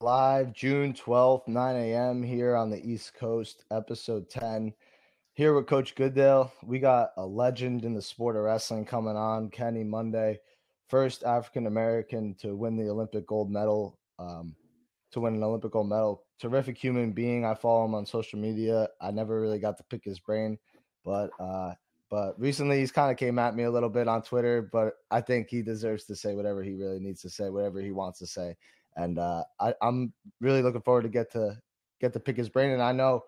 [0.00, 2.22] live June 12th, 9 a.m.
[2.22, 4.74] here on the East Coast, episode 10.
[5.32, 6.52] Here with Coach Goodale.
[6.62, 10.38] We got a legend in the sport of wrestling coming on, Kenny Monday,
[10.88, 14.54] first African American to win the Olympic gold medal, um,
[15.12, 16.24] to win an Olympic gold medal.
[16.40, 17.46] Terrific human being.
[17.46, 18.88] I follow him on social media.
[19.00, 20.58] I never really got to pick his brain,
[21.06, 21.72] but uh,
[22.10, 25.22] but recently he's kind of came at me a little bit on Twitter, but I
[25.22, 28.26] think he deserves to say whatever he really needs to say, whatever he wants to
[28.26, 28.56] say
[28.96, 31.56] and uh, I, am really looking forward to get to
[32.00, 32.70] get to pick his brain.
[32.70, 33.24] And I know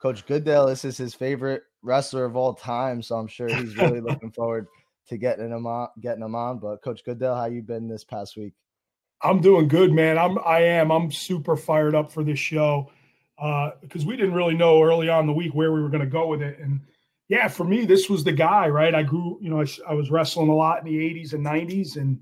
[0.00, 4.00] Coach Goodale, this is his favorite wrestler of all time, so I'm sure he's really
[4.08, 4.66] looking forward
[5.08, 5.88] to getting him on.
[6.00, 6.58] Getting him on.
[6.58, 8.54] But Coach Goodale, how you been this past week?
[9.22, 10.18] I'm doing good, man.
[10.18, 10.90] I'm I am.
[10.90, 12.90] I'm super fired up for this show
[13.36, 16.10] because uh, we didn't really know early on the week where we were going to
[16.10, 16.58] go with it.
[16.58, 16.80] And
[17.28, 18.94] yeah, for me, this was the guy, right?
[18.94, 21.96] I grew, you know, I, I was wrestling a lot in the 80s and 90s,
[21.96, 22.20] and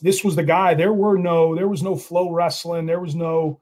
[0.00, 0.74] this was the guy.
[0.74, 2.86] There were no, there was no FloWrestling.
[2.86, 3.60] There was no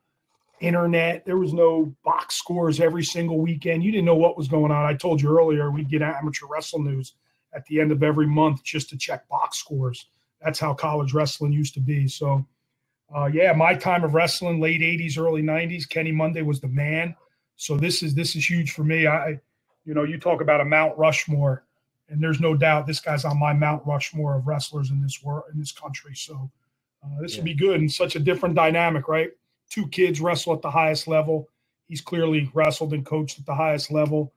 [0.60, 1.24] internet.
[1.26, 3.84] There was no box scores every single weekend.
[3.84, 4.84] You didn't know what was going on.
[4.84, 7.14] I told you earlier, we'd get amateur wrestling news
[7.54, 10.08] at the end of every month just to check box scores.
[10.42, 12.08] That's how college wrestling used to be.
[12.08, 12.46] So,
[13.14, 15.88] uh, yeah, my time of wrestling, late '80s, early '90s.
[15.88, 17.16] Kenny Monday was the man.
[17.56, 19.06] So this is this is huge for me.
[19.06, 19.40] I,
[19.84, 21.64] you know, you talk about a Mount Rushmore
[22.10, 25.44] and there's no doubt this guy's on my Mount Rushmore of wrestlers in this world
[25.52, 26.14] in this country.
[26.14, 26.50] So
[27.04, 27.40] uh, this yeah.
[27.40, 29.30] will be good and such a different dynamic, right?
[29.70, 31.48] Two kids wrestle at the highest level.
[31.86, 34.32] He's clearly wrestled and coached at the highest level.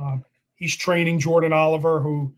[0.00, 0.24] Um,
[0.54, 2.32] he's training Jordan Oliver, who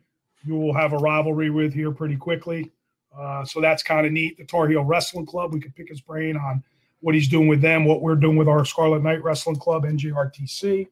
[0.45, 2.73] you will have a rivalry with here pretty quickly.
[3.17, 4.39] Uh, so that's kind of neat.
[4.39, 6.63] The Tar Heel Wrestling Club, we could pick his brain on
[7.01, 10.89] what he's doing with them, what we're doing with our Scarlet Knight Wrestling Club, NJRTC.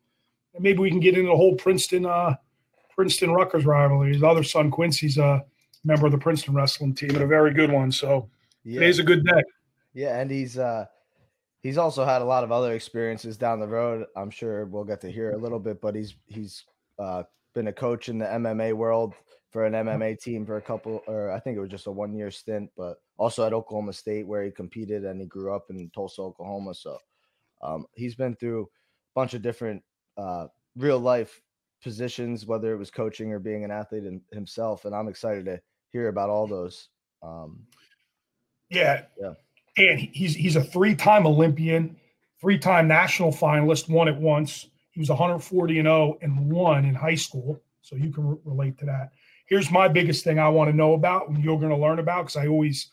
[0.54, 2.34] And maybe we can get into the whole Princeton uh,
[2.96, 4.12] Princeton Rutgers rivalry.
[4.12, 5.44] His other son Quincy's a
[5.84, 7.92] member of the Princeton wrestling team and a very good one.
[7.92, 8.28] So
[8.64, 8.80] yeah.
[8.80, 9.42] today's a good day.
[9.94, 10.86] Yeah, and he's uh
[11.62, 14.06] he's also had a lot of other experiences down the road.
[14.16, 16.64] I'm sure we'll get to hear a little bit, but he's he's
[16.98, 19.14] uh been a coach in the MMA world
[19.50, 22.14] for an MMA team for a couple or I think it was just a one
[22.14, 25.90] year stint, but also at Oklahoma State where he competed and he grew up in
[25.94, 26.74] Tulsa, Oklahoma.
[26.74, 26.98] So
[27.62, 28.66] um, he's been through a
[29.14, 29.82] bunch of different
[30.18, 31.40] uh, real life
[31.86, 34.86] positions, whether it was coaching or being an athlete in, himself.
[34.86, 35.60] And I'm excited to
[35.92, 36.88] hear about all those.
[37.22, 37.60] Um,
[38.70, 39.02] yeah.
[39.16, 39.34] Yeah.
[39.76, 41.96] And he's, he's a three time Olympian,
[42.40, 44.66] three time national finalist, won it once.
[44.90, 47.62] He was 140 and 0 and won in high school.
[47.82, 49.10] So you can re- relate to that.
[49.46, 52.22] Here's my biggest thing I want to know about and you're going to learn about
[52.22, 52.90] because I always,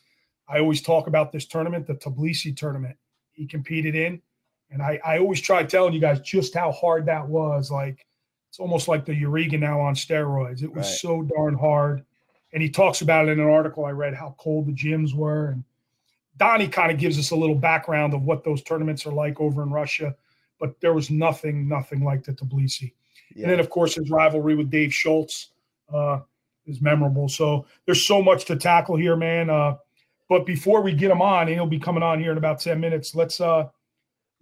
[0.47, 2.95] I always talk about this tournament, the Tbilisi tournament
[3.31, 4.21] he competed in.
[4.69, 7.71] And I, I always try telling you guys just how hard that was.
[7.71, 8.05] Like,
[8.53, 10.61] it's almost like the Eureka now on steroids.
[10.61, 10.97] It was right.
[10.99, 12.05] so darn hard.
[12.53, 15.47] And he talks about it in an article I read how cold the gyms were.
[15.47, 15.63] And
[16.37, 19.63] Donnie kind of gives us a little background of what those tournaments are like over
[19.63, 20.15] in Russia.
[20.59, 22.93] But there was nothing, nothing like the Tbilisi.
[23.33, 23.45] Yeah.
[23.45, 25.49] And then, of course, his rivalry with Dave Schultz
[25.91, 26.19] uh,
[26.67, 27.29] is memorable.
[27.29, 29.49] So there's so much to tackle here, man.
[29.49, 29.77] Uh,
[30.29, 32.79] but before we get him on, and he'll be coming on here in about 10
[32.79, 33.69] minutes, let's uh,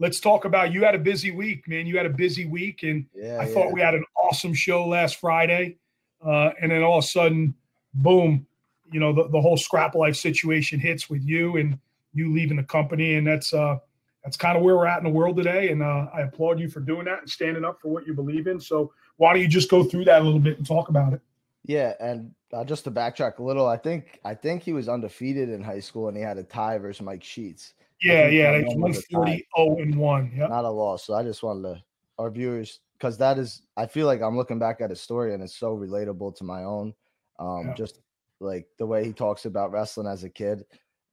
[0.01, 1.85] let's talk about you had a busy week, man.
[1.85, 3.53] You had a busy week, and yeah, I yeah.
[3.53, 5.77] thought we had an awesome show last Friday,
[6.25, 7.53] uh, and then all of a sudden,
[7.93, 8.45] boom,
[8.91, 11.79] you know the, the whole scrap life situation hits with you and
[12.13, 13.77] you leaving the company, and that's uh,
[14.23, 15.69] that's kind of where we're at in the world today.
[15.69, 18.47] And uh, I applaud you for doing that and standing up for what you believe
[18.47, 18.59] in.
[18.59, 21.21] So why don't you just go through that a little bit and talk about it?
[21.63, 25.49] Yeah, and uh, just to backtrack a little, I think I think he was undefeated
[25.49, 27.75] in high school and he had a tie versus Mike Sheets.
[28.01, 30.31] Yeah, yeah, it's 140 0 and 1.
[30.35, 30.47] Yeah.
[30.47, 31.05] Not a loss.
[31.05, 31.83] So I just wanted to
[32.17, 35.43] our viewers because that is I feel like I'm looking back at his story and
[35.43, 36.93] it's so relatable to my own.
[37.39, 37.73] Um yeah.
[37.73, 37.99] just
[38.39, 40.63] like the way he talks about wrestling as a kid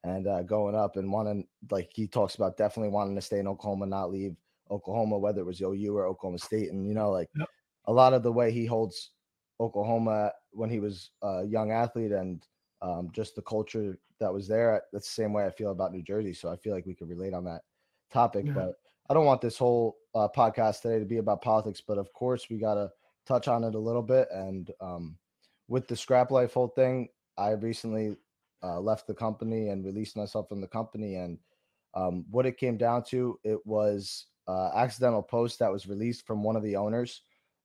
[0.05, 3.49] and uh going up and wanting like he talks about definitely wanting to stay in
[3.49, 4.37] Oklahoma, not leave
[4.71, 6.71] Oklahoma, whether it was OU or Oklahoma State.
[6.71, 7.31] And you know, like
[7.87, 9.11] a lot of the way he holds
[9.61, 12.43] Oklahoma when he was a young athlete and
[12.81, 14.83] um, just the culture that was there.
[14.93, 16.33] That's the same way I feel about New Jersey.
[16.33, 17.63] So I feel like we could relate on that
[18.13, 18.47] topic.
[18.47, 18.53] Yeah.
[18.53, 18.75] But
[19.11, 21.83] I don't want this whole uh, podcast today to be about politics.
[21.87, 22.91] But of course, we got to
[23.27, 24.29] touch on it a little bit.
[24.33, 25.17] And um,
[25.69, 28.17] with the scrap life whole thing, I recently
[28.63, 31.17] uh, left the company and released myself from the company.
[31.17, 31.39] And
[31.95, 36.43] um, what it came down to, it was uh, accidental post that was released from
[36.43, 37.23] one of the owners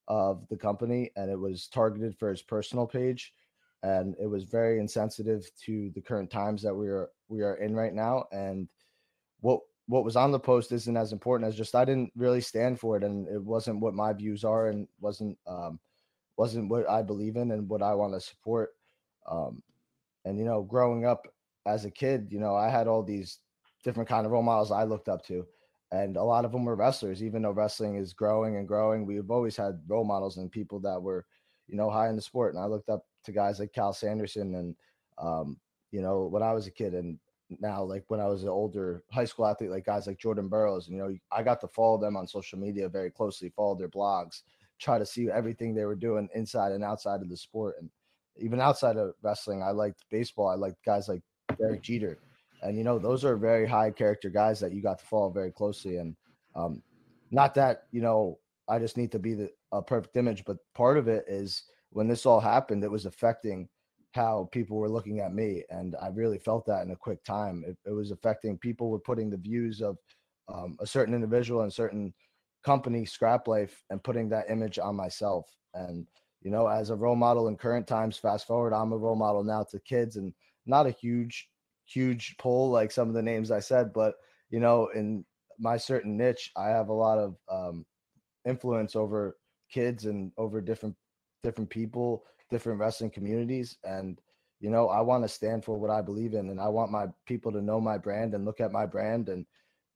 [0.07, 3.33] of the company, and it was targeted for his personal page
[3.83, 7.75] and it was very insensitive to the current times that we are we are in
[7.75, 8.67] right now and
[9.41, 12.79] what what was on the post isn't as important as just I didn't really stand
[12.79, 15.79] for it and it wasn't what my views are and wasn't um
[16.37, 18.71] wasn't what I believe in and what I want to support
[19.29, 19.61] um
[20.25, 21.27] and you know growing up
[21.65, 23.39] as a kid you know I had all these
[23.83, 25.45] different kind of role models I looked up to.
[25.91, 29.05] And a lot of them were wrestlers, even though wrestling is growing and growing.
[29.05, 31.25] We've always had role models and people that were,
[31.67, 32.55] you know, high in the sport.
[32.55, 34.75] And I looked up to guys like Cal Sanderson and,
[35.17, 35.59] um,
[35.91, 37.19] you know, when I was a kid and
[37.59, 40.87] now, like when I was an older high school athlete, like guys like Jordan Burroughs,
[40.87, 43.89] and, you know, I got to follow them on social media very closely, follow their
[43.89, 44.41] blogs,
[44.79, 47.75] try to see everything they were doing inside and outside of the sport.
[47.79, 47.89] And
[48.37, 50.47] even outside of wrestling, I liked baseball.
[50.47, 51.21] I liked guys like
[51.59, 52.17] Derek Jeter
[52.63, 55.51] and you know those are very high character guys that you got to follow very
[55.51, 56.15] closely and
[56.55, 56.81] um
[57.29, 60.97] not that you know i just need to be the a perfect image but part
[60.97, 63.67] of it is when this all happened it was affecting
[64.13, 67.63] how people were looking at me and i really felt that in a quick time.
[67.67, 69.97] It, it was affecting people were putting the views of
[70.53, 72.13] um, a certain individual and certain
[72.63, 75.45] company scrap life and putting that image on myself.
[75.73, 76.05] And
[76.41, 79.45] you know as a role model in current times fast forward i'm a role model
[79.45, 80.33] now to kids and
[80.65, 81.47] not a huge
[81.85, 84.15] huge pull like some of the names I said, but
[84.49, 85.25] you know, in
[85.59, 87.85] my certain niche, I have a lot of um,
[88.45, 89.37] influence over
[89.71, 90.95] kids and over different
[91.43, 94.19] different people, different wrestling communities, and
[94.59, 97.07] you know, I want to stand for what I believe in, and I want my
[97.25, 99.45] people to know my brand and look at my brand and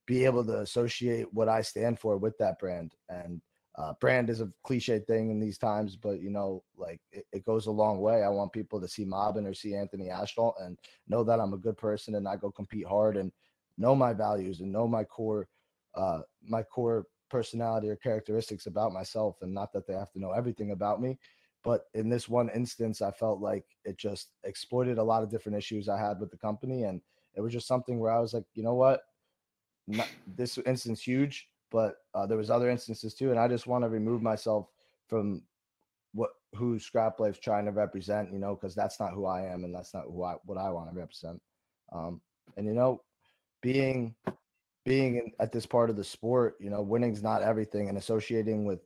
[0.05, 2.93] be able to associate what I stand for with that brand.
[3.07, 3.41] And
[3.77, 7.45] uh, brand is a cliche thing in these times, but you know, like it, it,
[7.45, 8.23] goes a long way.
[8.23, 11.57] I want people to see Mobbin or see Anthony Ashnault and know that I'm a
[11.57, 13.31] good person and I go compete hard and
[13.77, 15.47] know my values and know my core,
[15.95, 19.37] uh, my core personality or characteristics about myself.
[19.41, 21.19] And not that they have to know everything about me,
[21.67, 25.57] but in this one instance, I felt like it just exploited a lot of different
[25.57, 27.01] issues I had with the company, and
[27.35, 29.01] it was just something where I was like, you know what,
[29.87, 33.83] not, this instance huge but uh, there was other instances too and i just want
[33.83, 34.67] to remove myself
[35.07, 35.41] from
[36.13, 39.63] what who scrap life's trying to represent you know because that's not who i am
[39.63, 41.41] and that's not who i what i want to represent
[41.93, 42.21] um
[42.57, 43.01] and you know
[43.61, 44.15] being
[44.85, 48.65] being in, at this part of the sport you know winning's not everything and associating
[48.65, 48.79] with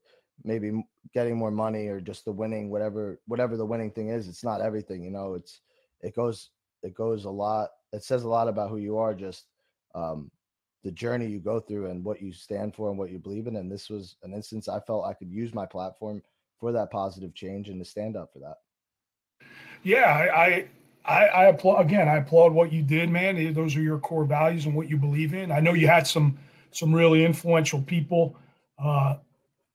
[0.44, 0.84] maybe
[1.14, 4.62] getting more money or just the winning whatever whatever the winning thing is it's not
[4.62, 5.62] everything you know it's
[6.02, 6.50] it goes
[6.84, 9.46] it goes a lot it says a lot about who you are just
[9.94, 10.32] um
[10.84, 13.56] the journey you go through and what you stand for and what you believe in.
[13.56, 16.22] And this was an instance I felt I could use my platform
[16.60, 18.58] for that positive change and to stand up for that.
[19.84, 20.68] Yeah, I,
[21.06, 22.08] I, I applaud again.
[22.08, 23.54] I applaud what you did, man.
[23.54, 25.52] Those are your core values and what you believe in.
[25.52, 26.38] I know you had some
[26.74, 28.38] some really influential people
[28.82, 29.18] uh,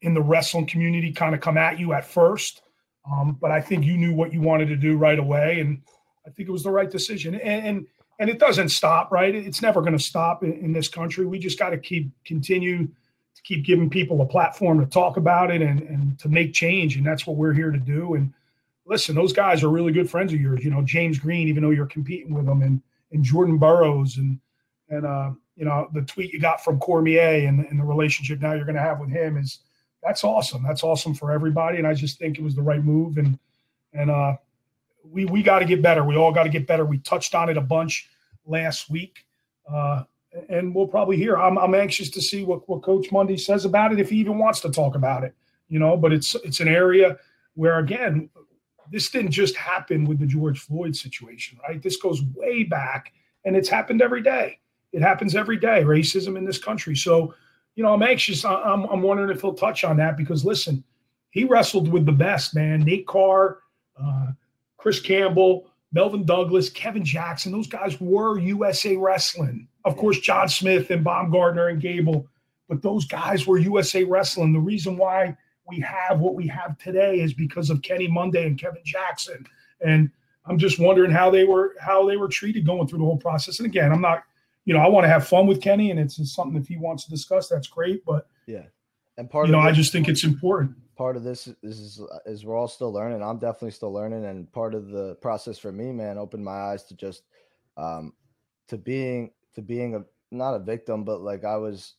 [0.07, 2.63] in the wrestling community kind of come at you at first,
[3.11, 5.83] um, but I think you knew what you wanted to do right away, and
[6.25, 7.35] I think it was the right decision.
[7.35, 7.87] And, and
[8.19, 9.35] and it doesn't stop, right?
[9.35, 11.27] It's never going to stop in, in, this country.
[11.27, 15.51] We just got to keep continue to keep giving people a platform to talk about
[15.51, 18.15] it and, and to make change, and that's what we're here to do.
[18.15, 18.33] And
[18.87, 20.65] listen, those guys are really good friends of yours.
[20.65, 22.81] You know, James Green, even though you're competing with them, and
[23.11, 24.39] and Jordan Burroughs, and
[24.89, 28.53] and uh, you know the tweet you got from Cormier and, and the relationship now
[28.53, 29.59] you're going to have with him is
[30.07, 30.63] that's awesome.
[30.63, 33.19] That's awesome for everybody, and I just think it was the right move.
[33.19, 33.39] And
[33.93, 34.37] and uh,
[35.05, 36.05] we we got to get better.
[36.05, 36.85] We all got to get better.
[36.85, 38.09] We touched on it a bunch
[38.47, 39.27] last week,
[39.71, 40.05] uh,
[40.49, 41.37] and we'll probably hear.
[41.37, 44.39] I'm, I'm anxious to see what, what Coach Monday says about it, if he even
[44.39, 45.35] wants to talk about it.
[45.69, 47.17] You know, but it's it's an area
[47.55, 48.29] where again,
[48.93, 51.83] this didn't just happen with the George Floyd situation, right?
[51.83, 53.13] This goes way back,
[53.45, 54.61] and it's happened every day.
[54.93, 55.83] It happens every day.
[55.83, 56.95] Racism in this country.
[56.95, 57.35] So,
[57.77, 58.45] you know, I'm anxious.
[58.45, 60.83] I'm I'm wondering if he'll touch on that because listen,
[61.31, 62.81] he wrestled with the best, man.
[62.81, 63.59] Nate Carr.
[64.03, 64.33] Uh,
[64.87, 67.51] Chris Campbell, Melvin Douglas, Kevin Jackson.
[67.51, 69.67] Those guys were USA Wrestling.
[69.85, 72.29] Of course, John Smith and Baumgartner and Gable,
[72.69, 74.53] but those guys were USA Wrestling.
[74.53, 75.37] The reason why
[75.67, 79.45] we have what we have today is because of Kenny Monday and Kevin Jackson.
[79.81, 80.09] And
[80.45, 83.59] I'm just wondering how they were how they were treated going through the whole process.
[83.59, 84.23] And again, I'm not,
[84.67, 87.05] you know, I want to have fun with Kenny, and it's something if he wants
[87.05, 88.05] to discuss, that's great.
[88.05, 88.65] But yeah,
[89.17, 92.57] and part you know, I just think it's important part of this is is we're
[92.57, 93.23] all still learning.
[93.23, 96.85] I'm definitely still learning, and part of the process for me, man, opened my eyes
[96.85, 97.23] to just
[97.77, 98.13] um,
[98.69, 101.95] to being to being a not a victim, but like I was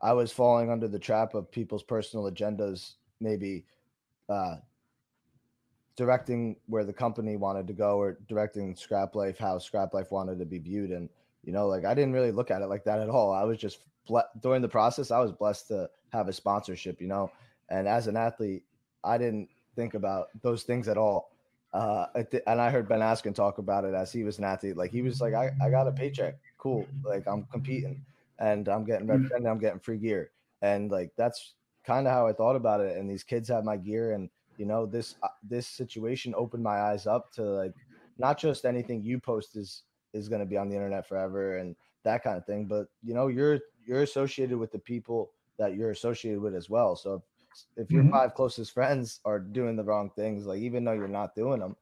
[0.00, 3.64] I was falling under the trap of people's personal agendas, maybe
[4.28, 4.56] uh,
[5.96, 10.38] directing where the company wanted to go or directing Scrap Life how Scrap Life wanted
[10.38, 10.90] to be viewed.
[10.90, 11.08] And
[11.44, 13.32] you know, like I didn't really look at it like that at all.
[13.32, 13.78] I was just
[14.40, 17.30] during the process, I was blessed to have a sponsorship, you know,
[17.68, 18.64] and as an athlete,
[19.04, 21.30] I didn't think about those things at all.
[21.72, 22.06] Uh,
[22.46, 24.76] and I heard Ben Askren talk about it as he was an athlete.
[24.76, 26.34] Like he was like, I, I got a paycheck.
[26.58, 26.86] Cool.
[27.02, 28.04] Like I'm competing
[28.38, 29.22] and I'm getting mm-hmm.
[29.22, 29.46] represented.
[29.46, 30.30] I'm getting free gear.
[30.60, 32.98] And like, that's kind of how I thought about it.
[32.98, 34.12] And these kids have my gear.
[34.12, 37.74] And, you know, this, uh, this situation opened my eyes up to like,
[38.18, 41.58] not just anything you post is, is going to be on the internet forever.
[41.58, 42.66] And that kind of thing.
[42.66, 46.96] But you know, you're you're associated with the people that you're associated with as well.
[46.96, 48.12] So if, if your mm-hmm.
[48.12, 51.76] five closest friends are doing the wrong things, like even though you're not doing them,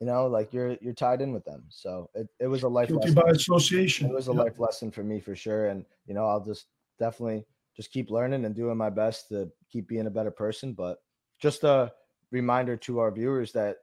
[0.00, 1.64] you know, like you're you're tied in with them.
[1.68, 3.22] So it, it was a life Guilty lesson.
[3.22, 4.10] by association.
[4.10, 4.44] It was a yep.
[4.44, 5.66] life lesson for me for sure.
[5.68, 6.66] And you know, I'll just
[6.98, 7.44] definitely
[7.76, 10.72] just keep learning and doing my best to keep being a better person.
[10.72, 10.98] But
[11.38, 11.92] just a
[12.30, 13.76] reminder to our viewers that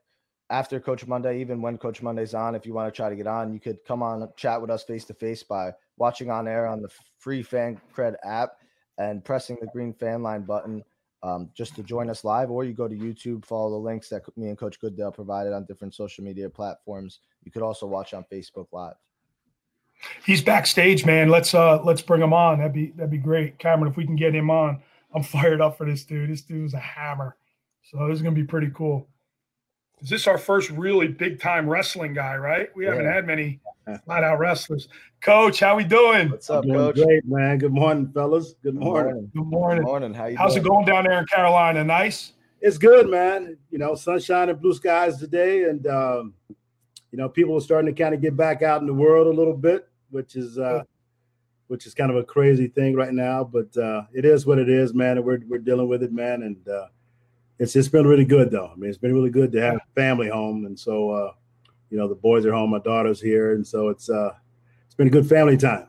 [0.54, 3.26] after Coach Monday, even when Coach Monday's on, if you want to try to get
[3.26, 6.68] on, you could come on chat with us face to face by watching on air
[6.68, 8.52] on the free Fan Cred app
[8.96, 10.84] and pressing the green FanLine button
[11.24, 14.22] um, just to join us live, or you go to YouTube, follow the links that
[14.36, 17.18] me and Coach Goodale provided on different social media platforms.
[17.42, 18.94] You could also watch on Facebook Live.
[20.24, 21.30] He's backstage, man.
[21.30, 22.58] Let's uh let's bring him on.
[22.58, 23.90] That'd be that'd be great, Cameron.
[23.90, 24.82] If we can get him on,
[25.14, 26.30] I'm fired up for this dude.
[26.30, 27.36] This dude is a hammer.
[27.82, 29.08] So this is gonna be pretty cool.
[30.04, 32.36] Is this our first really big time wrestling guy?
[32.36, 32.68] Right?
[32.76, 32.90] We yeah.
[32.90, 33.58] haven't had many
[34.04, 34.88] flat out wrestlers.
[35.22, 36.28] Coach, how we doing?
[36.28, 36.96] What's up, doing Coach?
[36.96, 37.56] Great, man.
[37.56, 38.54] Good morning, fellas.
[38.62, 39.30] Good morning.
[39.34, 39.82] Good morning.
[39.82, 40.12] Good morning.
[40.12, 40.66] How you How's doing?
[40.66, 41.82] it going down there in Carolina?
[41.82, 42.34] Nice.
[42.60, 43.56] It's good, man.
[43.70, 46.34] You know, sunshine and blue skies today, and um,
[47.10, 49.34] you know, people are starting to kind of get back out in the world a
[49.34, 50.82] little bit, which is uh,
[51.68, 53.42] which is kind of a crazy thing right now.
[53.42, 55.16] But uh, it is what it is, man.
[55.16, 56.42] And we're we're dealing with it, man.
[56.42, 56.88] And uh,
[57.58, 58.70] it's it's been really good, though.
[58.72, 61.10] I mean, it's been really good to have family home, and so.
[61.10, 61.32] Uh,
[61.94, 64.30] you know the boys are home, my daughter's here, and so it's uh
[64.84, 65.86] it's been a good family time.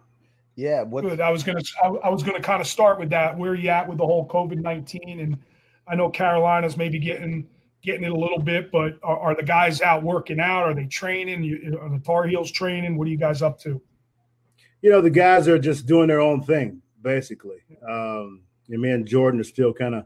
[0.56, 1.20] Yeah, what- good.
[1.20, 3.36] I was gonna I, I was gonna kind of start with that.
[3.36, 5.20] Where are you at with the whole COVID nineteen?
[5.22, 5.38] And
[5.88, 7.48] I know Carolina's maybe getting
[7.82, 10.64] getting it a little bit, but are, are the guys out working out?
[10.64, 11.44] Are they training?
[11.44, 12.98] You, are the Tar Heels training?
[12.98, 13.82] What are you guys up to?
[14.84, 17.64] You know, the guys are just doing their own thing, basically.
[17.88, 20.06] Um, and me and Jordan are still kind of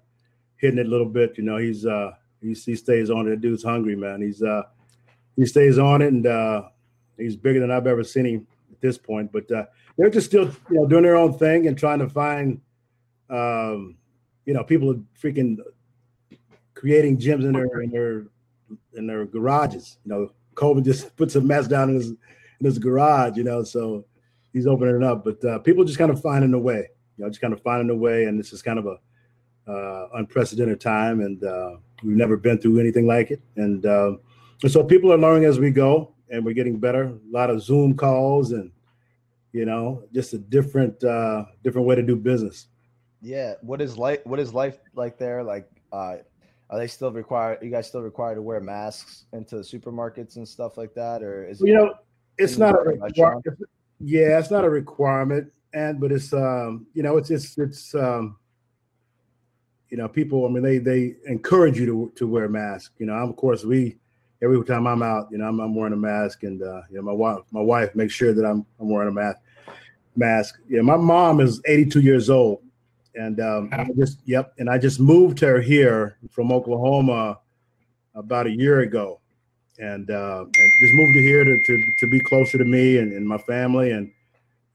[0.59, 1.37] hitting it a little bit.
[1.37, 2.11] You know, he's uh
[2.41, 3.31] he's, he stays on it.
[3.31, 4.21] The dude's hungry, man.
[4.21, 4.63] He's uh
[5.39, 6.63] he stays on it, and uh,
[7.17, 9.31] he's bigger than I've ever seen him at this point.
[9.31, 9.65] But uh,
[9.97, 12.59] they're just still, you know, doing their own thing and trying to find,
[13.29, 13.95] um,
[14.45, 15.57] you know, people are freaking
[16.73, 18.25] creating gyms in their in their
[18.95, 19.97] in their garages.
[20.03, 23.37] You know, Colvin just puts a mess down in his in his garage.
[23.37, 24.03] You know, so
[24.51, 25.23] he's opening it up.
[25.23, 26.89] But uh, people just kind of finding a way.
[27.17, 28.97] You know, just kind of finding a way, and this is kind of a
[29.69, 33.41] uh, unprecedented time, and uh, we've never been through anything like it.
[33.55, 34.13] And uh,
[34.63, 37.03] and so people are learning as we go, and we're getting better.
[37.03, 38.71] A lot of Zoom calls, and
[39.51, 42.67] you know, just a different uh, different way to do business.
[43.21, 43.55] Yeah.
[43.61, 44.19] What is life?
[44.25, 45.43] What is life like there?
[45.43, 46.17] Like, uh,
[46.69, 47.59] are they still required?
[47.61, 51.47] You guys still required to wear masks into the supermarkets and stuff like that, or
[51.47, 51.93] is you know,
[52.37, 53.45] it's not a requirement.
[53.99, 58.37] Yeah, it's not a requirement, and but it's um, you know, it's it's it's um,
[59.89, 60.45] you know, people.
[60.45, 62.93] I mean, they they encourage you to to wear a mask.
[62.97, 63.97] You know, of course we
[64.41, 67.01] every time I'm out, you know, I'm, I'm wearing a mask, and uh, you know,
[67.01, 69.39] my wife, my wife makes sure that I'm I'm wearing a mask.
[70.15, 70.59] Mask.
[70.67, 72.61] Yeah, my mom is 82 years old,
[73.15, 77.39] and um, I just yep, and I just moved her here from Oklahoma
[78.15, 79.19] about a year ago,
[79.77, 83.13] and uh, and just moved her here to, to to be closer to me and,
[83.13, 84.11] and my family, and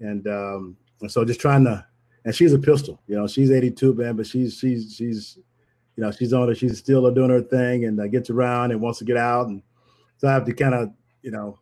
[0.00, 1.85] and um, and so just trying to.
[2.25, 3.26] And she's a pistol, you know.
[3.26, 5.38] She's 82, man, but she's she's she's
[5.97, 6.57] you know, she's on it.
[6.57, 9.47] She's still doing her thing and uh, gets around and wants to get out.
[9.47, 9.62] And
[10.16, 10.90] so I have to kind of,
[11.23, 11.59] you know,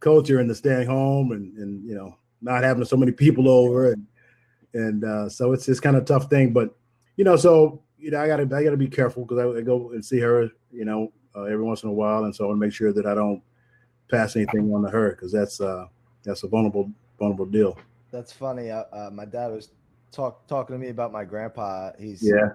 [0.00, 3.92] coach her into staying home and, and, you know, not having so many people over.
[3.92, 4.06] And,
[4.74, 6.76] and uh, so it's, it's kind of tough thing, but,
[7.16, 9.90] you know, so, you know, I gotta, I gotta be careful because I, I, go
[9.92, 12.24] and see her, you know, uh, every once in a while.
[12.24, 13.42] And so I want to make sure that I don't
[14.10, 15.86] pass anything on to her because that's, uh,
[16.22, 17.78] that's a vulnerable, vulnerable deal.
[18.12, 18.70] That's funny.
[18.70, 19.70] Uh, my dad was
[20.12, 21.92] talk, talking to me about my grandpa.
[21.98, 22.50] He's yeah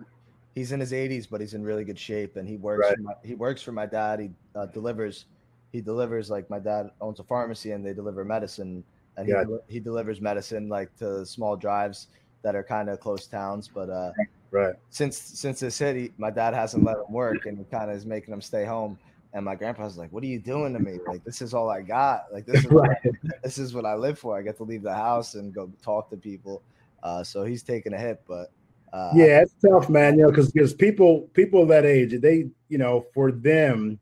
[0.56, 2.90] he's in his 80s, but he's in really good shape, and he works.
[2.90, 3.00] Right.
[3.00, 4.20] My, he works for my dad.
[4.20, 5.26] He uh, delivers.
[5.72, 8.84] He delivers like my dad owns a pharmacy, and they deliver medicine,
[9.18, 9.34] and he,
[9.74, 12.08] he delivers medicine like to small drives
[12.44, 13.70] that are kind of close towns.
[13.74, 14.12] But uh,
[14.52, 17.90] right since since this hit, he, my dad hasn't let him work, and he kind
[17.90, 18.98] of is making him stay home.
[19.34, 21.00] And my grandpa's like, "What are you doing to me?
[21.08, 22.26] Like this is all I got.
[22.34, 22.98] Like this is right.
[23.06, 23.10] I,
[23.44, 24.38] this is what I live for.
[24.38, 26.62] I get to leave the house and go talk to people."
[27.04, 28.52] Uh, so he's taking a hit, but
[28.94, 30.18] uh, yeah, it's tough, man.
[30.18, 34.00] You know, because because people people that age, they you know, for them,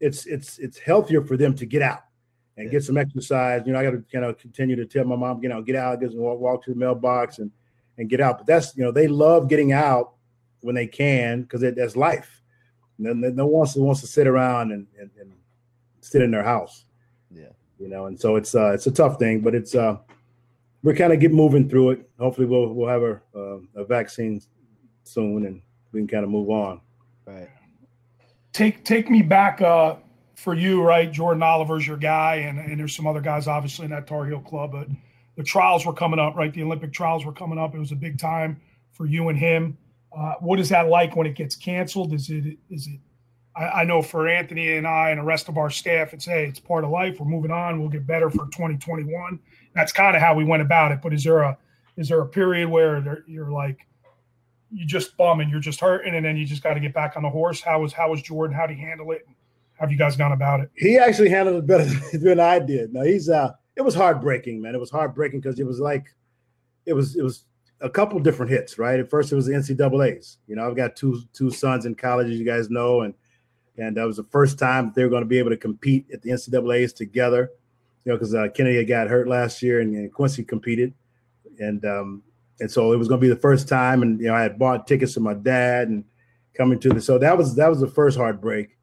[0.00, 2.00] it's it's it's healthier for them to get out
[2.56, 2.72] and yeah.
[2.72, 3.62] get some exercise.
[3.66, 5.76] You know, I got to kind of continue to tell my mom, you know, get
[5.76, 7.50] out, get walk, walk to the mailbox and
[7.96, 8.38] and get out.
[8.38, 10.12] But that's you know, they love getting out
[10.60, 12.42] when they can because that's life.
[12.98, 15.32] No, no one wants to wants to sit around and, and, and
[16.00, 16.84] sit in their house.
[17.30, 19.98] Yeah, you know, and so it's uh it's a tough thing, but it's uh
[20.82, 22.10] we're kind of get moving through it.
[22.18, 24.40] Hopefully, we'll we'll have a uh, a vaccine
[25.04, 26.80] soon, and we can kind of move on.
[27.26, 27.48] Right.
[28.52, 29.96] Take take me back uh,
[30.34, 31.10] for you, right?
[31.10, 34.40] Jordan Oliver's your guy, and, and there's some other guys obviously in that Tar Heel
[34.40, 34.88] club, but
[35.36, 36.52] the trials were coming up, right?
[36.52, 37.74] The Olympic trials were coming up.
[37.74, 38.60] It was a big time
[38.92, 39.78] for you and him.
[40.16, 42.12] Uh, what is that like when it gets canceled?
[42.12, 43.00] Is it is it?
[43.54, 46.46] I, I, know for Anthony and I and the rest of our staff, it's hey,
[46.46, 47.20] it's part of life.
[47.20, 47.80] We're moving on.
[47.80, 49.38] We'll get better for 2021.
[49.78, 50.98] That's kind of how we went about it.
[51.00, 51.56] But is there a
[51.96, 53.86] is there a period where you're like
[54.72, 57.22] you just bumming, you're just hurting, and then you just got to get back on
[57.22, 57.60] the horse?
[57.60, 58.56] How was how was Jordan?
[58.56, 59.24] How did he handle it?
[59.74, 60.68] How have you guys gone about it?
[60.74, 61.84] He actually handled it better
[62.18, 62.92] than I did.
[62.92, 64.74] No, he's uh, it was heartbreaking, man.
[64.74, 66.08] It was heartbreaking because it was like,
[66.84, 67.44] it was it was
[67.80, 68.98] a couple different hits, right?
[68.98, 70.38] At first, it was the NCAA's.
[70.48, 73.14] You know, I've got two two sons in college, as you guys know, and
[73.76, 76.20] and that was the first time they were going to be able to compete at
[76.20, 77.52] the NCAA's together.
[78.08, 80.94] You know, because uh, Kennedy got hurt last year, and, and Quincy competed,
[81.58, 82.22] and um,
[82.58, 84.00] and so it was going to be the first time.
[84.00, 86.04] And you know, I had bought tickets to my dad and
[86.54, 88.78] coming to the so that was that was the first heartbreak.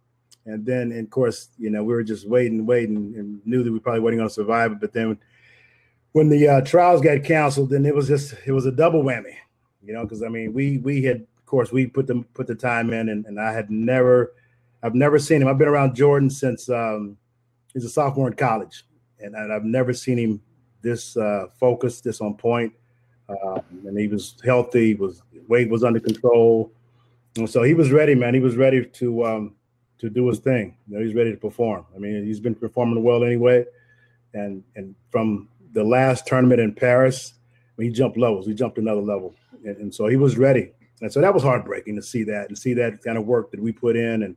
[0.46, 3.72] And then, and of course, you know, we were just waiting, waiting, and knew that
[3.72, 4.80] we probably wasn't going to survive it.
[4.80, 5.18] But then,
[6.12, 9.38] when the uh, trials got canceled, then it was just it was a double whammy,
[9.84, 12.54] you know, because I mean, we we had, of course, we put the put the
[12.54, 14.34] time in, and, and I had never,
[14.84, 15.48] I've never seen him.
[15.48, 17.18] I've been around Jordan since um,
[17.74, 18.86] he's a sophomore in college,
[19.20, 20.42] and, I've never seen him
[20.82, 22.74] this uh, focused, this on point.
[23.28, 26.72] Uh, and he was healthy, was weight was under control,
[27.38, 28.34] and so he was ready, man.
[28.34, 29.56] He was ready to um,
[30.00, 30.78] to do his thing.
[30.88, 31.86] You know, he's ready to perform.
[31.96, 33.66] I mean, he's been performing well anyway.
[34.34, 37.34] And and from the last tournament in Paris,
[37.78, 38.46] he jumped levels.
[38.46, 40.72] He jumped another level, and, and, so he was ready.
[41.02, 43.62] And so that was heartbreaking to see that and see that kind of work that
[43.62, 44.36] we put in and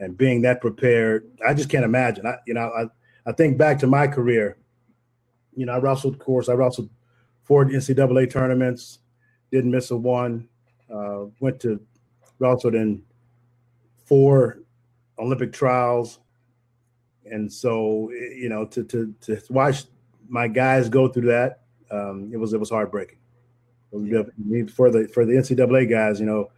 [0.00, 1.30] and being that prepared.
[1.46, 2.26] I just can't imagine.
[2.26, 2.86] I you know I
[3.26, 4.56] I think back to my career.
[5.54, 6.14] You know, I wrestled.
[6.14, 6.90] Of course, I wrestled
[7.42, 8.98] four NCAA tournaments.
[9.50, 10.48] Didn't miss a one.
[10.92, 11.80] Uh, went to
[12.38, 13.02] wrestled in
[14.04, 14.58] four
[15.18, 16.20] Olympic trials,
[17.30, 19.84] and so you know to to to watch
[20.28, 21.60] my guys go through that,
[21.90, 23.18] um, it was it was heartbreaking.
[23.90, 26.50] Was for the for the NCAA guys, you know,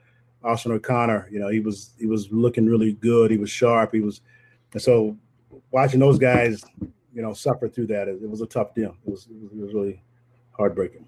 [0.45, 3.31] Austin O'Connor, you know, he was he was looking really good.
[3.31, 3.93] He was sharp.
[3.93, 4.21] He was,
[4.73, 5.17] and so
[5.75, 6.65] watching those guys,
[7.13, 8.97] you know, suffer through that, it, it was a tough deal.
[9.05, 10.01] It was it was really
[10.53, 11.05] heartbreaking.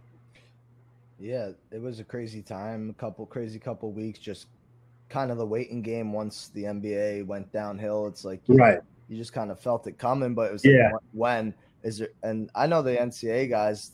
[1.18, 2.90] Yeah, it was a crazy time.
[2.90, 4.48] A couple crazy couple weeks, just
[5.08, 8.08] kind of the waiting game once the NBA went downhill.
[8.08, 8.80] It's like you, right.
[9.08, 10.90] you just kind of felt it coming, but it was like, yeah.
[11.12, 12.08] when is there?
[12.24, 13.92] And I know the NCAA guys,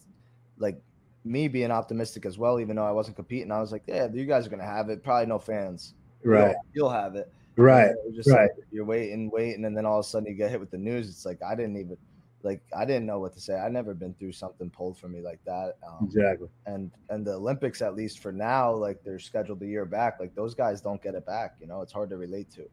[0.57, 0.81] like
[1.25, 4.25] me being optimistic as well, even though I wasn't competing, I was like, yeah, you
[4.25, 5.05] guys are gonna have it.
[5.05, 5.95] Probably no fans.
[6.25, 6.57] Right.
[6.73, 7.31] You'll, you'll have it.
[7.57, 7.93] Right.
[8.15, 8.43] Just right.
[8.43, 10.79] Like, you're waiting, waiting, and then all of a sudden you get hit with the
[10.79, 11.09] news.
[11.09, 11.97] It's like I didn't even
[12.43, 13.55] like I didn't know what to say.
[13.59, 15.77] I never been through something pulled for me like that.
[15.87, 16.49] Um, exactly.
[16.67, 20.19] And and the Olympics, at least for now, like they're scheduled a year back.
[20.21, 21.55] Like those guys don't get it back.
[21.61, 22.69] You know, it's hard to relate to.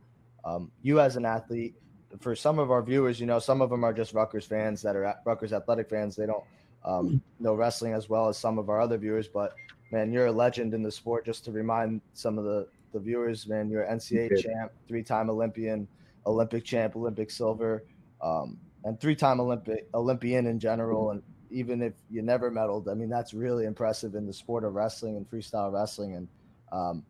[0.45, 1.75] Um, you as an athlete,
[2.19, 4.95] for some of our viewers, you know, some of them are just Rutgers fans that
[4.95, 6.15] are at Rutgers athletic fans.
[6.15, 6.43] They don't
[6.85, 9.27] um, know wrestling as well as some of our other viewers.
[9.27, 9.53] But
[9.91, 11.25] man, you're a legend in the sport.
[11.25, 15.87] Just to remind some of the the viewers, man, you're NCAA champ, three time Olympian,
[16.25, 17.83] Olympic champ, Olympic silver.
[18.21, 21.21] Um, and three-time Olympic Olympian in general, and
[21.51, 25.17] even if you never medaled, I mean that's really impressive in the sport of wrestling
[25.17, 26.27] and freestyle wrestling and
[26.71, 27.03] um,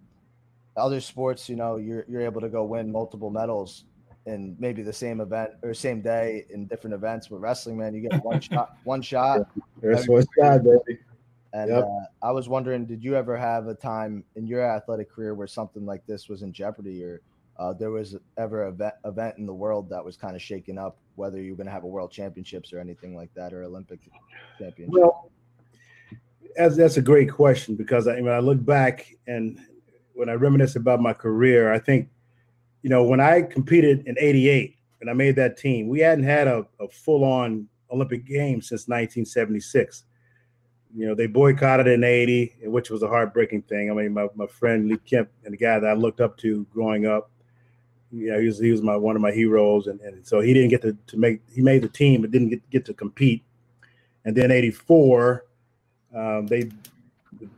[0.78, 1.50] other sports.
[1.50, 3.86] You know, you're you're able to go win multiple medals
[4.26, 7.30] in maybe the same event or same day in different events.
[7.30, 9.42] With wrestling, man, you get one shot, one shot.
[9.82, 11.00] There's one shot, baby.
[11.54, 11.84] And yep.
[11.84, 15.48] uh, I was wondering, did you ever have a time in your athletic career where
[15.48, 17.22] something like this was in jeopardy, or
[17.58, 20.78] uh, there was ever a event, event in the world that was kind of shaken
[20.78, 24.00] up, whether you're going to have a world championships or anything like that, or Olympic
[24.60, 24.98] championships?
[24.98, 25.32] Well,
[26.58, 29.60] as that's a great question because I, when I look back and
[30.14, 32.10] when I reminisce about my career, I think,
[32.84, 36.48] you know, when I competed in '88 and I made that team, we hadn't had
[36.48, 40.04] a, a full-on Olympic game since 1976.
[40.96, 43.92] You know, they boycotted in '80, which was a heartbreaking thing.
[43.92, 46.66] I mean, my, my friend Lee Kemp and the guy that I looked up to
[46.74, 47.30] growing up,
[48.12, 50.54] you know, he was he was my one of my heroes, and, and so he
[50.54, 53.44] didn't get to, to make he made the team, but didn't get, get to compete.
[54.26, 55.46] And then '84,
[56.16, 56.70] um, they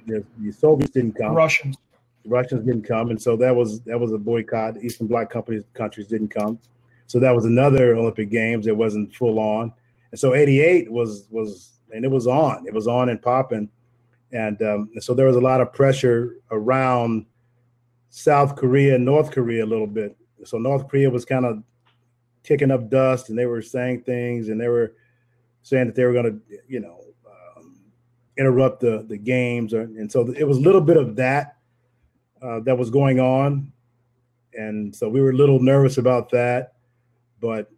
[0.07, 1.77] the, the, Soviets didn't come, Russians,
[2.23, 4.83] the Russians didn't come, and so that was that was a boycott.
[4.83, 6.59] Eastern Bloc companies countries didn't come,
[7.07, 8.67] so that was another Olympic Games.
[8.67, 9.71] It wasn't full on,
[10.11, 13.69] and so '88 was was and it was on, it was on and popping,
[14.31, 17.25] and, um, so there was a lot of pressure around
[18.09, 20.15] South Korea and North Korea a little bit.
[20.43, 21.63] So North Korea was kind of
[22.43, 24.95] kicking up dust, and they were saying things, and they were
[25.63, 27.79] saying that they were going to, you know, um,
[28.37, 31.57] interrupt the the games, or, and so it was a little bit of that
[32.41, 33.71] uh, that was going on,
[34.53, 36.73] and so we were a little nervous about that,
[37.39, 37.69] but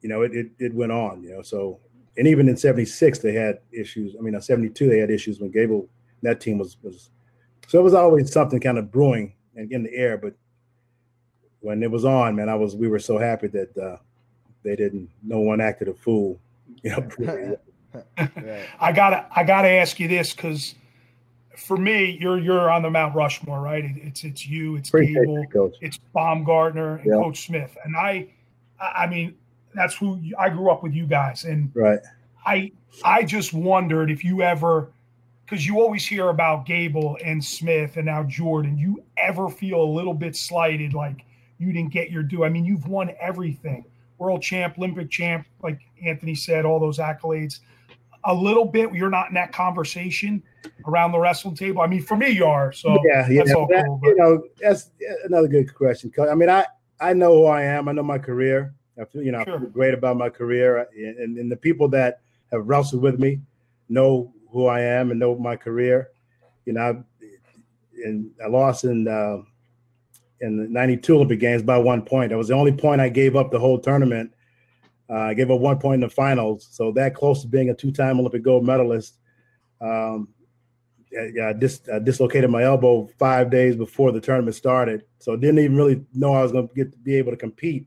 [0.00, 1.80] you know, it it, it went on, you know, so
[2.16, 4.14] and even in '76 they had issues.
[4.18, 5.88] I mean, in '72 they had issues when Gable
[6.22, 7.10] that team was was.
[7.66, 10.18] So it was always something kind of brewing and in the air.
[10.18, 10.34] But
[11.60, 13.96] when it was on, man, I was we were so happy that uh,
[14.62, 15.08] they didn't.
[15.22, 16.40] No one acted a fool.
[16.82, 17.58] You know.
[18.80, 20.74] I gotta I gotta ask you this because
[21.56, 23.84] for me, you're you're on the Mount Rushmore, right?
[23.84, 27.14] It's it's you, it's Gable, it's Baumgartner, and yeah.
[27.14, 28.28] Coach Smith, and I,
[28.80, 29.36] I mean,
[29.74, 32.00] that's who I grew up with you guys, and right.
[32.44, 32.72] I
[33.04, 34.92] I just wondered if you ever,
[35.44, 39.90] because you always hear about Gable and Smith and now Jordan, you ever feel a
[39.90, 41.24] little bit slighted, like
[41.58, 42.44] you didn't get your due?
[42.44, 43.84] I mean, you've won everything,
[44.18, 47.60] world champ, Olympic champ, like Anthony said, all those accolades
[48.24, 50.42] a little bit you're not in that conversation
[50.86, 51.82] around the wrestling table?
[51.82, 52.72] I mean, for me, you are.
[52.72, 53.44] So yeah, yeah.
[53.44, 54.90] That, cool, you know, that's
[55.24, 56.12] another good question.
[56.18, 56.66] I mean, I
[57.00, 57.88] I know who I am.
[57.88, 58.74] I know my career.
[59.00, 59.56] I feel you know sure.
[59.56, 63.40] I feel great about my career, and, and the people that have wrestled with me
[63.88, 66.10] know who I am and know my career.
[66.64, 67.24] You know, I,
[68.04, 69.38] and I lost in uh,
[70.40, 72.30] in the '92 Olympic Games by one point.
[72.30, 74.32] That was the only point I gave up the whole tournament
[75.10, 77.74] uh, I gave up one point in the finals, so that close to being a
[77.74, 79.18] two-time Olympic gold medalist.
[79.80, 80.28] Um,
[81.12, 85.58] yeah, I, dis- I dislocated my elbow five days before the tournament started, so didn't
[85.58, 87.86] even really know I was going to get to be able to compete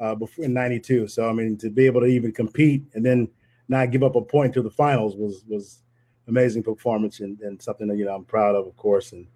[0.00, 1.08] uh, before in '92.
[1.08, 3.28] So I mean, to be able to even compete and then
[3.68, 5.82] not give up a point to the finals was was
[6.28, 9.12] amazing performance and, and something that you know I'm proud of, of course.
[9.12, 9.26] And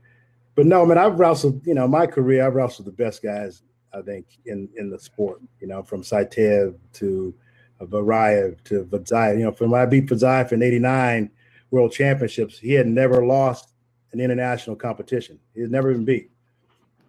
[0.55, 1.67] but no, I mean, I've wrestled.
[1.67, 5.41] You know, my career, I've wrestled the best guys I think, in in the sport.
[5.61, 7.35] You know, from Saitiev to
[7.81, 9.39] Varaev to Fadzaev.
[9.39, 11.31] You know, from when I beat Fadzaev in '89
[11.71, 13.75] World Championships, he had never lost
[14.13, 15.39] an international competition.
[15.55, 16.31] He had never been beat.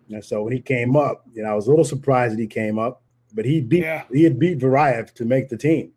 [0.10, 2.48] And so when he came up, you know, I was a little surprised that he
[2.48, 3.01] came up,
[3.34, 4.04] but he beat yeah.
[4.12, 5.92] he had beat Varaev to make the team.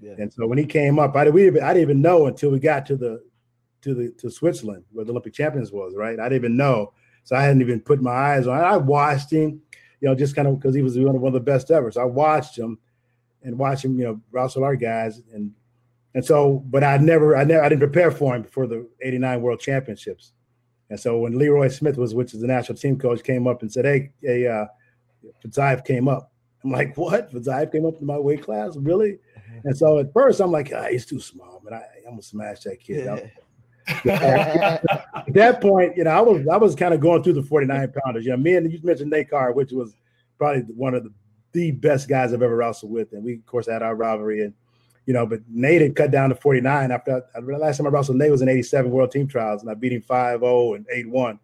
[0.00, 0.14] Yeah.
[0.18, 2.86] And so when he came up, I, we, I didn't even know until we got
[2.86, 3.22] to the
[3.82, 6.18] to the to Switzerland where the Olympic champions was, right?
[6.18, 6.92] I didn't even know.
[7.24, 8.58] So I hadn't even put my eyes on.
[8.58, 9.62] I watched him
[10.04, 11.90] you know, just kind of because he was one of, one of the best ever.
[11.90, 12.78] So I watched him
[13.42, 15.52] and watched him, you know, wrestle our guys and
[16.12, 19.40] and so, but I never, I never, I didn't prepare for him for the '89
[19.40, 20.32] World Championships.
[20.90, 23.62] And so when Lee Roy Smith was, which is the national team coach, came up
[23.62, 24.66] and said, "Hey, hey, uh,
[25.80, 26.30] came up."
[26.64, 27.30] I'm like, "What?
[27.32, 28.76] Fadzaev came up to my weight class?
[28.76, 29.68] Really?" Mm-hmm.
[29.68, 31.74] And so at first, I'm like, ah, "He's too small, man.
[31.74, 33.30] I, am gonna smash that kid."
[34.06, 34.80] at
[35.34, 38.24] that point, you know, I was I was kind of going through the 49 pounders.
[38.24, 39.94] You know, me and you mentioned Nate Carr, which was
[40.38, 41.12] probably one of the,
[41.52, 43.12] the best guys I've ever wrestled with.
[43.12, 44.42] And we, of course, had our rivalry.
[44.42, 44.54] And,
[45.06, 48.16] you know, but Nate had cut down to 49 after I, last time I wrestled
[48.16, 51.10] Nate was in 87 World Team Trials, and I beat him 5 0 and 8
[51.10, 51.38] 1.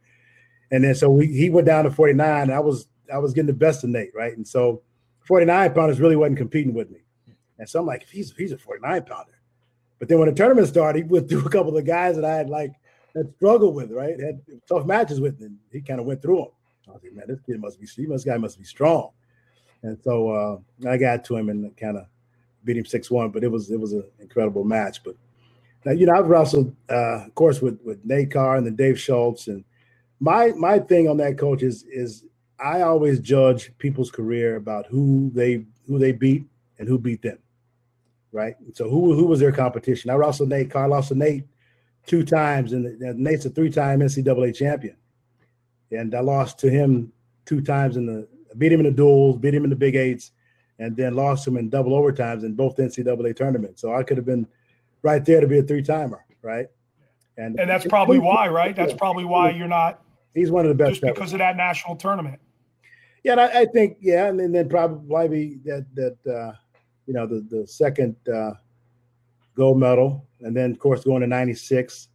[0.72, 2.50] And then so we, he went down to 49.
[2.50, 4.36] I was I was getting the best of Nate, right?
[4.36, 4.82] And so
[5.30, 6.98] 49 pounders really wasn't competing with me.
[7.60, 9.38] And so I'm like, he's he's a 49 pounder.
[10.00, 12.24] But then when the tournament started, he went through a couple of the guys that
[12.24, 12.72] I had like
[13.14, 14.18] had struggled with, right?
[14.18, 16.48] Had tough matches with, and he kind of went through them.
[16.88, 19.10] I was like, man, this kid must be, must guy must be strong.
[19.84, 22.06] And so uh, I got to him and kind of
[22.64, 23.30] beat him six one.
[23.30, 25.04] But it was it was an incredible match.
[25.04, 25.14] But
[25.84, 28.98] now, you know, I've wrestled, uh, of course, with with Nate Carr and then Dave
[28.98, 29.46] Schultz.
[29.46, 29.64] And
[30.18, 32.24] my my thing on that coach is is
[32.62, 36.44] I always judge people's career about who they who they beat
[36.78, 37.38] and who beat them
[38.32, 38.54] right?
[38.74, 40.10] So who who was their competition?
[40.10, 41.44] I wrestled Nate Carr, lost Nate
[42.06, 44.96] two times, and, Nate's a three-time NCAA champion,
[45.90, 47.12] and I lost to him
[47.44, 50.32] two times in the beat him in the duels, beat him in the Big Eights,
[50.78, 53.80] and then lost him in double overtimes in both NCAA tournaments.
[53.80, 54.46] So I could have been
[55.02, 56.66] right there to be a three-timer, right?
[57.36, 58.74] And and that's probably why, right?
[58.74, 60.02] That's probably why you're not.
[60.34, 61.36] He's one of the best just because ever.
[61.36, 62.40] of that national tournament.
[63.22, 66.52] Yeah, I, I, think yeah, and, then probably that that uh,
[67.06, 68.52] you know, the the second uh,
[69.54, 72.08] gold medal, and then of course going to '96,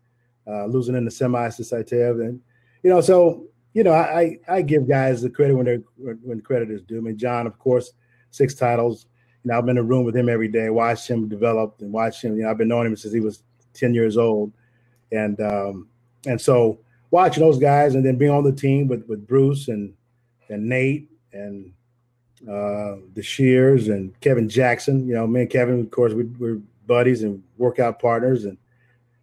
[0.47, 2.41] uh, losing in the semis to Saitiev, and
[2.81, 6.71] you know, so you know, I I give guys the credit when they when credit
[6.71, 6.97] is due.
[6.97, 7.91] I mean, John, of course,
[8.31, 9.05] six titles.
[9.43, 11.91] You know, I've been in a room with him every day, watched him develop, and
[11.91, 12.35] watched him.
[12.37, 14.53] You know, I've been knowing him since he was 10 years old,
[15.11, 15.89] and um,
[16.25, 16.79] and so
[17.11, 19.93] watching those guys, and then being on the team with with Bruce and
[20.49, 21.71] and Nate and
[22.43, 25.07] uh, the Shears and Kevin Jackson.
[25.07, 28.57] You know, me and Kevin, of course, we, are buddies and workout partners, and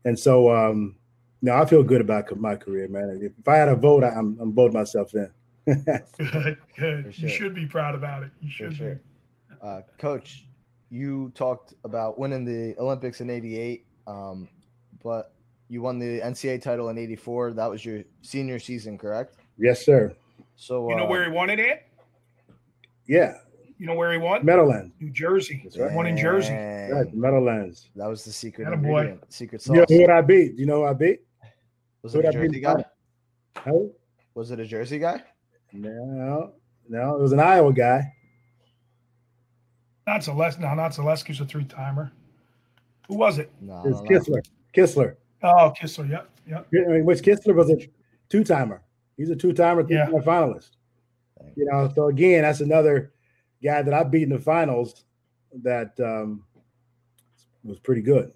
[0.04, 0.96] and so um,
[1.40, 3.20] you know, I feel good about my career, man.
[3.20, 5.30] If, if I had a vote, I, am I'm voting myself in.
[5.66, 7.14] good, good.
[7.14, 7.28] Sure.
[7.28, 8.30] You should be proud about it.
[8.40, 8.94] You should sure.
[8.94, 9.00] be.
[9.60, 10.46] Uh, Coach,
[10.90, 14.48] you talked about winning the Olympics in '88, um,
[15.02, 15.32] but
[15.68, 17.52] you won the NCAA title in '84.
[17.52, 19.36] That was your senior season, correct?
[19.58, 20.14] Yes, sir.
[20.56, 21.88] So you know uh, where he wanted it?
[23.06, 23.34] Yeah.
[23.78, 24.44] You know where he won?
[24.44, 25.60] Meadowlands, New Jersey.
[25.64, 25.92] That's Right.
[25.92, 26.52] One in Jersey.
[26.54, 27.90] Right, Meadowlands.
[27.96, 28.88] That was the secret Atta boy.
[29.00, 29.74] ingredient, secret sauce.
[29.88, 30.56] You know who I beat?
[30.56, 31.20] You know who I beat?
[32.02, 32.84] was who it a did I beat Jersey guy?
[33.66, 33.90] the?
[34.34, 35.22] Was it a Jersey guy?
[35.72, 36.52] No,
[36.88, 38.02] no, it was an Iowa guy.
[40.06, 40.60] Not Zalesky.
[40.60, 42.12] No, not Zalesky's a three timer.
[43.08, 43.50] Who was it?
[43.60, 44.18] No, I It's don't know.
[44.18, 44.42] Kistler.
[44.76, 45.16] Kistler.
[45.42, 46.08] Oh, Kistler.
[46.08, 46.30] Yep.
[46.48, 46.66] Yep.
[46.72, 47.76] I mean, which Kistler was a
[48.28, 48.82] two timer.
[49.16, 50.06] He's a two timer, three Yeah.
[50.06, 50.70] timer finalist.
[51.56, 53.12] You know, so again, that's another
[53.62, 55.04] guy that I beat in the finals
[55.62, 56.44] that um,
[57.64, 58.32] was pretty good.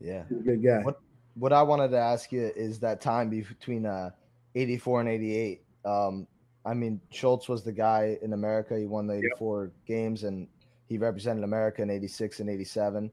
[0.00, 0.24] Yeah.
[0.30, 0.82] A good guy.
[0.82, 1.00] What-
[1.38, 4.08] What I wanted to ask you is that time between uh,
[4.54, 5.62] 84 and 88.
[5.84, 6.26] Um,
[6.64, 8.78] I mean, Schultz was the guy in America.
[8.78, 10.48] He won the 84 games and
[10.88, 13.10] he represented America in 86 and 87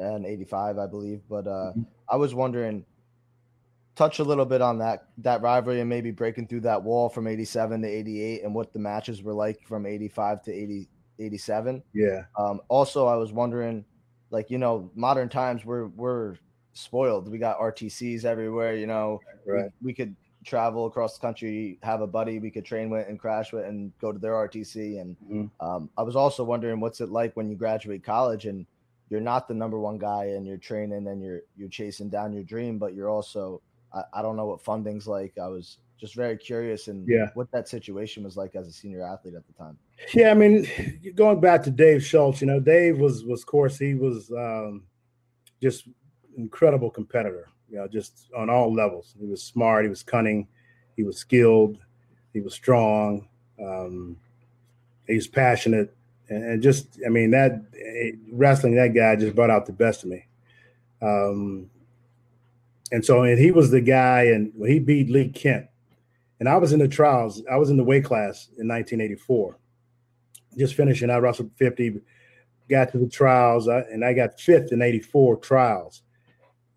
[0.00, 1.20] and 85, I believe.
[1.28, 1.86] But uh, Mhm.
[2.08, 2.84] I was wondering,
[3.96, 7.26] touch a little bit on that that rivalry and maybe breaking through that wall from
[7.26, 11.82] 87 to 88 and what the matches were like from 85 to 80, 87.
[11.92, 12.22] Yeah.
[12.38, 13.84] Um, also, I was wondering,
[14.30, 16.36] like you know, modern times we're we're
[16.72, 17.28] spoiled.
[17.28, 18.74] We got RTCs everywhere.
[18.76, 19.70] You know, We- Right.
[19.82, 23.52] We, could travel across the country, have a buddy we could train with and crash
[23.52, 24.98] with, and go to their RTC.
[25.00, 25.50] And Mhm.
[25.60, 28.64] um, I was also wondering, what's it like when you graduate college and
[29.10, 32.44] you're not the number one guy and you're training and you're you're chasing down your
[32.44, 33.60] dream, but you're also
[33.92, 35.36] I, I don't know what funding's like.
[35.38, 37.28] I was just very curious and Yeah.
[37.34, 39.76] what that situation was like as a senior athlete at the time.
[40.14, 40.66] Yeah, I mean,
[41.14, 44.84] going back to Dave Schultz, you know, Dave was was of course he was um,
[45.60, 45.88] just
[46.36, 47.48] incredible competitor.
[47.68, 49.14] You know, just on all levels.
[49.20, 49.84] He was smart.
[49.84, 50.48] He was cunning.
[50.96, 51.78] He was skilled.
[52.32, 53.28] He was strong.
[53.62, 54.16] Um,
[55.06, 55.94] he was passionate,
[56.28, 60.02] and, and just I mean that eh, wrestling that guy just brought out the best
[60.04, 60.26] of me.
[61.02, 61.70] Um,
[62.92, 65.66] and so, and he was the guy, and when he beat Lee Kemp,
[66.38, 67.42] and I was in the trials.
[67.50, 69.60] I was in the weight class in 1984
[70.58, 71.10] just finishing.
[71.10, 72.00] I wrestled 50,
[72.68, 76.02] got to the trials, uh, and I got fifth in 84 trials.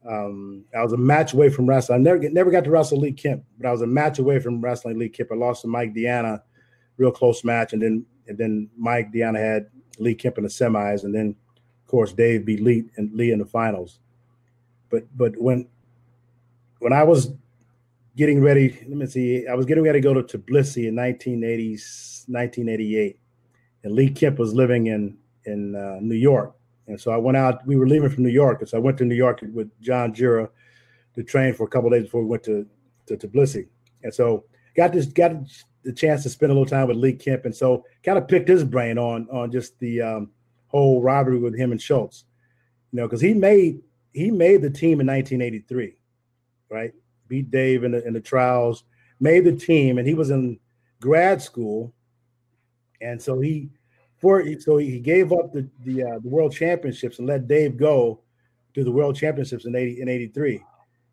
[0.08, 2.00] Um, I was a match away from wrestling.
[2.00, 4.60] I never never got to wrestle Lee Kemp, but I was a match away from
[4.60, 5.30] wrestling Lee Kemp.
[5.32, 6.42] I lost to Mike Deanna,
[6.98, 9.68] real close match, and then and then Mike Deanna had
[10.00, 11.36] Lee Kemp in the semis, and then
[11.86, 14.00] of course Dave beat Lee and Lee in the finals.
[14.90, 15.70] But but when
[16.84, 17.32] when I was
[18.16, 21.72] getting ready, let me see, I was getting ready to go to Tbilisi in 1980,
[22.28, 23.20] 1988
[23.84, 26.56] and Lee Kemp was living in in uh, New York,
[26.88, 27.66] and so I went out.
[27.68, 30.14] We were leaving from New York, and so I went to New York with John
[30.14, 30.50] Jura
[31.16, 32.66] to train for a couple days before we went to
[33.08, 33.68] to Tbilisi,
[34.04, 35.34] and so got this got
[35.84, 38.48] the chance to spend a little time with Lee Kemp, and so kind of picked
[38.48, 40.32] his brain on on just the um,
[40.68, 42.24] whole rivalry with him and Schultz,
[42.92, 43.82] you know, because he made
[44.14, 45.96] he made the team in 1983,
[46.74, 46.92] right?
[47.28, 48.84] Beat Dave in the in the trials,
[49.20, 50.60] made the team, and he was in
[51.00, 51.94] grad school
[53.04, 53.70] and so he
[54.18, 58.22] for so he gave up the the, uh, the world championships and let Dave go
[58.74, 60.64] to the world championships in 80 in 83.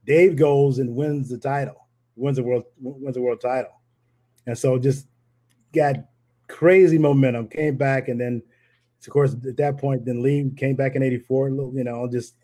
[0.06, 3.72] Dave goes and wins the title, wins the world wins the world title.
[4.46, 5.06] And so just
[5.74, 5.96] got
[6.48, 8.42] crazy momentum, came back and then
[9.06, 12.34] of course at that point then Lee came back in 84, you know, just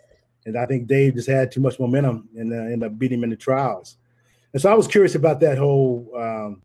[0.47, 3.25] and I think Dave just had too much momentum and uh, ended up beating him
[3.25, 3.99] in the trials.
[4.53, 6.63] And so I was curious about that whole um,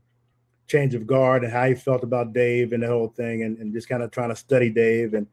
[0.68, 3.74] change of guard and how he felt about Dave and the whole thing, and, and
[3.74, 5.28] just kind of trying to study Dave and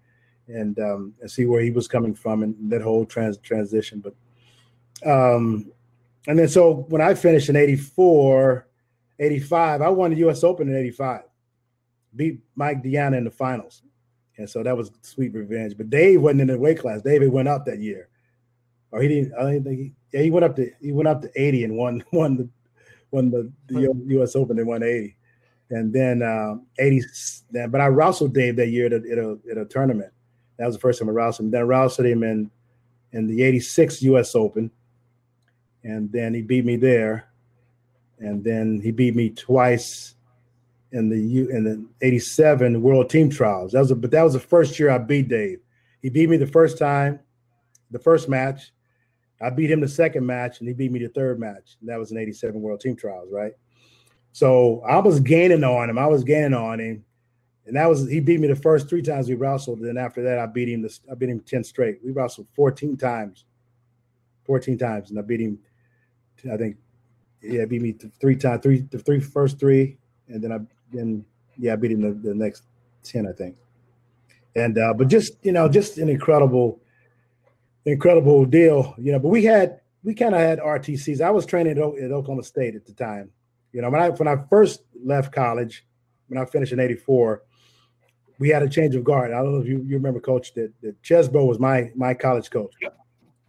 [0.48, 4.02] and um, and see where he was coming from and that whole trans transition.
[4.02, 4.14] But
[5.08, 5.70] um,
[6.26, 8.66] and then so when I finished in 84,
[9.18, 10.42] 85, I won the U.S.
[10.42, 11.22] Open in 85,
[12.16, 13.82] beat Mike Deanna in the finals,
[14.36, 15.76] and so that was sweet revenge.
[15.76, 17.02] But Dave wasn't in the weight class.
[17.02, 18.07] David went up that year,
[18.90, 19.34] or he didn't.
[19.34, 22.04] I think he, yeah, he went up to he went up to 80 and won
[22.12, 22.48] won the
[23.10, 24.36] won the, the U.S.
[24.36, 25.16] Open in 180
[25.70, 27.02] and then um, 80.
[27.50, 30.12] Then, but I wrestled Dave that year at a, at a, at a tournament.
[30.58, 31.50] That was the first time I wrestled him.
[31.52, 32.50] Then I wrestled him in
[33.12, 34.34] in the 86 U.S.
[34.34, 34.70] Open,
[35.82, 37.28] and then he beat me there.
[38.18, 40.16] And then he beat me twice
[40.90, 43.72] in the U in the 87 World Team Trials.
[43.72, 45.60] That was a, but that was the first year I beat Dave.
[46.02, 47.20] He beat me the first time,
[47.90, 48.72] the first match.
[49.40, 51.76] I beat him the second match, and he beat me the third match.
[51.80, 53.52] And that was an 87 World Team Trials, right?
[54.32, 55.98] So I was gaining on him.
[55.98, 57.04] I was gaining on him,
[57.66, 59.78] and that was he beat me the first three times we wrestled.
[59.78, 60.88] And then after that, I beat him.
[61.10, 61.98] I beat him ten straight.
[62.04, 63.44] We wrestled fourteen times,
[64.44, 65.58] fourteen times, and I beat him.
[66.52, 66.76] I think,
[67.42, 69.98] yeah, beat me three times, three the three first three,
[70.28, 70.58] and then I
[70.92, 71.24] then
[71.56, 72.64] yeah, I beat him the, the next
[73.02, 73.56] ten, I think.
[74.56, 76.80] And uh, but just you know, just an incredible,
[77.92, 79.18] incredible deal, you know.
[79.18, 81.20] But we had we kind of had RTCs.
[81.20, 83.30] I was training at, at Oklahoma State at the time
[83.72, 85.84] you know, when I when I first left college,
[86.28, 87.42] when I finished in '84,
[88.38, 89.32] we had a change of guard.
[89.32, 92.50] I don't know if you, you remember, Coach, that, that Chesbro was my my college
[92.50, 92.72] coach.
[92.80, 92.96] Yep.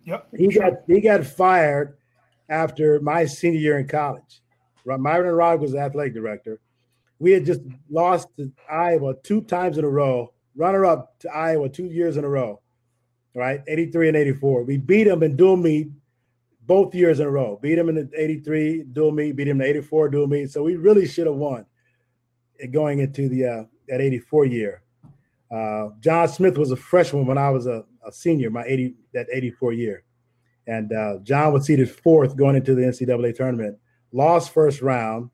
[0.05, 0.27] Yep.
[0.37, 1.97] He got he got fired
[2.49, 4.41] after my senior year in college.
[4.85, 6.59] Myron Rod was the athletic director.
[7.19, 11.69] We had just lost to Iowa two times in a row, runner up to Iowa
[11.69, 12.61] two years in a row,
[13.39, 13.61] right?
[13.67, 14.63] 83 and 84.
[14.63, 15.87] We beat them in dual meet
[16.67, 17.57] both years in a row.
[17.61, 20.51] Beat them in the 83 dual meet, beat them in the 84 dual meet.
[20.51, 21.65] So we really should have won
[22.71, 24.83] going into the uh, that 84 year.
[25.49, 29.27] Uh, John Smith was a freshman when I was a, a senior, my 80 that
[29.31, 30.03] 84 year.
[30.67, 33.77] And uh, John was seated fourth going into the NCAA tournament.
[34.11, 35.29] Lost first round,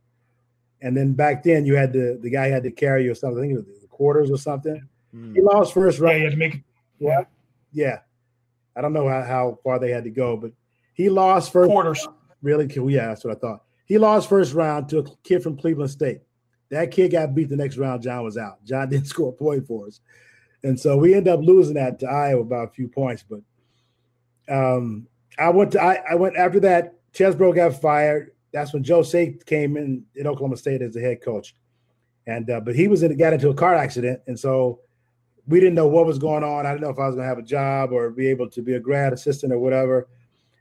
[0.81, 3.39] and then back then you had the the guy had to carry you or something.
[3.39, 4.87] I think it was the quarters or something.
[5.13, 5.33] Mm.
[5.33, 6.17] He lost first round.
[6.17, 6.63] Yeah, had to make.
[6.99, 7.23] Yeah,
[7.75, 7.99] yeah.
[8.75, 10.51] I don't know how, how far they had to go, but
[10.93, 12.07] he lost first quarters.
[12.41, 12.67] Really?
[12.73, 13.63] Yeah, that's what I thought.
[13.85, 16.21] He lost first round to a kid from Cleveland State.
[16.71, 18.01] That kid got beat the next round.
[18.01, 18.63] John was out.
[18.63, 19.99] John didn't score a point for us,
[20.63, 23.23] and so we end up losing that to Iowa by a few points.
[23.29, 23.41] But
[24.49, 25.07] um,
[25.37, 26.95] I went to I, I went after that.
[27.13, 28.31] Chesbro got fired.
[28.51, 31.55] That's when Joe Seay came in in Oklahoma State as the head coach,
[32.25, 34.79] and uh, but he was in got into a car accident, and so
[35.47, 36.65] we didn't know what was going on.
[36.65, 38.61] I didn't know if I was going to have a job or be able to
[38.61, 40.07] be a grad assistant or whatever.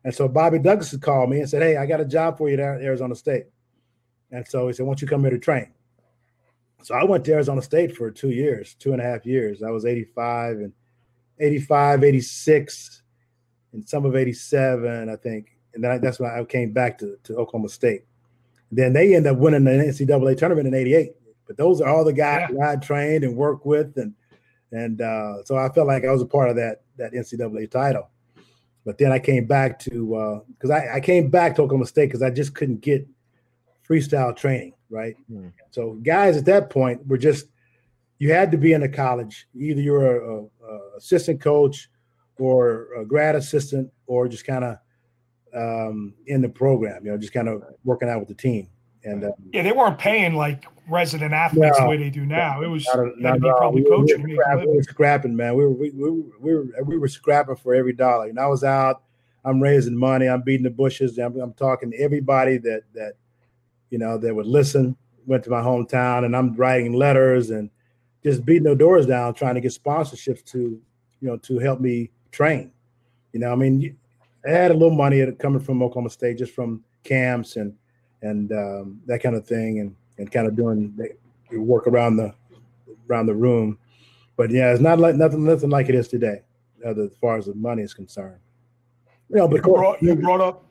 [0.05, 2.57] And so Bobby Douglas called me and said, "Hey, I got a job for you
[2.57, 3.47] there at Arizona State."
[4.31, 5.73] And so he said, "Why don't you come here to train?"
[6.83, 9.62] So I went to Arizona State for two years, two and a half years.
[9.62, 10.73] I was 85 and
[11.40, 13.03] 85, 86,
[13.73, 15.57] and some of 87, I think.
[15.73, 18.03] And then I, that's when I came back to, to Oklahoma State.
[18.70, 21.12] Then they end up winning the NCAA tournament in 88.
[21.47, 22.73] But those are all the guys yeah.
[22.73, 23.97] I trained and worked with.
[23.97, 24.14] And
[24.72, 28.11] and uh, so I felt like I was a part of that that NCAA title.
[28.85, 32.07] But then I came back to because uh, I, I came back to Oklahoma State
[32.07, 33.07] because I just couldn't get
[33.88, 35.16] freestyle training, right?
[35.31, 35.53] Mm.
[35.70, 37.46] So guys at that point were just
[38.18, 39.46] you had to be in a college.
[39.55, 41.88] Either you're a, a, a assistant coach
[42.38, 44.79] or a grad assistant, or just kind of
[45.55, 47.05] um, in the program.
[47.05, 48.68] You know, just kind of working out with the team.
[49.05, 52.62] And uh, yeah, they weren't paying like resident athletes no, the way they do now.
[52.62, 52.87] It was
[53.18, 54.23] not, not probably we coaching.
[54.23, 55.55] We were, we were scrapping, man.
[55.55, 58.27] We were we, we, we were we were scrapping for every dollar.
[58.27, 59.03] And I was out.
[59.44, 60.29] I'm raising money.
[60.29, 61.18] I'm beating the bushes.
[61.18, 63.14] I'm, I'm talking to everybody that that
[63.90, 64.97] you know that would listen.
[65.27, 67.70] Went to my hometown, and I'm writing letters and
[68.23, 70.59] just beating the doors down, trying to get sponsorships to
[71.20, 72.70] you know to help me train.
[73.33, 73.97] You know, I mean,
[74.47, 77.75] I had a little money coming from Oklahoma State, just from camps and
[78.20, 82.35] and um, that kind of thing, and and kind of doing the work around the
[83.09, 83.79] around the room.
[84.37, 86.42] But yeah, it's not like nothing nothing like it is today,
[86.85, 88.38] as far as the money is concerned.
[89.29, 90.64] You know, but you brought, you brought up.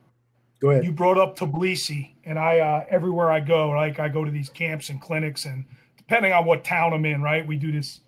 [0.60, 0.84] Go ahead.
[0.84, 4.48] You brought up Tbilisi, and I uh, everywhere I go, like I go to these
[4.48, 5.64] camps and clinics, and
[5.96, 8.00] depending on what town I'm in, right, we do this.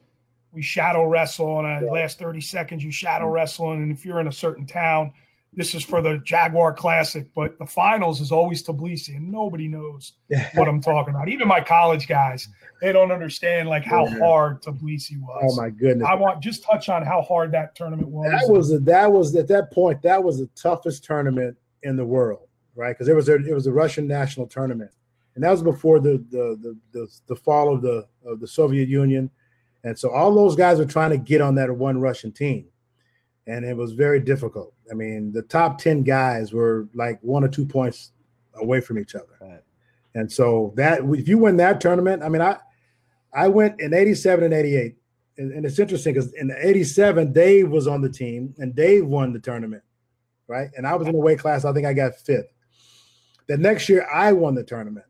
[0.53, 1.91] We shadow wrestle, and yeah.
[1.91, 5.13] last 30 seconds you shadow wrestle, and if you're in a certain town,
[5.57, 10.13] this is for the Jaguar Classic, but the finals is always Tbilisi, and nobody knows
[10.55, 11.31] what I'm talking about.
[11.31, 12.49] Even my college guys,
[12.83, 15.53] they don't understand like how hard Tbilisi was.
[15.53, 16.07] Oh my goodness!
[16.09, 18.31] I want just touch on how hard that tournament was.
[18.31, 22.05] That was a, that was at that point that was the toughest tournament in the
[22.05, 22.93] world, right?
[22.93, 24.91] Because it was a, it was a Russian national tournament,
[25.35, 28.91] and that was before the the the the, the fall of the of the Soviet
[28.91, 29.31] Union,
[29.85, 32.67] and so all those guys were trying to get on that one Russian team
[33.47, 34.75] and it was very difficult.
[34.91, 38.13] I mean, the top 10 guys were like one or two points
[38.55, 39.37] away from each other.
[39.41, 39.63] Right.
[40.15, 42.57] And so that if you win that tournament, I mean, I
[43.33, 44.97] I went in 87 and 88.
[45.39, 49.35] And, and it's interesting because in 87, Dave was on the team and Dave won
[49.35, 49.83] the tournament,
[50.49, 50.71] right?
[50.77, 52.51] And I was in the weight class, I think I got fifth.
[53.47, 55.07] The next year, I won the tournament.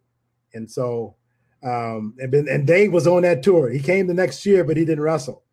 [0.53, 1.15] And so,
[1.62, 3.71] um, and, and Dave was on that tour.
[3.71, 5.45] He came the next year, but he didn't wrestle.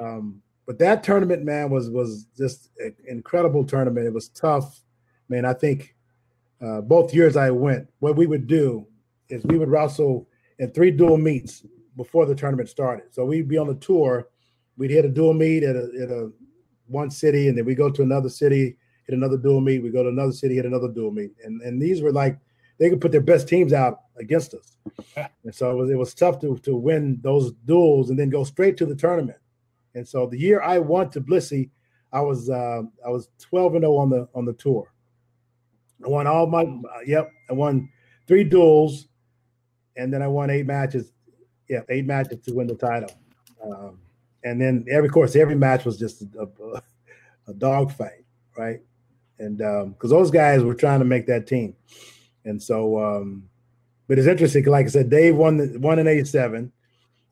[0.00, 4.06] Um, but that tournament, man, was was just an incredible tournament.
[4.06, 4.82] It was tough,
[5.30, 5.46] man.
[5.46, 5.96] I think
[6.60, 8.86] uh, both years I went, what we would do
[9.30, 10.28] is we would wrestle
[10.58, 11.64] in three dual meets
[11.96, 13.14] before the tournament started.
[13.14, 14.28] So we'd be on the tour,
[14.76, 16.30] we'd hit a dual meet at a, at a
[16.86, 18.76] one city, and then we go to another city,
[19.06, 19.82] hit another dual meet.
[19.82, 22.38] We go to another city, hit another dual meet, and and these were like
[22.78, 24.76] they could put their best teams out against us,
[25.44, 28.44] and so it was it was tough to to win those duels and then go
[28.44, 29.38] straight to the tournament.
[29.94, 31.70] And so the year I won Tbilisi,
[32.12, 34.92] I was uh, I was 12 and 0 on the on the tour.
[36.04, 37.30] I won all my uh, yep.
[37.50, 37.88] I won
[38.26, 39.08] three duels,
[39.96, 41.12] and then I won eight matches.
[41.68, 43.10] Yeah, eight matches to win the title.
[43.62, 43.98] Um,
[44.44, 46.82] and then every course, every match was just a, a,
[47.48, 48.24] a dog fight,
[48.56, 48.80] right?
[49.38, 51.74] And because um, those guys were trying to make that team,
[52.44, 53.48] and so um,
[54.06, 54.64] but it's interesting.
[54.64, 56.72] Like I said, Dave won the, won in '87.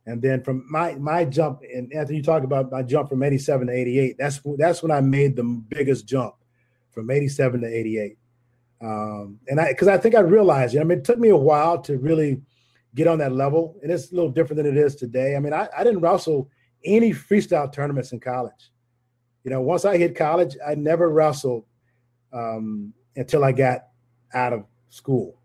[0.07, 3.67] And then from my my jump, and Anthony, you talk about my jump from 87
[3.67, 4.17] to 88.
[4.19, 6.37] That's that's when I made the biggest jump
[6.91, 8.17] from 87 to 88.
[8.81, 11.31] Um, and I because I think I realized, you know, I mean, it took me
[11.31, 12.41] a while to really
[12.95, 15.35] get on that level, and it's a little different than it is today.
[15.35, 16.51] I mean, I, I didn't wrestle
[16.85, 18.71] any freestyle tournaments in college.
[19.45, 21.65] You know, once I hit college, I never wrestled
[22.33, 23.87] um, until I got
[24.35, 25.36] out of school,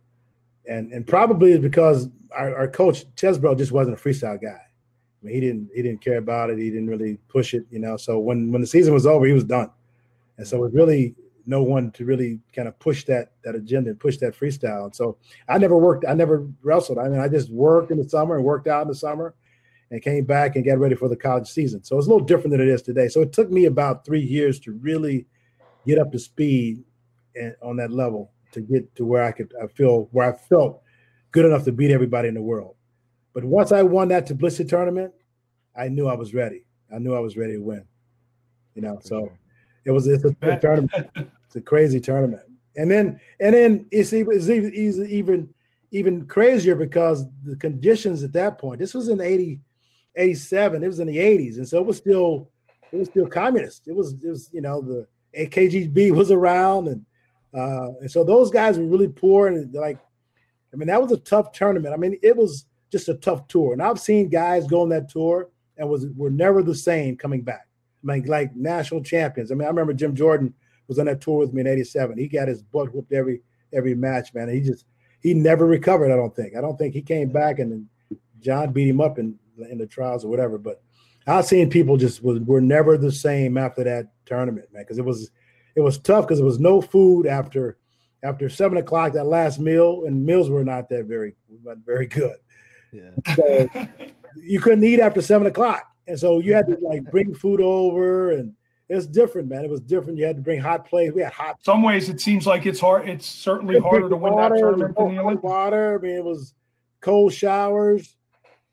[0.68, 4.60] and and probably is because our, our coach Chesbro just wasn't a freestyle guy.
[4.60, 6.58] I mean, he didn't he didn't care about it.
[6.58, 7.98] He didn't really push it, you know.
[7.98, 9.70] So when when the season was over, he was done,
[10.38, 11.16] and so it was really
[11.48, 14.86] no one to really kind of push that that agenda and push that freestyle.
[14.86, 16.06] And so I never worked.
[16.08, 16.98] I never wrestled.
[16.98, 19.34] I mean, I just worked in the summer and worked out in the summer,
[19.92, 21.84] and came back and got ready for the college season.
[21.84, 23.08] So it's a little different than it is today.
[23.10, 25.26] So it took me about three years to really
[25.86, 26.84] get up to speed
[27.36, 30.82] and on that level to get to where I could I feel where I felt
[31.32, 32.76] good enough to beat everybody in the world.
[33.34, 35.14] But once I won that Tbilisi tournament,
[35.76, 36.66] I knew I was ready.
[36.94, 37.86] I knew I was ready to win.
[38.76, 39.40] You know, For so sure.
[39.86, 41.10] it was it's a, a tournament.
[41.48, 42.44] It's a crazy tournament.
[42.78, 45.54] And then and then it's even it's even even
[45.92, 48.80] even crazier because the conditions at that point.
[48.80, 49.60] This was in 80,
[50.16, 50.82] 87.
[50.82, 52.50] It was in the 80s, and so it was still
[52.92, 53.88] it was still communist.
[53.88, 57.06] It was it was you know the KGB was around, and
[57.54, 59.98] uh, and so those guys were really poor and like
[60.74, 61.94] I mean, that was a tough tournament.
[61.94, 63.74] I mean, it was just a tough tour.
[63.74, 67.42] And I've seen guys go on that tour and was were never the same coming
[67.42, 67.68] back.
[68.04, 69.52] Mean, like national champions.
[69.52, 70.54] I mean, I remember Jim Jordan
[70.88, 72.18] was on that tour with me in '87.
[72.18, 73.42] He got his butt whooped every
[73.74, 74.50] every match, man.
[74.50, 74.86] He just
[75.22, 76.12] he never recovered.
[76.12, 76.56] I don't think.
[76.56, 77.88] I don't think he came back and
[78.40, 79.38] John beat him up in
[79.70, 80.58] in the trials or whatever.
[80.58, 80.82] But
[81.28, 85.06] I've seen people just was, were never the same after that tournament, man, because it
[85.06, 85.30] was
[85.76, 87.78] it was tough because there was no food after
[88.24, 91.36] after seven o'clock, that last meal, and meals were not that very
[91.86, 92.38] very good.
[92.92, 93.12] Yeah.
[93.36, 93.70] So
[94.36, 95.86] you couldn't eat after seven o'clock.
[96.08, 98.54] And so you had to like bring food over and
[98.92, 99.64] it's different, man.
[99.64, 100.18] It was different.
[100.18, 101.14] You had to bring hot plates.
[101.16, 101.64] We had hot.
[101.64, 103.08] Some ways it seems like it's hard.
[103.08, 105.44] It's certainly harder to win water, that tournament than the Olympics.
[105.44, 105.98] Water.
[105.98, 106.54] I mean, it was
[107.00, 108.18] cold showers.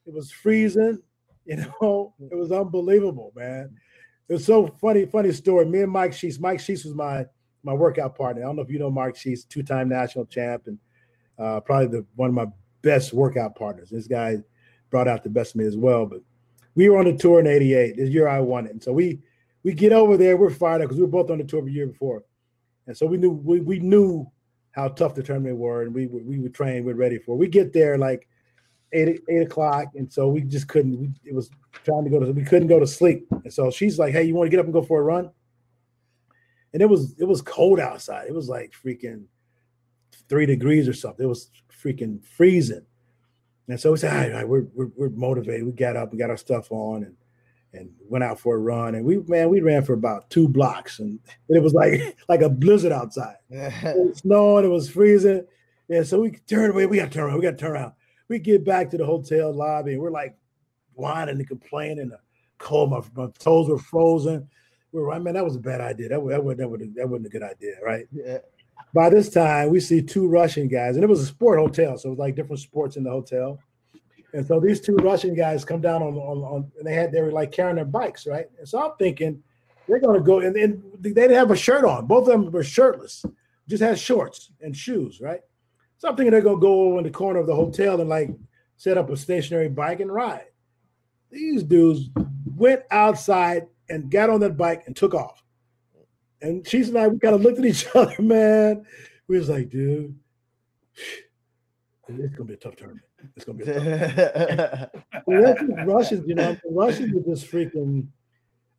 [0.06, 0.98] It was freezing.
[1.44, 3.76] You know, it was unbelievable, man.
[4.28, 5.06] It was so funny.
[5.06, 5.64] Funny story.
[5.64, 6.38] Me and Mike Sheets.
[6.38, 7.26] Mike Sheets was my
[7.62, 8.42] my workout partner.
[8.42, 9.16] I don't know if you know Mark.
[9.16, 10.78] She's two-time national champ and
[11.38, 12.46] uh, probably the one of my
[12.82, 13.90] best workout partners.
[13.90, 14.38] This guy
[14.90, 16.06] brought out the best of me as well.
[16.06, 16.20] But
[16.74, 17.96] we were on the tour in '88.
[17.96, 19.20] This year I won it, and so we
[19.62, 20.36] we get over there.
[20.36, 22.24] We're fired up because we were both on the tour the year before,
[22.86, 24.30] and so we knew we, we knew
[24.72, 26.84] how tough the tournament were, and we we were trained.
[26.84, 27.32] We're ready for.
[27.32, 27.38] It.
[27.38, 28.28] We get there like
[28.92, 30.98] eight eight o'clock, and so we just couldn't.
[30.98, 31.50] We, it was
[31.84, 32.32] trying to go to.
[32.32, 34.66] We couldn't go to sleep, and so she's like, "Hey, you want to get up
[34.66, 35.30] and go for a run?"
[36.72, 38.26] and it was it was cold outside.
[38.28, 39.24] It was like freaking
[40.28, 41.24] three degrees or something.
[41.24, 41.50] It was
[41.82, 42.84] freaking freezing.
[43.68, 45.66] And so we said, all right, we're, we're, we're motivated.
[45.66, 47.14] We got up and got our stuff on and
[47.74, 48.94] and went out for a run.
[48.94, 51.18] And we man, we ran for about two blocks, and
[51.48, 53.36] it was like like a blizzard outside.
[53.50, 55.46] it was snowing, it was freezing.
[55.88, 56.84] Yeah, so we turned away.
[56.84, 57.36] We got to turn around.
[57.36, 57.92] We got to turn around.
[58.28, 60.36] We get back to the hotel lobby, and we're like
[60.94, 62.12] whining and complaining.
[62.58, 64.48] Cold, my, my toes were frozen
[64.92, 66.08] we were, I mean, that was a bad idea.
[66.08, 68.06] That, that, that, would, that wasn't a good idea, right?
[68.12, 68.38] Yeah.
[68.94, 72.08] By this time, we see two Russian guys, and it was a sport hotel, so
[72.08, 73.58] it was like different sports in the hotel.
[74.32, 77.22] And so these two Russian guys come down on, on, on and they had they
[77.22, 78.46] were like carrying their bikes, right?
[78.58, 79.42] And so I'm thinking
[79.86, 82.06] they're gonna go and, and they didn't have a shirt on.
[82.06, 83.24] Both of them were shirtless,
[83.68, 85.40] just had shorts and shoes, right?
[85.98, 88.30] So I'm thinking they're gonna go in the corner of the hotel and like
[88.76, 90.46] set up a stationary bike and ride.
[91.30, 92.08] These dudes
[92.56, 95.42] went outside and got on that bike and took off.
[96.40, 98.86] And Sheets and I, we kind of looked at each other, man.
[99.26, 100.16] We was like, dude,
[102.08, 103.04] it's gonna be a tough tournament.
[103.36, 108.06] It's gonna be a tough well, Russians, you know, the Russians are just freaking.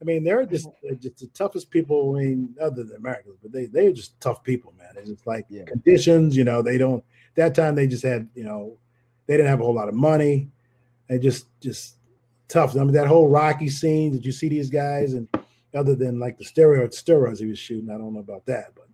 [0.01, 2.15] I mean, they're just they're just the toughest people.
[2.15, 4.93] I mean, other than Americans, but they they're just tough people, man.
[4.95, 5.65] It's just like yeah.
[5.65, 6.61] conditions, you know.
[6.61, 7.03] They don't.
[7.35, 8.77] That time they just had, you know,
[9.27, 10.49] they didn't have a whole lot of money.
[11.07, 11.95] They just just
[12.47, 12.75] tough.
[12.75, 14.11] I mean, that whole Rocky scene.
[14.11, 15.13] Did you see these guys?
[15.13, 15.27] And
[15.73, 18.87] other than like the steroid steroids he was shooting, I don't know about that, but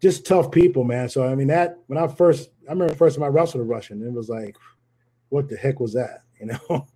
[0.00, 1.08] just tough people, man.
[1.08, 3.64] So I mean, that when I first, I remember the first time I wrestled a
[3.64, 4.56] Russian, it was like,
[5.30, 6.22] what the heck was that?
[6.40, 6.86] You know.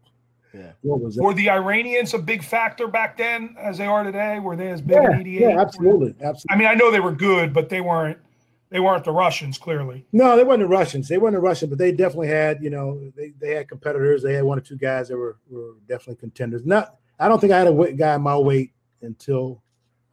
[0.53, 0.73] Yeah.
[0.83, 1.23] What was that?
[1.23, 4.41] Were the Iranians a big factor back then as they are today?
[4.41, 4.97] Were they as big
[5.27, 6.15] yeah, Yeah, absolutely.
[6.21, 6.47] Absolutely.
[6.51, 8.19] I mean, I know they were good, but they weren't
[8.71, 10.07] they weren't the Russians, clearly.
[10.13, 11.09] No, they weren't the Russians.
[11.09, 14.23] They weren't the Russians, but they definitely had, you know, they, they had competitors.
[14.23, 16.67] They had one or two guys that were, were definitely contenders.
[16.67, 19.63] Not, I don't think I had a guy in my weight until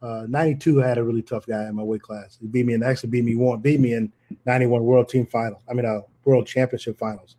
[0.00, 0.82] uh, 92.
[0.82, 2.38] I had a really tough guy in my weight class.
[2.40, 4.12] He beat me and actually beat me one, beat me in
[4.46, 5.62] 91 World Team Final.
[5.68, 7.36] I mean, uh, World Championship Finals.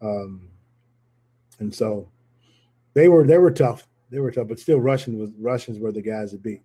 [0.00, 0.48] Um,
[1.58, 2.08] and so
[2.94, 3.86] they were they were tough.
[4.10, 6.62] They were tough, but still Russian was Russians were the guys to beat.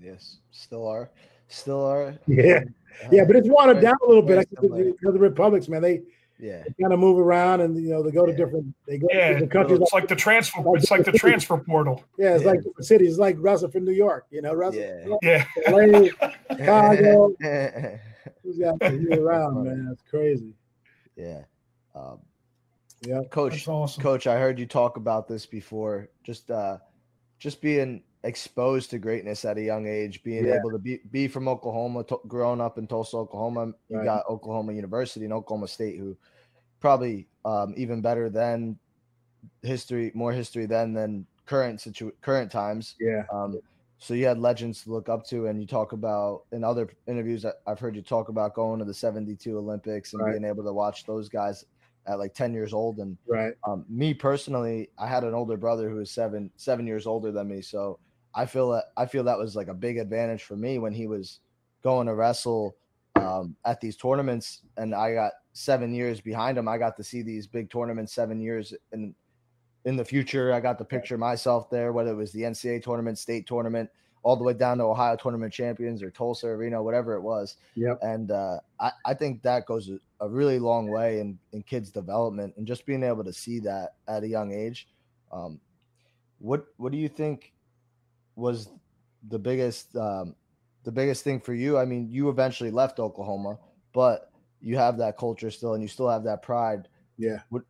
[0.00, 1.10] Yes, still are,
[1.48, 2.14] still are.
[2.26, 2.60] Yeah,
[3.04, 5.82] uh, yeah, but it's watered down a little bit because the republics, man.
[5.82, 6.02] They
[6.38, 8.36] yeah they kind of move around and you know they go to yeah.
[8.36, 9.80] different they go yeah, to different countries.
[9.80, 10.60] It's like the transfer.
[10.60, 12.04] Like it's like the transfer portal.
[12.18, 12.50] Yeah, it's yeah.
[12.50, 13.10] like the cities.
[13.10, 14.26] It's like Russell from New York.
[14.30, 15.18] You know, Russell.
[15.22, 15.44] Yeah.
[15.66, 15.70] yeah.
[15.70, 16.08] LA,
[16.56, 17.34] Chicago.
[18.42, 19.86] Who's got to around, man?
[19.88, 20.54] That's crazy.
[21.16, 21.42] Yeah.
[21.94, 22.18] Um,
[23.02, 23.66] yeah, coach.
[23.66, 24.02] Awesome.
[24.02, 26.08] Coach, I heard you talk about this before.
[26.22, 26.78] Just, uh,
[27.38, 30.56] just being exposed to greatness at a young age, being yeah.
[30.56, 33.72] able to be be from Oklahoma, to, growing up in Tulsa, Oklahoma.
[33.88, 34.04] You right.
[34.04, 36.16] got Oklahoma University and Oklahoma State, who
[36.80, 38.78] probably um, even better than
[39.62, 42.96] history, more history then than current situ current times.
[43.00, 43.24] Yeah.
[43.32, 43.60] Um,
[43.98, 47.42] so you had legends to look up to, and you talk about in other interviews.
[47.42, 50.32] that I've heard you talk about going to the '72 Olympics and right.
[50.32, 51.64] being able to watch those guys
[52.06, 52.98] at like 10 years old.
[52.98, 53.54] And right.
[53.66, 57.48] Um, me personally, I had an older brother who was seven seven years older than
[57.48, 57.98] me, so
[58.36, 61.06] I feel that I feel that was like a big advantage for me when he
[61.06, 61.40] was
[61.82, 62.76] going to wrestle
[63.16, 66.68] um, at these tournaments, and I got seven years behind him.
[66.68, 69.14] I got to see these big tournaments seven years in
[69.86, 70.52] in the future.
[70.52, 73.88] I got to picture myself there, whether it was the NCAA tournament, state tournament,
[74.22, 77.56] all the way down to Ohio tournament champions or Tulsa Arena, whatever it was.
[77.74, 78.00] Yep.
[78.02, 82.52] And uh, I, I think that goes a really long way in, in kids' development
[82.56, 84.88] and just being able to see that at a young age.
[85.32, 85.60] Um,
[86.38, 87.52] what what do you think
[88.36, 88.68] was
[89.28, 90.36] the biggest um,
[90.84, 91.76] the biggest thing for you?
[91.78, 93.58] I mean, you eventually left Oklahoma,
[93.92, 94.30] but
[94.60, 96.88] you have that culture still, and you still have that pride.
[97.18, 97.40] Yeah.
[97.48, 97.62] What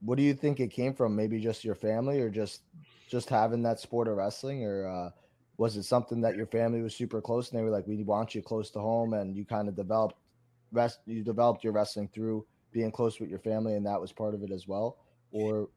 [0.00, 1.14] What do you think it came from?
[1.14, 2.62] Maybe just your family, or just
[3.08, 5.10] just having that sport of wrestling, or uh,
[5.58, 8.34] was it something that your family was super close and they were like, "We want
[8.34, 10.16] you close to home," and you kind of developed
[10.72, 14.34] rest you developed your wrestling through being close with your family, and that was part
[14.34, 14.98] of it as well,
[15.32, 15.68] or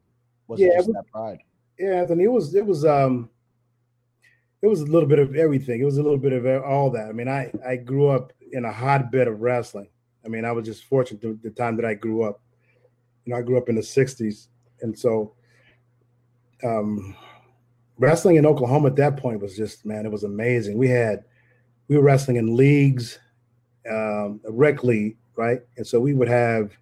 [0.48, 1.38] was yeah, it just that pride?
[1.78, 3.30] Yeah, Anthony, it was it was um
[4.62, 5.80] it was a little bit of everything.
[5.80, 7.08] It was a little bit of all that.
[7.08, 9.88] I mean, I I grew up in a hotbed of wrestling.
[10.24, 12.40] I mean, I was just fortunate the time that I grew up.
[13.24, 14.48] You know, I grew up in the '60s,
[14.80, 15.34] and so
[16.64, 17.14] um,
[17.98, 20.76] wrestling in Oklahoma at that point was just man, it was amazing.
[20.76, 21.24] We had
[21.88, 23.18] we were wrestling in leagues,
[23.90, 25.60] um, rec league, right?
[25.76, 26.72] And so we would have,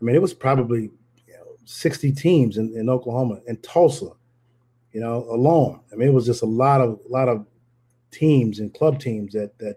[0.00, 0.90] I mean, it was probably
[1.26, 4.10] you know, 60 teams in, in Oklahoma and Tulsa
[4.96, 5.82] you know, alone.
[5.92, 7.46] I mean, it was just a lot of a lot of
[8.12, 9.76] teams and club teams that that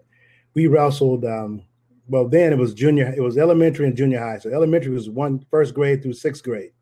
[0.54, 1.24] we wrestled.
[1.26, 1.64] Um,
[2.08, 4.38] well, then it was junior, it was elementary and junior high.
[4.38, 6.72] So elementary was one first grade through sixth grade,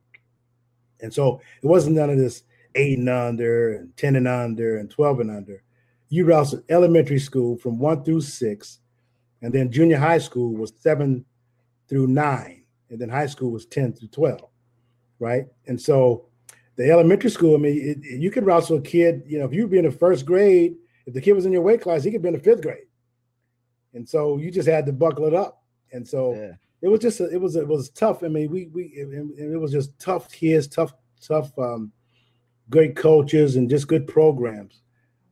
[1.01, 2.45] and so it wasn't none of this
[2.77, 5.63] eight and under and ten and under and twelve and under.
[6.11, 8.81] You wrestled elementary school from one through six,
[9.43, 11.25] and then junior high school was seven
[11.89, 14.51] through nine, and then high school was ten through twelve,
[15.21, 15.47] right?
[15.67, 16.28] And so
[16.79, 19.53] the elementary school, I mean, it, it, you could wrestle a kid, you know, if
[19.53, 20.77] you be in the first grade,
[21.07, 22.87] if the kid was in your weight class, he could be in the fifth grade.
[23.95, 25.65] And so you just had to buckle it up.
[25.93, 26.53] And so yeah.
[26.81, 28.23] it was just, a, it was, it was tough.
[28.23, 29.09] I mean, we, we, it,
[29.53, 31.91] it was just tough kids, tough, tough, um,
[32.71, 34.83] great coaches and just good programs.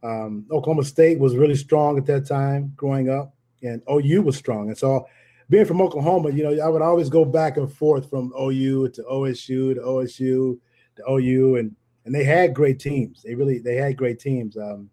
[0.03, 4.69] Um, Oklahoma State was really strong at that time growing up, and OU was strong.
[4.69, 5.07] And so,
[5.49, 9.03] being from Oklahoma, you know, I would always go back and forth from OU to
[9.03, 10.59] OSU to OSU
[10.97, 13.23] the OU, and and they had great teams.
[13.23, 14.57] They really they had great teams.
[14.57, 14.91] Um,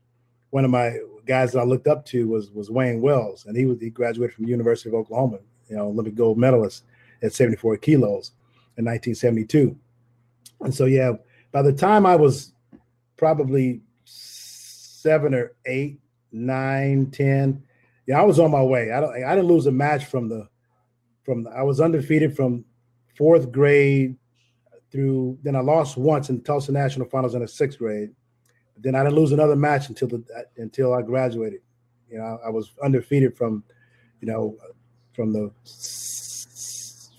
[0.49, 3.66] one of my guys that I looked up to was was Wayne Wells, and he
[3.66, 5.39] was he graduated from University of Oklahoma,
[5.70, 6.84] you know, Olympic gold medalist
[7.22, 8.32] at 74 kilos
[8.78, 9.78] in 1972.
[10.62, 11.14] And so yeah,
[11.51, 12.54] by the time I was
[13.18, 15.99] probably seven or eight,
[16.32, 17.64] nine, ten,
[18.08, 18.91] yeah, I was on my way.
[18.91, 20.47] I don't I didn't lose a match from the
[21.24, 22.66] from the, I was undefeated from
[23.16, 24.18] fourth grade
[24.94, 25.38] through.
[25.44, 28.12] Then I lost once in Tulsa National Finals in the sixth grade.
[28.78, 30.24] Then I didn't lose another match until the
[30.58, 31.62] until I graduated.
[32.10, 33.64] You know, I was undefeated from,
[34.22, 34.56] you know,
[35.14, 35.52] from the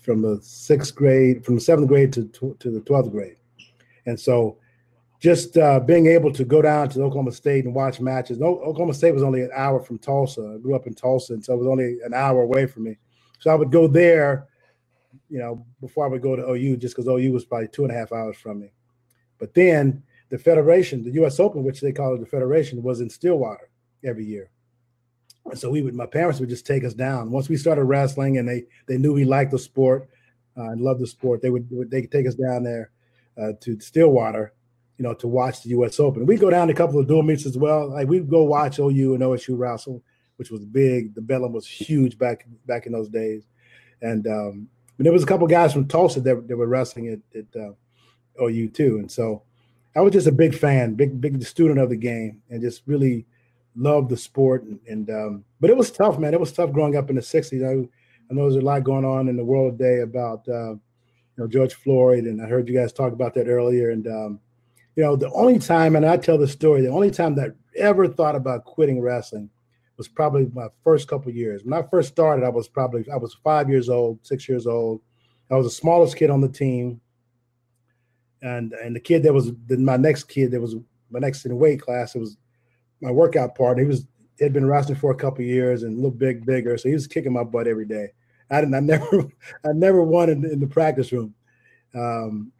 [0.01, 2.27] from the sixth grade, from the seventh grade to
[2.59, 3.37] to the twelfth grade,
[4.05, 4.57] and so
[5.19, 8.41] just uh, being able to go down to Oklahoma State and watch matches.
[8.41, 10.55] Oklahoma State was only an hour from Tulsa.
[10.55, 12.97] I grew up in Tulsa, and so it was only an hour away from me.
[13.39, 14.47] So I would go there
[15.29, 17.91] you know, before I would go to OU, just because OU was probably two and
[17.91, 18.71] a half hours from me.
[19.37, 21.39] But then the Federation, the U.S.
[21.39, 23.69] Open, which they call it the Federation, was in Stillwater
[24.03, 24.49] every year.
[25.45, 27.31] And so we would, my parents would just take us down.
[27.31, 30.09] Once we started wrestling, and they they knew we liked the sport
[30.57, 32.91] uh, and loved the sport, they would they could take us down there
[33.39, 34.53] uh, to Stillwater,
[34.97, 35.99] you know, to watch the U.S.
[35.99, 36.25] Open.
[36.25, 37.91] We'd go down to a couple of dual meets as well.
[37.91, 40.01] Like we'd go watch OU and OSU wrestle,
[40.37, 41.13] which was big.
[41.13, 43.45] The Bedlam was huge back back in those days,
[44.01, 44.67] and um,
[44.97, 47.73] but there was a couple guys from Tulsa that, that were wrestling at, at uh,
[48.41, 48.97] OU too.
[48.97, 49.43] And so
[49.95, 53.25] I was just a big fan, big big student of the game, and just really
[53.75, 54.63] loved the sport.
[54.63, 56.33] And, and um, but it was tough, man.
[56.33, 57.63] It was tough growing up in the '60s.
[57.63, 57.87] I,
[58.29, 61.47] I know there's a lot going on in the world today about uh, you know
[61.47, 63.91] George Floyd, and I heard you guys talk about that earlier.
[63.91, 64.39] And um,
[64.95, 67.79] you know, the only time, and I tell the story, the only time that I
[67.79, 69.49] ever thought about quitting wrestling
[69.97, 71.63] was probably my first couple years.
[71.63, 75.01] When I first started, I was probably I was five years old, six years old.
[75.51, 77.01] I was the smallest kid on the team
[78.45, 80.75] and and the kid that was the, my next kid that was
[81.09, 82.37] my next in the weight class, it was
[83.01, 83.83] my workout partner.
[83.83, 84.05] He was
[84.39, 87.07] had been wrestling for a couple years and a little big bigger, so he was
[87.07, 88.09] kicking my butt every day.
[88.51, 88.75] I didn't.
[88.75, 89.23] I never.
[89.65, 91.33] I never won in, in the practice room.
[91.95, 92.51] Um,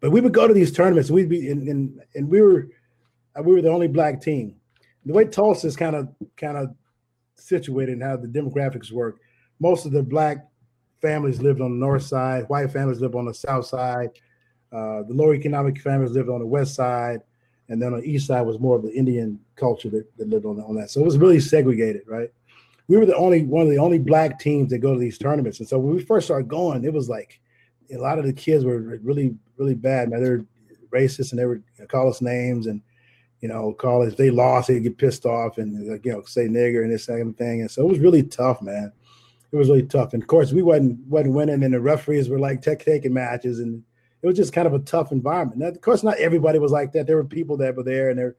[0.00, 1.10] but we would go to these tournaments.
[1.10, 2.68] We'd be and in, and we were
[3.42, 4.56] we were the only black team.
[5.06, 6.74] The way Tulsa is kind of kind of
[7.36, 9.20] situated and how the demographics work,
[9.60, 10.46] most of the black
[11.00, 14.10] families lived on the north side, white families lived on the south side,
[14.72, 17.20] uh, the lower economic families lived on the west side,
[17.68, 20.44] and then on the east side was more of the Indian culture that, that lived
[20.44, 20.90] on, on that.
[20.90, 22.30] So it was really segregated, right?
[22.88, 25.58] We were the only one of the only black teams that go to these tournaments.
[25.60, 27.40] And so when we first started going, it was like
[27.92, 30.10] a lot of the kids were really, really bad.
[30.10, 30.44] Man, they're
[30.92, 32.80] racist and they would call us names and
[33.40, 34.12] you know, call us.
[34.12, 37.36] If they lost, they'd get pissed off and you know, say nigger and this of
[37.36, 37.60] thing.
[37.60, 38.92] And so it was really tough, man.
[39.52, 40.12] It was really tough.
[40.14, 43.60] And of course, we wasn't wasn't winning, and the referees were like tech taking matches,
[43.60, 43.82] and
[44.22, 45.60] it was just kind of a tough environment.
[45.60, 47.06] Now, of course, not everybody was like that.
[47.06, 48.30] There were people that were there and they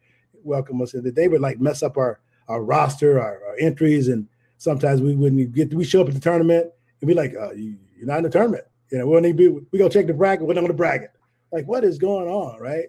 [0.44, 4.28] welcome us, and they would like mess up our our roster, our, our, entries, and
[4.58, 5.74] sometimes we wouldn't get.
[5.74, 6.72] We show up at the tournament
[7.02, 9.48] and be like, uh, you, are not in the tournament." You know, we need be.
[9.48, 10.46] We go check the bracket.
[10.46, 11.12] We're not on the bracket.
[11.52, 12.88] Like, what is going on, right?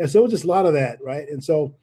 [0.00, 1.28] And so it was just a lot of that, right?
[1.28, 1.74] And so,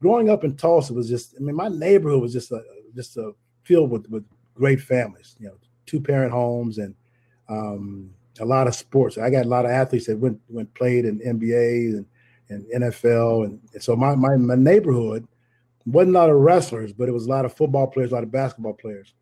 [0.00, 1.34] growing up in Tulsa was just.
[1.36, 2.62] I mean, my neighborhood was just a
[2.94, 3.32] just a
[3.64, 5.36] filled with with great families.
[5.40, 6.94] You know, two parent homes and
[7.48, 8.10] um,
[8.40, 9.18] a lot of sports.
[9.18, 12.06] I got a lot of athletes that went went played in NBA and,
[12.48, 15.26] and NFL, and, and so my, my my neighborhood
[15.84, 18.22] wasn't a lot of wrestlers, but it was a lot of football players, a lot
[18.22, 19.14] of basketball players.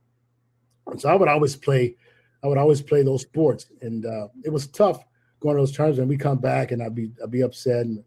[0.86, 1.96] And so I would always play,
[2.44, 5.02] I would always play those sports, and uh, it was tough
[5.40, 6.00] going to those tournaments.
[6.00, 7.86] And we come back, and I'd be I'd be upset.
[7.86, 8.04] And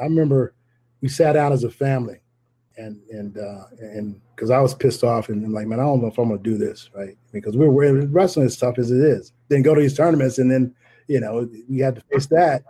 [0.00, 0.54] I remember
[1.00, 2.18] we sat down as a family,
[2.76, 6.00] and and uh, and because I was pissed off and, and, like, man, I don't
[6.00, 7.16] know if I'm gonna do this, right?
[7.32, 9.32] Because we're, we're wrestling as tough as it is.
[9.48, 10.74] Then go to these tournaments, and then
[11.08, 12.62] you know we had to face that.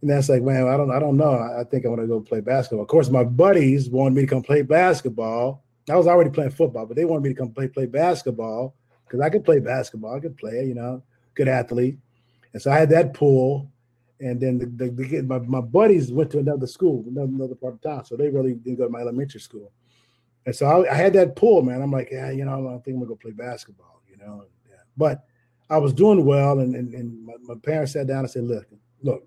[0.00, 1.32] And that's like, man, I don't, I don't know.
[1.32, 2.82] I think I want to go play basketball.
[2.82, 5.64] Of course, my buddies wanted me to come play basketball.
[5.90, 8.74] I was already playing football, but they wanted me to come play play basketball
[9.04, 10.14] because I could play basketball.
[10.14, 11.02] I could play, you know,
[11.34, 11.98] good athlete.
[12.52, 13.70] And so I had that pull.
[14.20, 17.74] And then the, the, the my, my buddies went to another school, another, another part
[17.74, 18.04] of town.
[18.04, 19.70] So they really didn't go to my elementary school.
[20.44, 21.82] And so I, I, had that pull, man.
[21.82, 24.44] I'm like, yeah, you know, I think I'm gonna go play basketball, you know.
[24.68, 24.76] Yeah.
[24.96, 25.24] But
[25.70, 28.66] I was doing well, and and, and my, my, parents sat down and said, look,
[29.02, 29.26] look,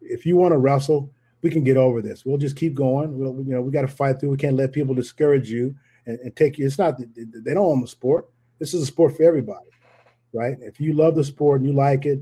[0.00, 2.24] if you want to wrestle, we can get over this.
[2.24, 3.16] We'll just keep going.
[3.16, 4.30] We'll, you know, we got to fight through.
[4.30, 5.74] We can't let people discourage you
[6.06, 6.66] and, and take you.
[6.66, 8.28] It's not they don't own the sport.
[8.58, 9.68] This is a sport for everybody,
[10.32, 10.56] right?
[10.60, 12.20] If you love the sport and you like it,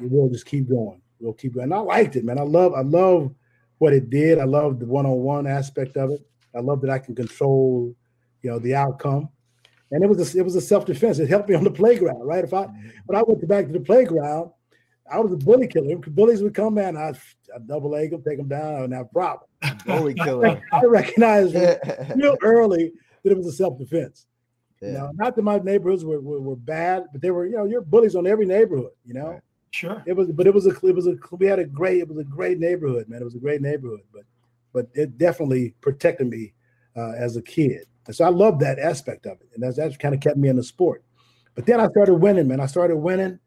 [0.00, 1.01] you will just keep going.
[1.22, 1.64] We'll keep going.
[1.64, 2.38] And I liked it, man.
[2.38, 3.32] I love I love
[3.78, 4.38] what it did.
[4.38, 6.20] I love the one-on-one aspect of it.
[6.54, 7.94] I love that I can control,
[8.42, 9.28] you know, the outcome.
[9.90, 11.18] And it was a, it was a self defense.
[11.18, 12.44] It helped me on the playground, right?
[12.44, 12.88] If I mm-hmm.
[13.06, 14.50] when I went back to the playground,
[15.10, 15.96] I was a bully killer.
[15.96, 17.12] Bullies would come in, I
[17.54, 19.48] I double leg them, take them down, and have problem.
[19.86, 20.60] Bully killer.
[20.72, 21.54] I recognized
[22.16, 22.92] real early
[23.22, 24.26] that it was a self defense.
[24.80, 24.88] Yeah.
[24.88, 27.66] You know, not that my neighborhoods were, were, were, bad, but they were, you know,
[27.66, 29.40] you're bullies on every neighborhood, you know.
[29.72, 30.02] Sure.
[30.06, 32.18] It was, but it was a, it was a, we had a great, it was
[32.18, 33.20] a great neighborhood, man.
[33.20, 34.22] It was a great neighborhood, but
[34.72, 36.54] but it definitely protected me
[36.96, 37.82] uh, as a kid.
[38.06, 39.48] And so I love that aspect of it.
[39.54, 41.04] And that's, that's kind of kept me in the sport.
[41.54, 42.60] But then I started winning, man.
[42.60, 43.38] I started winning.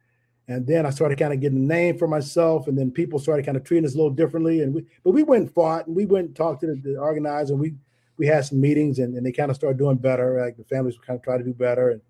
[0.47, 2.67] And then I started kind of getting a name for myself.
[2.67, 4.61] And then people started kind of treating us a little differently.
[4.61, 6.97] And we, but we went and fought and we went and talked to the, the
[6.97, 7.55] organizer.
[7.55, 7.73] We,
[8.17, 10.39] we had some meetings and, and they kind of started doing better.
[10.39, 11.89] Like the families were kind of try to do better.
[11.89, 12.01] And,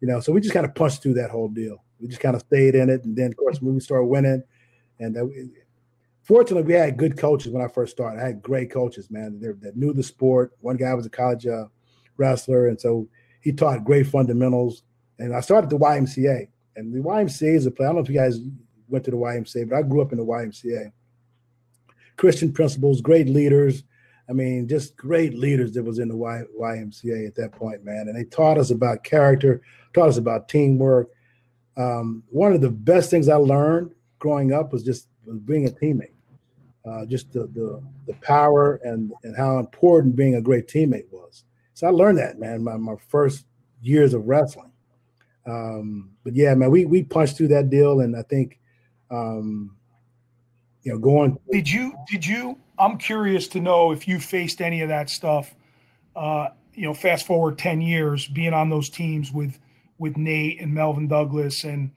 [0.00, 1.84] you know, so we just kind of punched through that whole deal.
[2.00, 3.04] We just kind of stayed in it.
[3.04, 4.42] And then, of course, when we started winning,
[5.00, 5.24] and uh,
[6.22, 8.20] fortunately, we had good coaches when I first started.
[8.20, 10.52] I had great coaches, man, that, that knew the sport.
[10.60, 11.66] One guy was a college uh,
[12.16, 13.08] wrestler, and so
[13.40, 14.82] he taught great fundamentals.
[15.18, 17.86] And I started the YMCA, and the YMCA is a place.
[17.86, 18.40] I don't know if you guys
[18.88, 20.92] went to the YMCA, but I grew up in the YMCA.
[22.16, 23.84] Christian principles, great leaders.
[24.28, 28.08] I mean, just great leaders that was in the y- YMCA at that point, man.
[28.08, 29.62] And they taught us about character,
[29.94, 31.08] taught us about teamwork.
[31.78, 35.08] Um, one of the best things I learned growing up was just
[35.46, 36.12] being a teammate
[36.88, 41.44] uh, just the, the, the power and and how important being a great teammate was.
[41.74, 43.46] So I learned that, man, my, my first
[43.82, 44.72] years of wrestling.
[45.46, 48.58] Um, but yeah, man, we we punched through that deal, and I think,
[49.10, 49.76] um,
[50.82, 51.38] you know, going.
[51.50, 51.94] Did you?
[52.08, 52.58] Did you?
[52.78, 55.54] I'm curious to know if you faced any of that stuff.
[56.14, 59.58] Uh, you know, fast forward ten years, being on those teams with
[59.98, 61.90] with Nate and Melvin Douglas and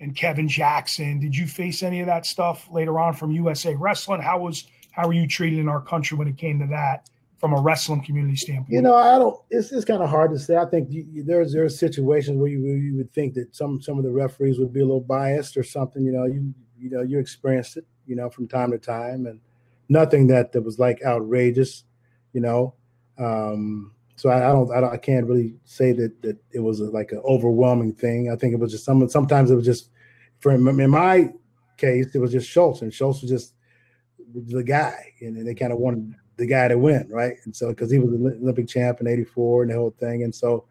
[0.00, 1.20] and Kevin Jackson.
[1.20, 4.20] Did you face any of that stuff later on from USA Wrestling?
[4.20, 7.52] How was how were you treated in our country when it came to that from
[7.52, 8.72] a wrestling community standpoint?
[8.72, 9.38] You know, I don't.
[9.50, 10.56] It's it's kind of hard to say.
[10.56, 14.04] I think you, there's there's situations where you you would think that some some of
[14.04, 16.04] the referees would be a little biased or something.
[16.04, 17.86] You know, you you know you experienced it.
[18.06, 19.40] You know, from time to time, and
[19.88, 21.84] nothing that that was like outrageous.
[22.32, 22.74] You know,
[23.18, 26.80] um, so I, I, don't, I, don't, I can't really say that that it was
[26.80, 28.30] a, like an overwhelming thing.
[28.30, 29.06] I think it was just some.
[29.10, 29.90] Sometimes it was just,
[30.40, 31.30] for in my
[31.76, 33.52] case, it was just Schultz, and Schultz was just
[34.34, 37.34] the guy, and they kind of wanted the guy to win, right?
[37.44, 40.34] And so because he was an Olympic champ in '84 and the whole thing, and
[40.34, 40.64] so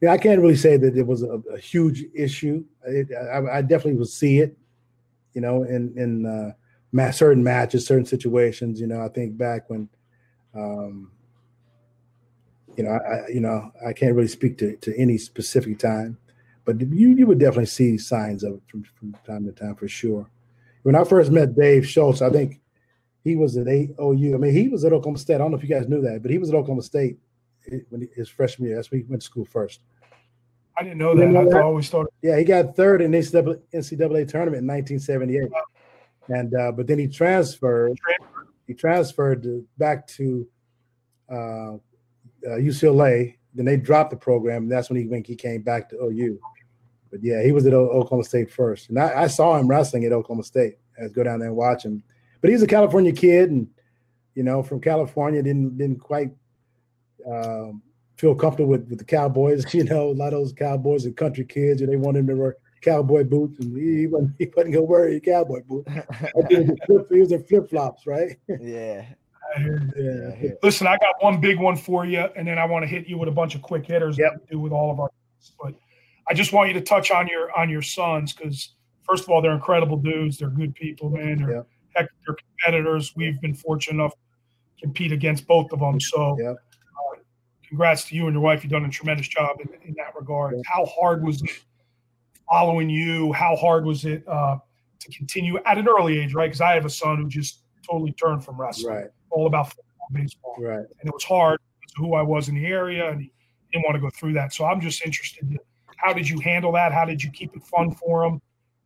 [0.00, 2.64] yeah, I can't really say that it was a, a huge issue.
[2.86, 4.56] It, I, I, definitely would see it,
[5.34, 8.80] you know, in in uh, certain matches, certain situations.
[8.80, 9.90] You know, I think back when.
[10.54, 11.11] Um,
[12.76, 16.18] you know, I, you know, I can't really speak to, to any specific time,
[16.64, 19.88] but you you would definitely see signs of it from, from time to time for
[19.88, 20.28] sure.
[20.82, 22.60] When I first met Dave Schultz, I think
[23.24, 24.34] he was at OU.
[24.34, 25.36] I mean, he was at Oklahoma State.
[25.36, 27.18] I don't know if you guys knew that, but he was at Oklahoma State
[27.90, 28.76] when he, his freshman year.
[28.76, 29.80] That's when he went to school first.
[30.76, 31.26] I didn't know that.
[31.26, 32.12] Know I always thought.
[32.22, 35.62] Yeah, he got third in NCAA, NCAA tournament in 1978, wow.
[36.28, 37.98] and uh, but then he transferred.
[38.66, 40.46] He transferred back to
[41.28, 41.72] uh,
[42.46, 43.36] uh, UCLA.
[43.54, 46.38] Then they dropped the program, and that's when he when he came back to OU.
[47.10, 50.04] But yeah, he was at o- Oklahoma State first, and I, I, saw him wrestling
[50.04, 50.78] at Oklahoma State.
[50.98, 52.02] I go down there and watch him.
[52.40, 53.68] But he's a California kid, and
[54.34, 56.30] you know, from California, didn't didn't quite
[57.30, 57.82] um,
[58.16, 59.64] feel comfortable with, with the Cowboys.
[59.74, 62.34] You know, a lot of those Cowboys are country kids, and they want him to
[62.34, 65.90] wear cowboy boots, and he, wasn't he wasn't gonna wear a cowboy boots.
[67.10, 68.36] he was in flip flops, right?
[68.60, 69.04] Yeah.
[69.56, 70.50] Yeah.
[70.62, 73.18] Listen, I got one big one for you, and then I want to hit you
[73.18, 74.32] with a bunch of quick hitters yep.
[74.50, 75.10] do with all of our.
[75.60, 75.74] But
[76.28, 78.74] I just want you to touch on your on your sons because
[79.08, 80.38] first of all, they're incredible dudes.
[80.38, 81.38] They're good people, man.
[81.38, 81.66] They're yep.
[81.94, 83.12] heck, they're competitors.
[83.16, 86.00] We've been fortunate enough to compete against both of them.
[86.00, 86.56] So, yep.
[86.56, 87.18] uh,
[87.68, 88.62] congrats to you and your wife.
[88.62, 90.54] You've done a tremendous job in, in that regard.
[90.66, 91.50] How hard was it
[92.48, 93.32] following you?
[93.32, 94.58] How hard was it uh,
[95.00, 96.46] to continue at an early age, right?
[96.46, 98.94] Because I have a son who just totally turned from wrestling.
[98.94, 100.56] Right all about football, baseball.
[100.58, 100.78] Right.
[100.78, 101.58] And it was hard
[101.96, 103.32] who I was in the area, and he
[103.72, 104.52] didn't want to go through that.
[104.52, 105.42] So I'm just interested.
[105.42, 105.58] In
[105.96, 106.92] how did you handle that?
[106.92, 108.40] How did you keep it fun for them?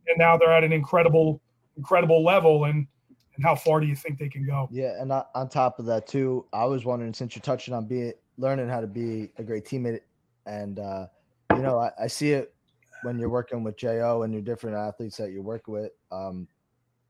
[0.07, 1.41] And now they're at an incredible,
[1.77, 2.65] incredible level.
[2.65, 2.87] And
[3.37, 4.69] and how far do you think they can go?
[4.73, 8.15] Yeah, and on top of that too, I was wondering since you're touching on being
[8.39, 10.01] learning how to be a great teammate,
[10.47, 11.07] and uh,
[11.55, 12.55] you know, I, I see it
[13.03, 15.93] when you're working with Jo and your different athletes that you work with.
[16.11, 16.49] Um,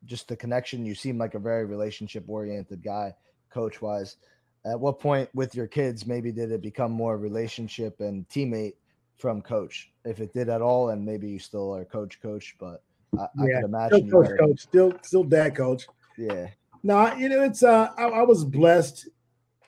[0.05, 0.84] just the connection.
[0.84, 3.14] You seem like a very relationship oriented guy
[3.57, 4.19] coach wise.
[4.67, 8.75] At what point with your kids maybe did it become more relationship and teammate
[9.17, 9.91] from coach?
[10.05, 12.83] If it did at all, and maybe you still are coach coach, but
[13.19, 15.87] I, yeah, I can imagine still coach, coach, still still dad coach.
[16.19, 16.49] Yeah.
[16.83, 19.09] No, you know it's uh I, I, was blessed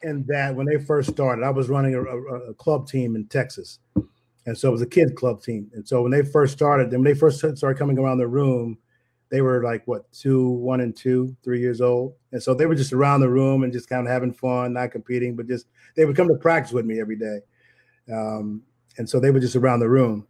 [0.02, 3.26] in that when they first started, I was running a, a, a club team in
[3.26, 3.78] Texas.
[4.46, 5.70] And so it was a kid club team.
[5.74, 8.78] And so when they first started, then when they first started coming around the room,
[9.30, 12.74] they were like what two, one and two, three years old, and so they were
[12.74, 15.66] just around the room and just kind of having fun, not competing, but just
[15.96, 17.40] they would come to practice with me every day,
[18.12, 18.62] um,
[18.96, 20.26] and so they were just around the room.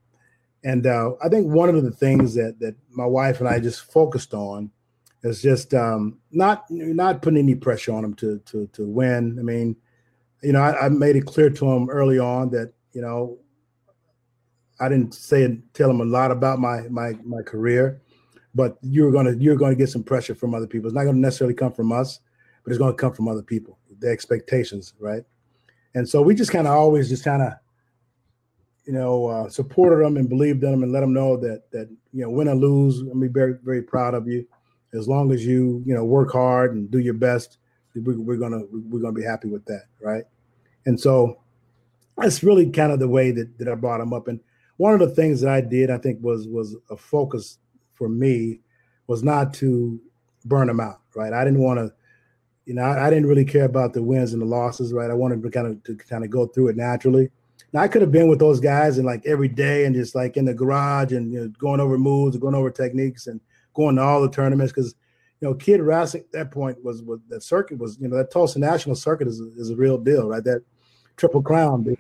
[0.64, 3.92] And uh, I think one of the things that that my wife and I just
[3.92, 4.70] focused on
[5.22, 9.36] is just um, not not putting any pressure on them to to to win.
[9.38, 9.76] I mean,
[10.42, 13.38] you know, I, I made it clear to them early on that you know
[14.80, 18.01] I didn't say tell them a lot about my my my career
[18.59, 20.89] but you're gonna you're gonna get some pressure from other people.
[20.89, 22.19] It's not gonna necessarily come from us,
[22.65, 25.23] but it's gonna come from other people, the expectations, right?
[25.95, 27.53] And so we just kind of always just kind of,
[28.85, 31.89] you know, uh, supported them and believed in them and let them know that that
[32.13, 34.45] you know, win or lose, I'm be very very proud of you.
[34.93, 37.59] As long as you you know work hard and do your best,
[37.95, 40.25] we, we're gonna we're gonna be happy with that, right?
[40.85, 41.39] And so
[42.17, 44.27] that's really kind of the way that, that I brought them up.
[44.27, 44.41] And
[44.79, 47.59] one of the things that I did, I think, was was a focus
[47.99, 48.61] for me
[49.09, 50.01] was not to
[50.44, 51.32] burn them out, right?
[51.32, 51.92] I didn't want to,
[52.64, 55.11] you know, I, I, didn't really care about the wins and the losses, right?
[55.11, 57.30] I wanted to kind of to kind of go through it naturally.
[57.72, 60.36] Now I could have been with those guys and like every day and just like
[60.36, 63.40] in the garage and you know going over moves, going over techniques, and
[63.74, 64.94] going to all the tournaments because
[65.40, 68.30] you know kid wrestling at that point was was that circuit was you know that
[68.30, 70.44] Tulsa National Circuit is a, is a real deal, right?
[70.44, 70.62] That
[71.16, 71.96] triple crown,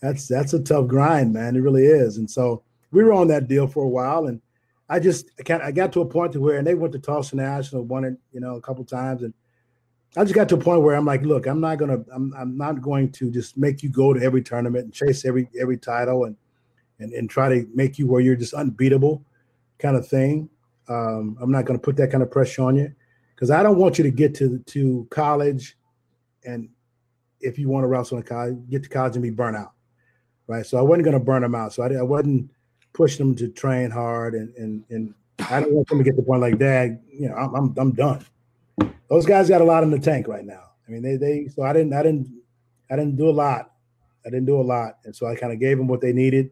[0.00, 1.56] that's that's a tough grind, man.
[1.56, 4.40] It really is, and so we were on that deal for a while and
[4.90, 7.36] I just I, I got to a point to where, and they went to Tulsa
[7.36, 9.32] National, won it, you know, a couple times, and
[10.16, 12.56] I just got to a point where I'm like, look, I'm not gonna, I'm, I'm
[12.58, 16.24] not going to just make you go to every tournament and chase every every title
[16.24, 16.36] and
[16.98, 19.24] and and try to make you where you're just unbeatable,
[19.78, 20.50] kind of thing.
[20.88, 22.92] Um, I'm not to put that kind of pressure on you
[23.36, 25.78] because I don't want you to get to to college,
[26.44, 26.68] and
[27.40, 29.70] if you want to wrestle in college, get to college and be burnt out,
[30.48, 30.66] right?
[30.66, 31.72] So I wasn't to burn them out.
[31.72, 32.50] So I, I wasn't
[32.92, 35.14] pushing them to train hard, and and and
[35.48, 37.74] I don't want them to get to the point like, Dad, you know, I'm I'm,
[37.76, 38.24] I'm done
[39.10, 40.70] those guys got a lot in the tank right now.
[40.86, 42.32] I mean, they they so I didn't I didn't
[42.90, 43.72] I didn't do a lot.
[44.24, 46.50] I didn't do a lot, and so I kind of gave them what they needed,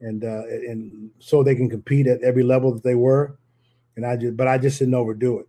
[0.00, 3.36] and uh, and so they can compete at every level that they were.
[3.96, 5.48] And I just, but I just didn't overdo it.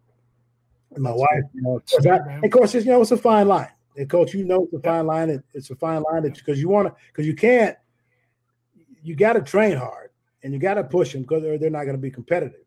[0.96, 3.70] And my That's wife, you know, I, of course, you know, it's a fine line.
[3.96, 5.30] And coach, you know, it's a fine line.
[5.30, 7.78] It, it's a fine line because you want to, because you can't,
[9.04, 10.09] you got to train hard
[10.44, 12.66] and you got to push them because they're, they're not going to be competitive,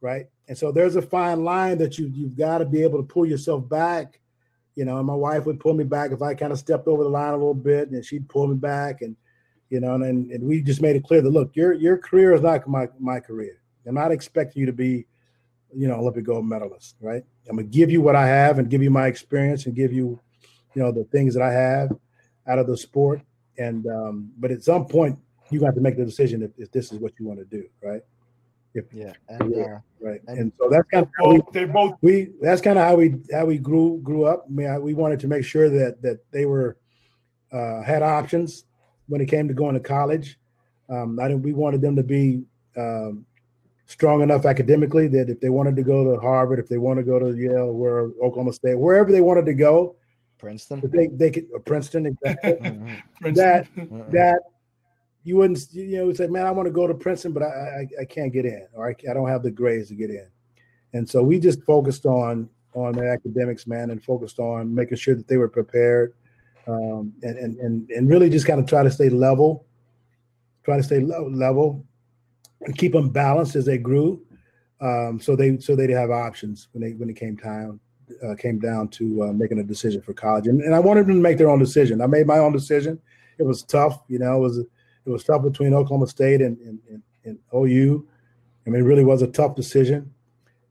[0.00, 0.26] right?
[0.48, 3.26] And so there's a fine line that you you've got to be able to pull
[3.26, 4.20] yourself back.
[4.74, 7.04] You know, and my wife would pull me back if I kind of stepped over
[7.04, 9.16] the line a little bit, and she'd pull me back, and
[9.70, 12.42] you know, and, and we just made it clear that look, your your career is
[12.42, 13.60] not my my career.
[13.86, 15.06] I'm not expecting you to be,
[15.74, 17.22] you know, Olympic gold medalist, right?
[17.48, 20.20] I'm gonna give you what I have and give you my experience and give you,
[20.74, 21.90] you know, the things that I have
[22.46, 23.20] out of the sport.
[23.58, 25.18] And um, but at some point,
[25.54, 27.64] you got to make the decision if, if this is what you want to do,
[27.82, 28.02] right?
[28.74, 31.94] If, yeah, and, uh, right, and, and, so that's kind of how we, they both
[32.00, 34.46] we that's kind of how we how we grew grew up.
[34.48, 36.76] I mean, I, we wanted to make sure that that they were
[37.52, 38.64] uh, had options
[39.06, 40.40] when it came to going to college.
[40.90, 41.44] Um, I didn't.
[41.44, 42.42] We wanted them to be
[42.76, 43.24] um,
[43.86, 47.04] strong enough academically that if they wanted to go to Harvard, if they want to
[47.04, 49.94] go to Yale or Oklahoma State, wherever they wanted to go,
[50.38, 52.54] Princeton, they they could Princeton exactly.
[53.20, 53.34] Princeton.
[53.34, 53.68] That
[54.10, 54.40] that
[55.24, 58.02] you wouldn't, you know, say, man, I want to go to Princeton, but I, I,
[58.02, 60.28] I can't get in, or I, I don't have the grades to get in.
[60.92, 65.28] And so we just focused on on academics, man, and focused on making sure that
[65.28, 66.14] they were prepared,
[66.66, 69.66] um, and, and and and really just kind of try to stay level,
[70.64, 71.84] try to stay level,
[72.62, 74.20] and keep them balanced as they grew,
[74.80, 77.80] um, so they so they'd have options when they when it came time
[78.22, 80.46] uh, came down to uh, making a decision for college.
[80.46, 82.00] And, and I wanted them to make their own decision.
[82.00, 83.00] I made my own decision.
[83.38, 84.36] It was tough, you know.
[84.36, 84.60] It was
[85.06, 88.06] it was tough between Oklahoma State and, and, and, and OU.
[88.66, 90.12] I mean, it really was a tough decision.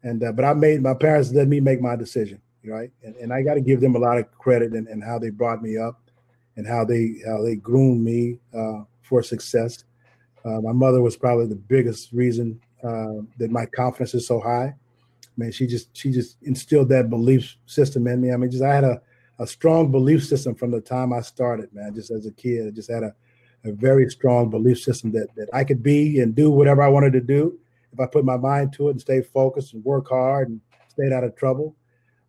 [0.03, 2.91] And uh, but I made my parents let me make my decision, right?
[3.03, 5.29] And, and I got to give them a lot of credit and, and how they
[5.29, 6.01] brought me up,
[6.57, 9.85] and how they how they groomed me uh, for success.
[10.43, 14.75] Uh, my mother was probably the biggest reason uh, that my confidence is so high.
[14.75, 18.33] I mean, she just she just instilled that belief system in me.
[18.33, 19.01] I mean, just I had a
[19.39, 21.95] a strong belief system from the time I started, man.
[21.95, 23.15] Just as a kid, I just had a
[23.65, 27.13] a very strong belief system that that I could be and do whatever I wanted
[27.13, 27.59] to do
[27.91, 31.13] if I put my mind to it and stay focused and work hard and stayed
[31.13, 31.75] out of trouble.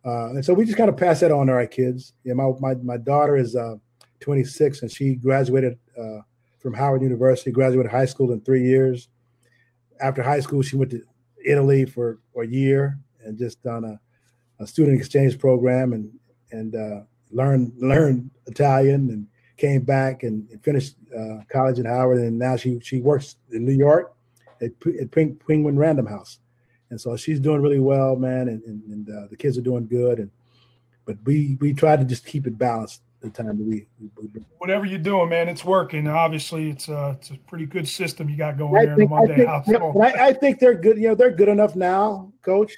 [0.05, 2.13] Uh, and so we just kind of pass that on to our kids.
[2.23, 3.75] Yeah, my my my daughter is uh,
[4.19, 6.19] 26 and she graduated uh,
[6.59, 7.51] from Howard University.
[7.51, 9.09] Graduated high school in three years.
[9.99, 11.01] After high school, she went to
[11.43, 13.99] Italy for a year and just done a,
[14.63, 16.11] a student exchange program and
[16.51, 19.27] and uh, learned learned Italian and
[19.57, 23.73] came back and, finished uh, college at Howard, and now she she works in New
[23.73, 24.13] York
[24.61, 26.39] at, at Penguin Random House,
[26.89, 29.87] and so she's doing really well, man, and and, and uh, the kids are doing
[29.87, 30.31] good, and
[31.05, 34.85] but we we try to just keep it balanced the time that we, we, whatever
[34.85, 36.07] you're doing, man, it's working.
[36.07, 39.15] Obviously, it's a it's a pretty good system you got going I there think, in
[39.15, 39.95] the Monday I think, house.
[39.97, 40.97] I, I, think they're good.
[40.97, 42.73] You know, they're good enough now, Coach.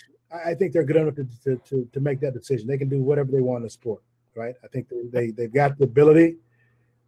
[0.45, 2.67] I think they're good enough to, to, to, to make that decision.
[2.67, 4.01] They can do whatever they want in the sport,
[4.36, 4.55] right?
[4.63, 6.38] I think they, they they've got the ability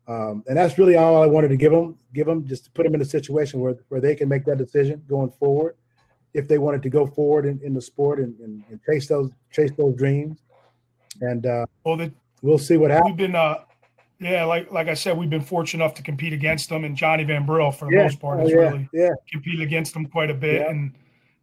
[0.10, 2.84] um, and that's really all I wanted to give them, give them just to put
[2.84, 5.76] them in a situation where, where they can make that decision going forward.
[6.34, 9.30] If they wanted to go forward in, in the sport and, and, and chase those,
[9.52, 10.40] chase those dreams.
[11.22, 13.12] And uh, well, the, we'll see what happens.
[13.12, 13.60] We've been, uh,
[14.20, 17.24] yeah, like like I said, we've been fortunate enough to compete against them, and Johnny
[17.24, 18.04] Van Brill, for the yeah.
[18.04, 18.60] most part, has oh, yeah.
[18.60, 19.10] really yeah.
[19.32, 20.62] competed against them quite a bit.
[20.62, 20.70] Yeah.
[20.70, 20.94] And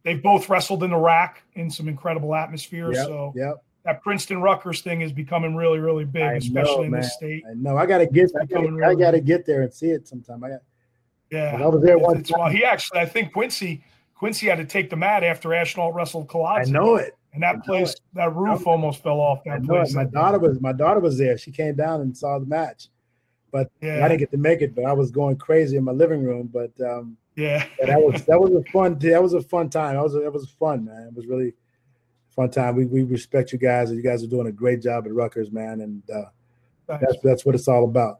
[0.03, 2.97] they've both wrestled in Iraq in some incredible atmospheres.
[2.97, 3.07] Yep.
[3.07, 3.55] So yep
[3.87, 7.43] that Princeton Rutgers thing is becoming really, really big, I especially know, in this state.
[7.49, 7.77] I know.
[7.77, 8.29] I gotta get.
[8.39, 10.43] I gotta, really I gotta, get there and see it sometime.
[10.43, 10.59] I got.
[11.31, 12.39] Yeah, I was there one time.
[12.39, 13.81] Well, he actually, I think Quincy
[14.13, 16.67] Quincy had to take the mat after Ashnault wrestled Kolodzik.
[16.67, 17.15] I know it.
[17.33, 18.01] And that place, it.
[18.13, 19.43] that roof almost fell off.
[19.45, 19.91] That place.
[19.91, 19.95] It.
[19.95, 21.37] My daughter was my daughter was there.
[21.37, 22.89] She came down and saw the match,
[23.51, 24.03] but yeah.
[24.03, 24.75] I didn't get to make it.
[24.75, 26.49] But I was going crazy in my living room.
[26.51, 28.99] But um, yeah, that was that was a fun.
[28.99, 29.95] That was a fun time.
[29.95, 31.07] That was that was fun, man.
[31.07, 31.53] It was really
[32.37, 32.77] fun time.
[32.77, 33.89] We, we respect you guys.
[33.89, 36.29] And you guys are doing a great job at Rutgers, man, and uh,
[36.87, 38.19] that's that's what it's all about.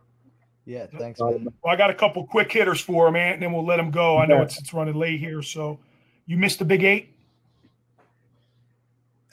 [0.65, 1.21] Yeah, thanks.
[1.21, 3.89] Well, I got a couple quick hitters for him, man, and then we'll let him
[3.89, 4.17] go.
[4.17, 5.79] I know it's it's running late here, so
[6.25, 7.13] You missed the Big Eight.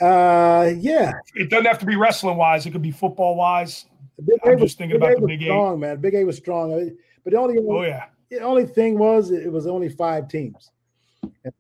[0.01, 1.13] Uh, yeah.
[1.35, 2.67] It doesn't have to be wrestling wise.
[2.67, 3.87] It could be football wise.
[4.25, 5.81] Big I'm just thinking about the Big strong, Eight.
[5.81, 6.01] man.
[6.01, 6.93] Big Eight was strong,
[7.25, 10.71] but the only oh yeah, the only thing was it was only five teams.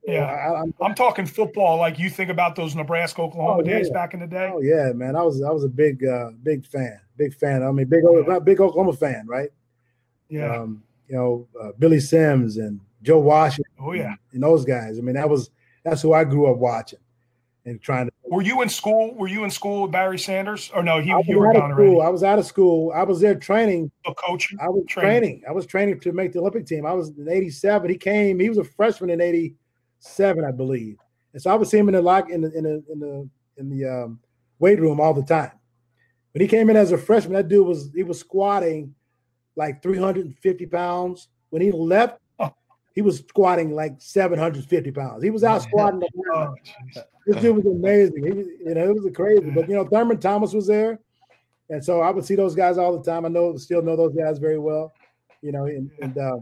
[0.06, 1.78] Yeah, I, am I'm, I'm talking football.
[1.78, 4.50] Like you think about those Nebraska Oklahoma oh, days back in the day.
[4.52, 5.16] Oh yeah, man.
[5.16, 7.62] I was I was a big uh, big fan, big fan.
[7.62, 8.38] I mean, big yeah.
[8.38, 9.50] big Oklahoma fan, right?
[10.28, 10.54] Yeah.
[10.56, 13.72] Um, you know, uh, Billy Sims and Joe Washington.
[13.78, 14.98] Oh yeah, and, and those guys.
[14.98, 15.50] I mean, that was
[15.84, 16.98] that's who I grew up watching
[17.64, 18.12] and trying to.
[18.24, 19.14] Were you in school?
[19.14, 20.70] Were you in school with Barry Sanders?
[20.74, 22.00] Or no, he you were gone already.
[22.00, 22.92] I was out of school.
[22.94, 23.90] I was there training.
[24.06, 24.58] Oh, coaching.
[24.60, 25.20] I was training.
[25.20, 25.42] training.
[25.48, 26.86] I was training to make the Olympic team.
[26.86, 27.90] I was in '87.
[27.90, 28.38] He came.
[28.38, 30.96] He was a freshman in '87, I believe.
[31.32, 33.28] And so I would see him in the lock in the in the in the
[33.56, 34.20] in the um,
[34.58, 35.52] weight room all the time.
[36.32, 38.94] When he came in as a freshman, that dude was he was squatting
[39.56, 41.28] like 350 pounds.
[41.50, 42.18] When he left,
[42.94, 45.22] he was squatting like 750 pounds.
[45.22, 46.02] He was out squatting.
[46.32, 46.54] oh,
[47.26, 48.24] this dude was amazing.
[48.24, 49.50] He was, you know, it was crazy.
[49.50, 51.00] But you know, Thurman Thomas was there,
[51.68, 53.24] and so I would see those guys all the time.
[53.24, 54.92] I know, still know those guys very well.
[55.42, 56.36] You know, and, and uh,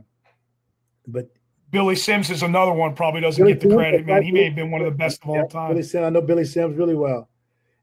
[1.07, 1.29] but
[1.71, 2.95] Billy Sims is another one.
[2.95, 4.23] Probably doesn't Billy get the Sims, credit, man.
[4.23, 5.71] He may have been one of the best of all time.
[5.71, 7.31] Billy Sims, I know Billy Sims really well,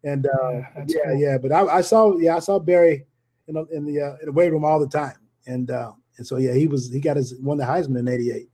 [0.03, 1.19] and uh, yeah, yeah, cool.
[1.19, 3.05] yeah, But I, I, saw, yeah, I saw Barry
[3.47, 5.17] in the in the, uh, in the weight room all the time,
[5.47, 8.49] and uh, and so yeah, he was he got his won the Heisman in '88.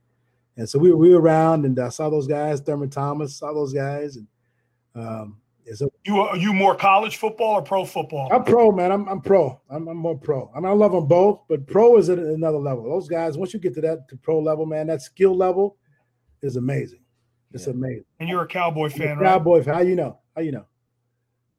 [0.56, 3.52] And so we were, we were around and I saw those guys, Thurman Thomas, saw
[3.52, 4.16] those guys.
[4.16, 4.26] And,
[4.94, 8.28] um, and so you are you more college football or pro football?
[8.32, 8.92] I'm pro, man.
[8.92, 9.60] I'm, I'm pro.
[9.68, 10.50] I'm, I'm more pro.
[10.54, 12.84] I mean, I love them both, but pro is at another level.
[12.84, 15.76] Those guys, once you get to that to pro level, man, that skill level
[16.42, 17.00] is amazing.
[17.52, 17.72] It's yeah.
[17.72, 18.04] amazing.
[18.20, 19.28] And you're a Cowboy fan, right?
[19.28, 19.74] Cowboy fan.
[19.74, 20.18] How you know?
[20.34, 20.66] How you know?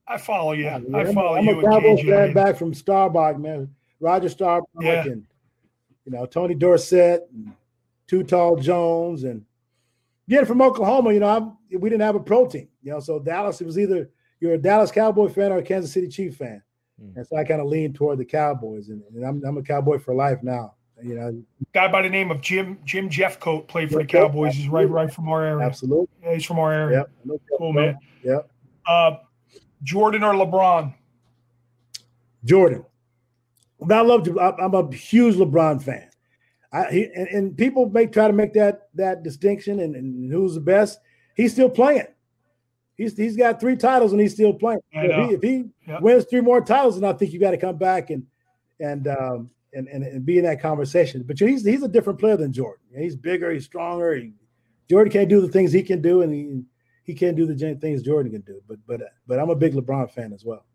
[0.08, 0.64] I follow you.
[0.64, 1.52] Yeah, I follow I'm you.
[1.52, 3.70] I'm a Cowboy fan back from Staubach, man.
[4.00, 5.04] Roger Staubach yeah.
[5.04, 5.26] and
[6.06, 7.52] you know Tony Dorsett and
[8.08, 9.44] Too Tall Jones and
[10.30, 13.20] getting from Oklahoma, you know, I'm, we didn't have a pro team, you know, so
[13.20, 16.62] Dallas, it was either you're a Dallas Cowboy fan or a Kansas City Chief fan.
[17.02, 17.18] Mm.
[17.18, 20.00] And so I kind of leaned toward the Cowboys, and, and I'm, I'm, a Cowboy
[20.00, 20.74] for life now.
[21.04, 21.44] You know,
[21.76, 24.56] guy by the name of Jim Jim Jeffcoat played for the Cowboys.
[24.56, 25.64] He's right right from our area.
[25.64, 27.06] Absolutely, yeah, he's from our area.
[27.28, 27.40] Yep.
[27.56, 28.00] cool man.
[28.24, 28.50] Yep.
[28.88, 29.12] Uh,
[29.84, 30.96] Jordan or LeBron?
[32.46, 32.84] Jordan.
[33.92, 34.40] I love to.
[34.40, 36.10] I'm a huge LeBron fan.
[36.72, 40.54] I, he, and, and, people may try to make that that distinction and, and, who's
[40.54, 41.00] the best.
[41.36, 42.08] He's still playing.
[42.96, 44.80] He's he's got three titles and he's still playing.
[44.92, 46.02] If he, if he yep.
[46.02, 48.26] wins three more titles, then I think you got to come back and
[48.80, 51.24] and um and, and and be in that conversation.
[51.24, 52.86] But he's he's a different player than Jordan.
[52.98, 53.52] He's bigger.
[53.52, 54.16] He's stronger.
[54.16, 54.34] He,
[54.90, 56.64] Jordan can't do the things he can do, and he
[57.04, 58.62] he can't do the things Jordan can do.
[58.68, 60.66] But but but I'm a big LeBron fan as well.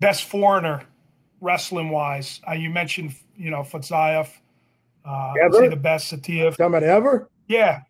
[0.00, 0.84] Best foreigner
[1.40, 2.40] wrestling wise?
[2.48, 4.28] Uh, you mentioned, you know, Fadzaev.
[5.04, 6.50] Uh, say the best Saitiev.
[6.50, 7.30] Talking about ever?
[7.46, 7.82] Yeah.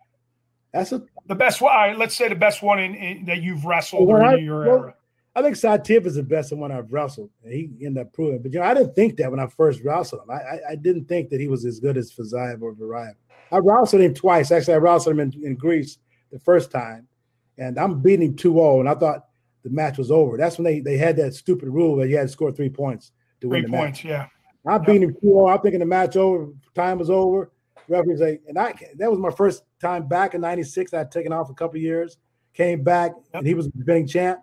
[0.72, 1.72] That's a, the best one.
[1.72, 4.78] Right, let's say the best one in, in that you've wrestled well, in your well,
[4.78, 4.94] era.
[5.34, 7.30] I think Saitiev is the best one I've wrestled.
[7.44, 8.42] He ended up proving.
[8.42, 10.30] But you know, I didn't think that when I first wrestled him.
[10.30, 13.14] I, I, I didn't think that he was as good as Fadzaev or Varaev.
[13.50, 14.50] I wrestled him twice.
[14.50, 15.98] Actually, I wrestled him in, in Greece
[16.30, 17.08] the first time,
[17.56, 19.26] and I'm beating him 2-0, and I thought
[19.64, 20.36] the match was over.
[20.36, 23.12] That's when they, they had that stupid rule that you had to score three points
[23.40, 24.10] to Three win the points, match.
[24.10, 24.26] yeah.
[24.66, 27.50] I beat him 2 I'm thinking the match over, time was over.
[27.88, 30.92] Referee's like, and I that was my first time back in '96.
[30.92, 32.18] I'd taken off a couple years,
[32.52, 34.40] came back, and he was defending champ.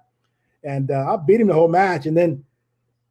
[0.64, 2.08] And uh, I beat him the whole match.
[2.08, 2.44] And then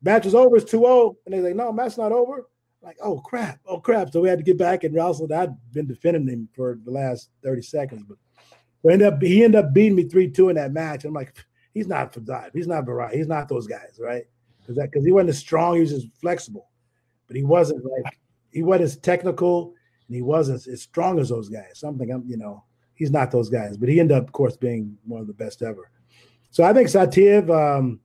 [0.03, 1.15] match was over, it's 2-0.
[1.25, 2.49] And they're like, no, match not over.
[2.83, 4.11] like, oh crap, oh crap.
[4.11, 5.33] So we had to get back and wrestle.
[5.33, 8.03] I'd been defending him for the last 30 seconds.
[8.09, 8.19] But
[8.83, 11.05] we ended up he ended up beating me 3-2 in that match.
[11.05, 11.33] I'm like,
[11.75, 12.51] he's not Fadzaev.
[12.53, 13.13] He's not Varaev.
[13.13, 14.25] He's not those guys, right?
[14.65, 16.69] because that because he wasn't as strong, he was just flexible,
[17.35, 18.17] but he wasn't like
[18.53, 19.75] he wasn't as technical
[20.07, 21.73] and he wasn't as strong as those guys.
[21.75, 22.63] Something I'm, you know,
[22.95, 25.61] he's not those guys, but he ended up, of course, being one of the best
[25.61, 25.91] ever.
[26.53, 27.99] So I think Saitiev, um,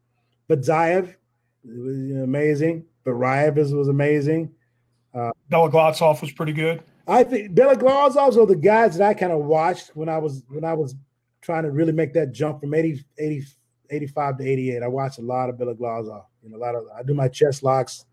[0.48, 1.14] but Zayev
[1.64, 2.86] was amazing.
[3.04, 4.52] But Ryev was amazing.
[5.14, 6.82] Uh, Beloglazov was pretty good.
[7.08, 10.44] I think Bella Beloglazov are the guys that I kind of watched when I was
[10.48, 10.96] when I was
[11.42, 13.46] trying to really make that jump from 80, 80
[13.92, 14.84] 85 to 88.
[14.84, 16.24] I watched a lot of Beloglazov.
[16.44, 18.06] You know, a lot of I do my chest locks,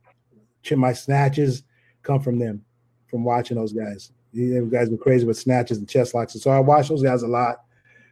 [0.74, 1.62] my snatches
[2.02, 2.64] come from them,
[3.08, 4.12] from watching those guys.
[4.32, 7.22] These guys were crazy with snatches and chest locks, and so I watched those guys
[7.22, 7.62] a lot.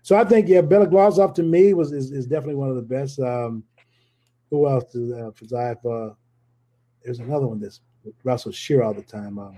[0.03, 3.19] So I think yeah, Beloglazov to me was is, is, definitely one of the best.
[3.21, 3.65] Um,
[4.51, 6.11] who else is uh, Fadzaev?
[6.11, 6.15] Uh,
[7.03, 7.81] there's another one that's
[8.23, 9.39] Russell Shear all the time.
[9.39, 9.57] Um,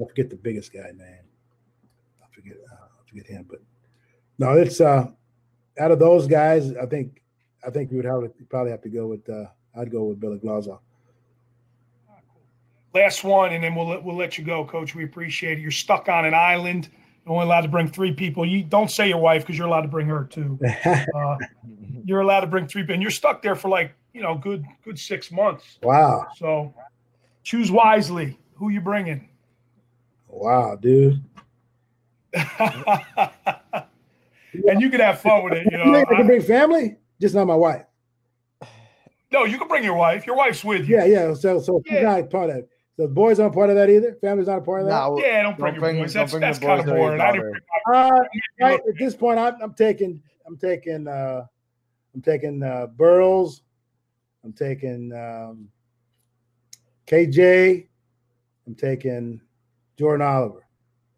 [0.00, 1.24] I forget the biggest guy name.
[2.22, 2.56] I forget.
[2.70, 3.60] Uh, I forget him, but
[4.38, 5.06] no, it's uh,
[5.78, 6.74] out of those guys.
[6.76, 7.22] I think
[7.66, 9.28] I think we would have to probably have to go with.
[9.28, 9.46] Uh,
[9.76, 10.80] I'd go with Beloglazov.
[12.94, 14.94] Last one, and then we'll we'll let you go, Coach.
[14.94, 15.60] We appreciate it.
[15.60, 16.88] You're stuck on an island.
[17.24, 18.46] You're only allowed to bring three people.
[18.46, 20.58] You don't say your wife because you're allowed to bring her too.
[21.14, 21.36] Uh,
[22.06, 24.98] you're allowed to bring three and you're stuck there for like you know, good good
[24.98, 25.78] six months.
[25.82, 26.28] Wow.
[26.36, 26.72] So
[27.42, 28.38] choose wisely.
[28.54, 29.28] Who you bringing?
[30.28, 31.22] Wow, dude.
[32.32, 32.46] and
[34.80, 35.66] you can have fun with it.
[35.70, 37.84] You know, I can bring family, just not my wife.
[39.32, 40.26] No, you can bring your wife.
[40.26, 40.96] Your wife's with you.
[40.96, 41.34] Yeah, yeah.
[41.34, 42.02] So, so yeah.
[42.02, 42.68] not part of that.
[42.96, 44.16] So the boys aren't part of that either.
[44.20, 44.92] Family's not a part of that.
[44.92, 46.12] No, yeah, don't bring don't your bring, boys.
[46.12, 47.20] That's, that's kind of boring.
[47.20, 47.56] I didn't
[47.92, 48.10] uh,
[48.60, 51.44] right, at this point, I'm, I'm taking, I'm taking, uh,
[52.14, 53.62] I'm taking uh, Burroughs.
[54.44, 55.68] I'm taking um,
[57.06, 57.88] KJ.
[58.66, 59.40] I'm taking
[59.98, 60.66] Jordan Oliver.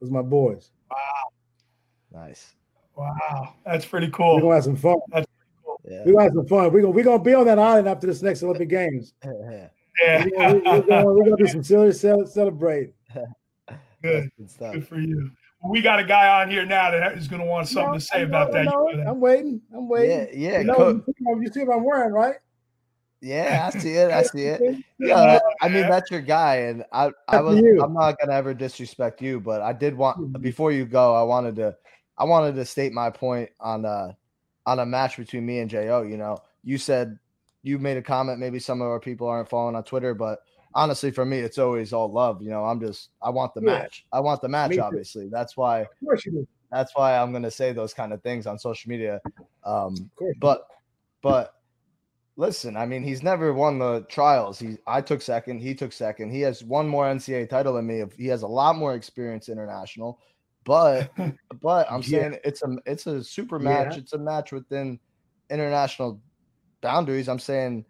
[0.00, 0.70] Those are my boys.
[0.90, 2.22] Wow.
[2.22, 2.54] Nice.
[2.96, 3.54] Wow.
[3.64, 4.36] That's pretty cool.
[4.36, 4.96] We're gonna have some fun.
[5.08, 5.26] That's
[5.64, 5.80] cool.
[5.84, 6.02] Yeah.
[6.06, 6.72] We're gonna have some fun.
[6.72, 9.12] We're gonna we're gonna be on that island after this next Olympic Games.
[10.02, 10.24] yeah.
[10.24, 12.92] We're gonna, we're, gonna, we're gonna do some serious celebrating.
[14.02, 14.30] Good.
[14.38, 14.74] Good, stuff.
[14.74, 15.30] Good for you.
[15.68, 18.22] we got a guy on here now that is going to want something to say
[18.22, 18.68] about that.
[18.68, 19.60] I'm waiting.
[19.74, 20.28] I'm waiting.
[20.32, 20.58] Yeah, yeah.
[20.60, 21.02] You, know,
[21.40, 22.36] you see what I'm wearing, right?
[23.20, 24.10] Yeah, I see it.
[24.12, 24.84] I see it.
[24.98, 27.58] Yeah, I mean that's your guy, and I, I was.
[27.58, 30.40] I'm not gonna ever disrespect you, but I did want mm-hmm.
[30.40, 31.14] before you go.
[31.14, 31.76] I wanted to,
[32.16, 34.12] I wanted to state my point on uh
[34.64, 36.02] on a match between me and Jo.
[36.02, 37.18] You know, you said
[37.66, 38.38] you made a comment.
[38.38, 40.40] Maybe some of our people aren't following on Twitter, but
[40.74, 42.40] honestly, for me, it's always all love.
[42.42, 43.78] You know, I'm just I want the yeah.
[43.78, 44.06] match.
[44.12, 44.78] I want the match.
[44.78, 45.80] Obviously, that's why.
[45.80, 46.48] Of course you do.
[46.70, 49.20] That's why I'm gonna say those kind of things on social media.
[49.64, 50.66] Um, but
[51.22, 51.54] but
[52.36, 54.58] listen, I mean, he's never won the trials.
[54.58, 56.30] He I took second, he took second.
[56.30, 58.04] He has one more NCAA title than me.
[58.16, 60.20] He has a lot more experience international.
[60.64, 61.10] But
[61.62, 62.20] but I'm yeah.
[62.20, 63.94] saying it's a it's a super match.
[63.94, 64.00] Yeah.
[64.00, 64.98] It's a match within
[65.50, 66.20] international
[66.86, 67.28] boundaries.
[67.28, 67.84] I'm saying,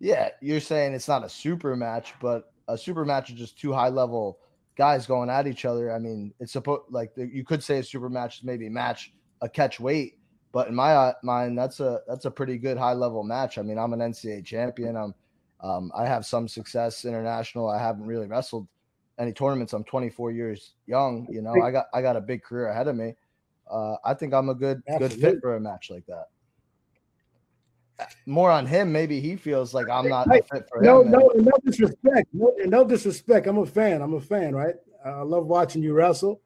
[0.00, 3.72] yeah, you're saying it's not a super match, but a super match is just two
[3.72, 4.38] high level
[4.76, 5.92] guys going at each other.
[5.92, 9.48] I mean, it's supposed like you could say a super match is maybe match a
[9.48, 10.18] catch weight
[10.52, 13.58] but in my uh, mind, that's a that's a pretty good high level match.
[13.58, 14.96] I mean, I'm an NCAA champion.
[14.96, 15.14] I'm
[15.60, 17.68] um, I have some success international.
[17.68, 18.66] I haven't really wrestled
[19.18, 19.72] any tournaments.
[19.72, 21.26] I'm 24 years young.
[21.30, 23.14] You know, I got I got a big career ahead of me.
[23.70, 25.16] Uh, I think I'm a good Absolutely.
[25.20, 26.28] good fit for a match like that.
[28.26, 28.92] More on him.
[28.92, 31.10] Maybe he feels like I'm not hey, fit for no, him.
[31.10, 32.28] No, no, no disrespect.
[32.32, 33.46] No, no disrespect.
[33.46, 34.02] I'm a fan.
[34.02, 34.54] I'm a fan.
[34.54, 34.74] Right.
[35.04, 36.40] I love watching you wrestle.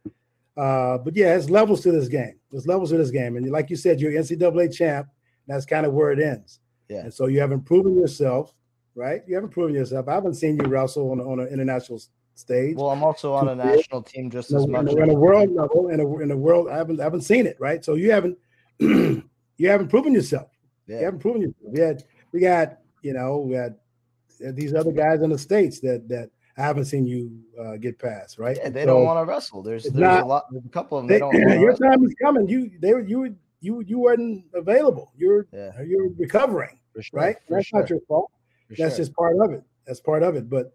[0.57, 2.39] Uh, but yeah, there's levels to this game.
[2.51, 5.09] There's levels to this game, and like you said, you're NCAA champ.
[5.47, 6.61] That's kind of where it ends.
[6.89, 7.01] Yeah.
[7.05, 8.55] And so you haven't proven yourself,
[8.95, 9.23] right?
[9.27, 10.09] You haven't proven yourself.
[10.09, 12.01] I haven't seen you wrestle on, on an international
[12.35, 12.77] stage.
[12.77, 14.91] Well, I'm also on a national team just as much.
[14.91, 17.57] In a world level, in a in a world, I haven't I haven't seen it,
[17.59, 17.85] right?
[17.85, 18.39] So you haven't
[18.79, 19.25] you
[19.69, 20.49] haven't proven yourself.
[20.87, 20.99] Yeah.
[20.99, 21.73] You haven't proven yourself.
[21.73, 23.77] We had we got you know we had
[24.41, 28.39] these other guys in the states that that I haven't seen you uh, get past,
[28.39, 28.57] right?
[28.57, 29.63] Yeah, they so don't want to wrestle.
[29.63, 31.31] There's there's not, a lot, there's a couple of them.
[31.33, 32.47] They, they your time is coming.
[32.49, 35.13] You they you you you weren't available.
[35.17, 35.71] You're yeah.
[35.83, 37.37] you're recovering, sure, right?
[37.49, 37.81] That's sure.
[37.81, 38.31] not your fault.
[38.69, 39.05] For That's sure.
[39.05, 39.63] just part of it.
[39.87, 40.51] That's part of it.
[40.51, 40.75] But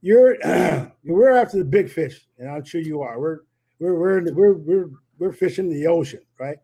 [0.00, 0.36] you're
[1.04, 3.20] we're after the big fish, and I'm sure you are.
[3.20, 3.40] We're
[3.78, 6.58] we're we're we're we're, we're fishing the ocean, right?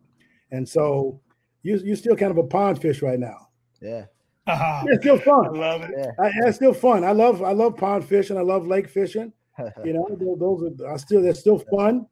[0.51, 1.21] And so
[1.67, 3.49] you you're still kind of a pond fish right now.
[3.81, 4.07] Yeah.
[4.47, 4.85] Uh-huh.
[4.87, 5.47] It's still fun.
[5.47, 5.91] I love it.
[5.97, 6.11] Yeah.
[6.21, 7.05] I, it's still fun.
[7.05, 8.39] I love I love pond fishing.
[8.39, 9.33] I love lake fishing.
[9.85, 10.07] you know,
[10.39, 12.07] those are I still they're still fun.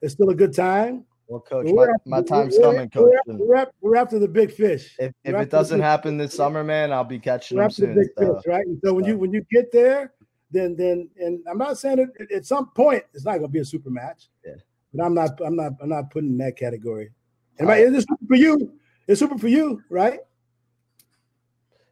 [0.00, 1.04] It's still a good time.
[1.26, 3.12] Well, coach, my, after, my time's we're, coming, coach.
[3.26, 4.96] We're, we're, after, we're, after the big fish.
[4.98, 7.94] If, if it doesn't happen this summer, man, I'll be catching them soon.
[7.94, 8.36] The big so.
[8.36, 8.66] fish, right?
[8.66, 10.14] And so when you when you get there,
[10.50, 13.58] then then and I'm not saying it at some point it's not going to be
[13.58, 14.28] a super match.
[14.44, 14.54] Yeah.
[14.94, 17.10] But I'm not I'm not I'm not putting in that category.
[17.58, 17.84] And right.
[17.84, 18.72] it's super for you.
[19.06, 20.20] It's super for you, right?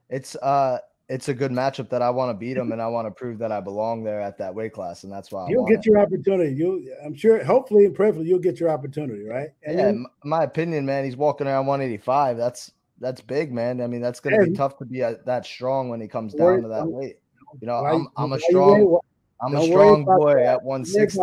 [0.09, 0.78] it's uh
[1.09, 3.38] it's a good matchup that I want to beat him and I want to prove
[3.38, 5.86] that I belong there at that weight class, and that's why you'll get it.
[5.86, 6.52] your opportunity.
[6.52, 9.51] You, I'm sure, hopefully and prayerfully, you'll get your opportunity, right?
[9.64, 9.93] And yeah,
[10.24, 12.36] my opinion, man, he's walking around 185.
[12.36, 13.80] That's that's big, man.
[13.80, 16.34] I mean, that's going to be tough to be a, that strong when he comes
[16.34, 17.20] down to that weight.
[17.60, 18.98] You know, I'm I'm a strong.
[19.40, 20.46] I'm a strong boy that.
[20.46, 21.20] at 160.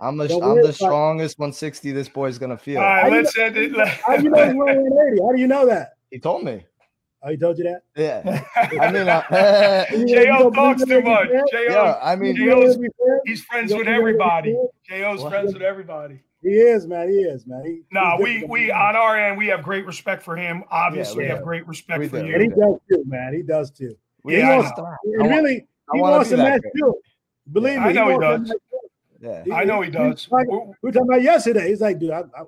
[0.00, 2.78] I'm a, I'm the strongest 160 this boy's gonna feel.
[2.78, 3.76] All right, let's end it.
[3.88, 5.22] How do you know he's 180?
[5.22, 5.94] How do you know that?
[6.10, 6.64] He told me.
[7.22, 7.82] Oh, he told you that?
[7.96, 8.44] Yeah.
[8.80, 11.28] I mean, uh, Jo talks too much.
[11.28, 12.76] Jo, yeah, I mean, Jo's,
[13.24, 14.54] he's friends with everybody.
[14.86, 16.20] Jo's friends with everybody.
[16.42, 17.08] He is, man.
[17.08, 17.64] He is, man.
[17.64, 20.62] He, nah, we we on our end we have great respect for him.
[20.70, 22.26] Obviously, yeah, we have great respect we for do.
[22.26, 22.34] you.
[22.34, 23.32] And he does too, man.
[23.32, 23.96] He does too.
[24.26, 26.94] Yeah, he wants, and really, he wants a match too.
[27.52, 28.54] Believe me, I know he, does.
[29.20, 30.28] Yeah, I know he does.
[30.30, 30.44] we
[30.82, 31.68] were talking about yesterday.
[31.68, 32.42] He's like, dude, I, I,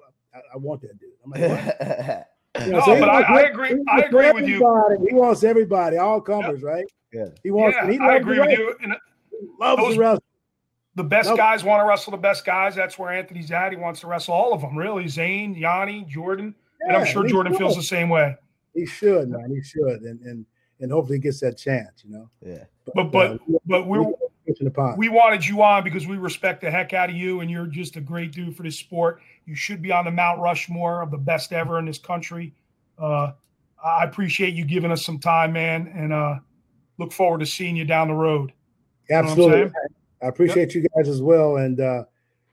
[0.55, 1.10] I want that dude.
[1.24, 2.27] I'm like, what?
[2.68, 3.82] no, so but I, I, agree.
[3.89, 4.59] I agree with you.
[5.06, 6.85] He wants everybody, all comers, right?
[7.12, 7.27] Yeah.
[7.43, 7.77] He wants.
[7.81, 8.74] Yeah, he I agree with you.
[8.82, 8.94] And
[9.59, 10.20] loves those, the wrestling.
[10.94, 11.39] the best nope.
[11.39, 12.74] guys want to wrestle the best guys.
[12.74, 13.73] That's where Anthony's at.
[13.73, 15.09] He wants to wrestle all of them, really.
[15.09, 17.59] Zain, Yianni, Jordan, yeah, and I'm sure Jordan should.
[17.59, 18.36] feels the same way.
[18.74, 19.51] He should, man.
[19.51, 20.47] He should, and and
[20.81, 22.05] and hopefully he gets that chance.
[22.05, 22.31] You know.
[22.44, 22.64] Yeah.
[22.94, 23.98] But but uh, but we
[24.97, 27.97] we wanted you on because we respect the heck out of you, and you're just
[27.97, 29.20] a great dude for this sport.
[29.44, 32.55] You should be on the Mount Rushmore of the best ever in this country.
[32.98, 33.32] Uh,
[33.85, 36.36] I appreciate you giving us some time, man, and uh,
[36.98, 38.52] look forward to seeing you down the road.
[39.10, 39.70] Absolutely.
[40.23, 40.82] I appreciate yep.
[40.82, 41.56] you guys as well.
[41.56, 42.05] And uh,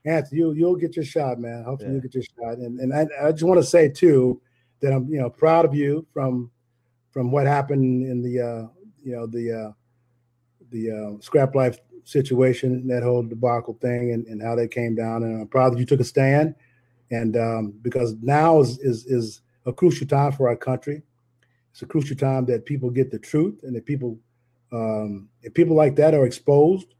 [0.04, 1.64] Anthony, you you'll get your shot, man.
[1.64, 1.92] Hopefully yeah.
[1.94, 2.58] you'll get your shot.
[2.58, 4.40] And and I, I just want to say too
[4.80, 6.50] that I'm you know proud of you from
[7.10, 8.68] from what happened in the uh,
[9.02, 9.72] you know the uh,
[10.74, 15.22] the uh, scrap life situation, that whole debacle thing, and, and how they came down.
[15.22, 16.54] And I'm proud that you took a stand.
[17.10, 21.02] And um, because now is, is is a crucial time for our country.
[21.70, 24.18] It's a crucial time that people get the truth, and that people
[24.72, 26.94] um, if people like that are exposed,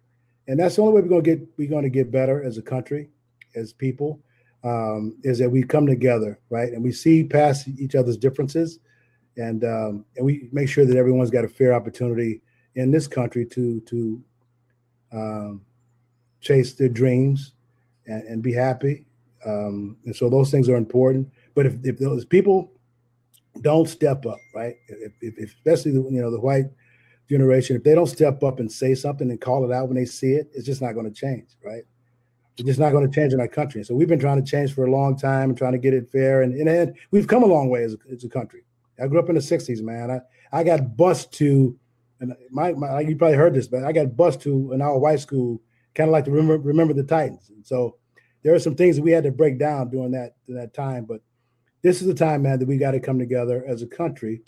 [0.46, 3.10] and that's the only way we're to get we're to get better as a country,
[3.56, 4.20] as people,
[4.62, 8.78] um, is that we come together, right, and we see past each other's differences,
[9.36, 12.42] and um, and we make sure that everyone's got a fair opportunity
[12.74, 14.22] in this country to to
[15.12, 15.62] um,
[16.40, 17.52] chase their dreams
[18.06, 19.06] and, and be happy.
[19.46, 21.30] Um, and so those things are important.
[21.54, 22.72] But if, if those people
[23.60, 26.66] don't step up, right, if, if, especially the, you know the white
[27.28, 30.04] generation, if they don't step up and say something and call it out when they
[30.04, 31.82] see it, it's just not going to change, right?
[32.56, 33.82] It's just not going to change in our country.
[33.84, 36.10] So we've been trying to change for a long time and trying to get it
[36.10, 38.62] fair, and and, and we've come a long way as a, as a country.
[39.02, 40.10] I grew up in the '60s, man.
[40.10, 40.20] I
[40.56, 41.76] I got bused to,
[42.30, 45.20] and my, my you probably heard this, but I got bused to an all white
[45.20, 45.60] school,
[45.94, 47.50] kind of like to remember remember the Titans.
[47.50, 47.96] And so
[48.42, 51.04] there are some things that we had to break down during that during that time,
[51.04, 51.20] but
[51.82, 54.42] this is the time, man, that we got to come together as a country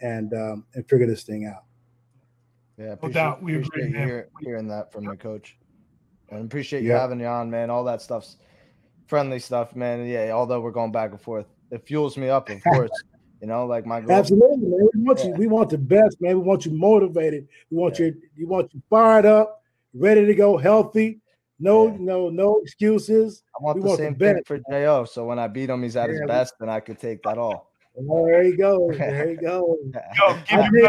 [0.00, 1.64] and um, and figure this thing out.
[2.76, 3.42] Yeah, appreciate, no doubt.
[3.42, 5.56] We appreciate agree, hear, hearing that from the coach.
[6.30, 7.70] And appreciate you having you on, man.
[7.70, 8.38] All that stuff's
[9.06, 10.06] friendly stuff, man.
[10.06, 12.90] Yeah, although we're going back and forth, it fuels me up, of course.
[13.42, 14.12] You know, like my girl.
[14.12, 14.88] Absolutely, man.
[14.94, 15.26] We want yeah.
[15.26, 15.34] you.
[15.34, 16.38] We want the best, man.
[16.38, 17.48] We want you motivated.
[17.70, 18.06] We want yeah.
[18.06, 18.22] you.
[18.36, 19.62] You want you fired up,
[19.92, 21.18] ready to go, healthy.
[21.58, 21.96] No, yeah.
[21.98, 23.42] no, no excuses.
[23.54, 25.04] I want we the want same the thing for Jo.
[25.04, 27.72] So when I beat him, he's at his best, and I could take that all.
[27.98, 28.90] Oh, there you go.
[28.92, 29.76] There you go.
[30.16, 30.88] Yo, give me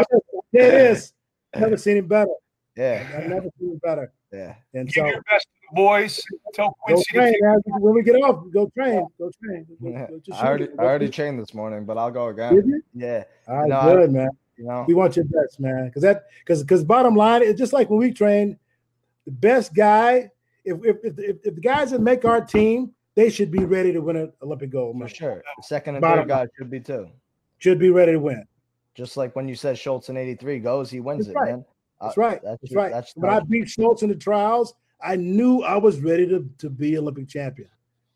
[0.52, 1.12] this.
[1.56, 2.30] never seen him better.
[2.76, 4.12] Yeah, I've never seen him better.
[4.32, 6.22] Yeah, and Give so your best boys.
[6.54, 7.58] Tell Quincy go train, man.
[7.66, 8.44] when we get off.
[8.52, 9.06] Go train.
[9.18, 9.66] Go train.
[9.82, 12.82] Go, go, I already, I already trained this morning, but I'll go again.
[12.94, 13.24] Yeah.
[13.48, 14.30] All right, no, good, I, man.
[14.56, 15.86] You know, we want your best, man.
[15.86, 18.58] Because that, because, because bottom line, it's just like when we train,
[19.24, 20.30] the best guy.
[20.64, 23.92] If if, if, if, if the guys that make our team, they should be ready
[23.92, 24.98] to win an Olympic gold.
[24.98, 25.42] For sure.
[25.56, 27.08] The second and bottom third guy should be too.
[27.58, 28.44] Should be ready to win.
[28.94, 31.50] Just like when you said Schultz in '83 goes, he wins That's it, right.
[31.50, 31.64] man.
[32.00, 32.40] Uh, that's right.
[32.42, 32.92] That's, that's right.
[32.92, 36.70] That's when I beat Schultz in the trials, I knew I was ready to, to
[36.70, 37.68] be Olympic champion.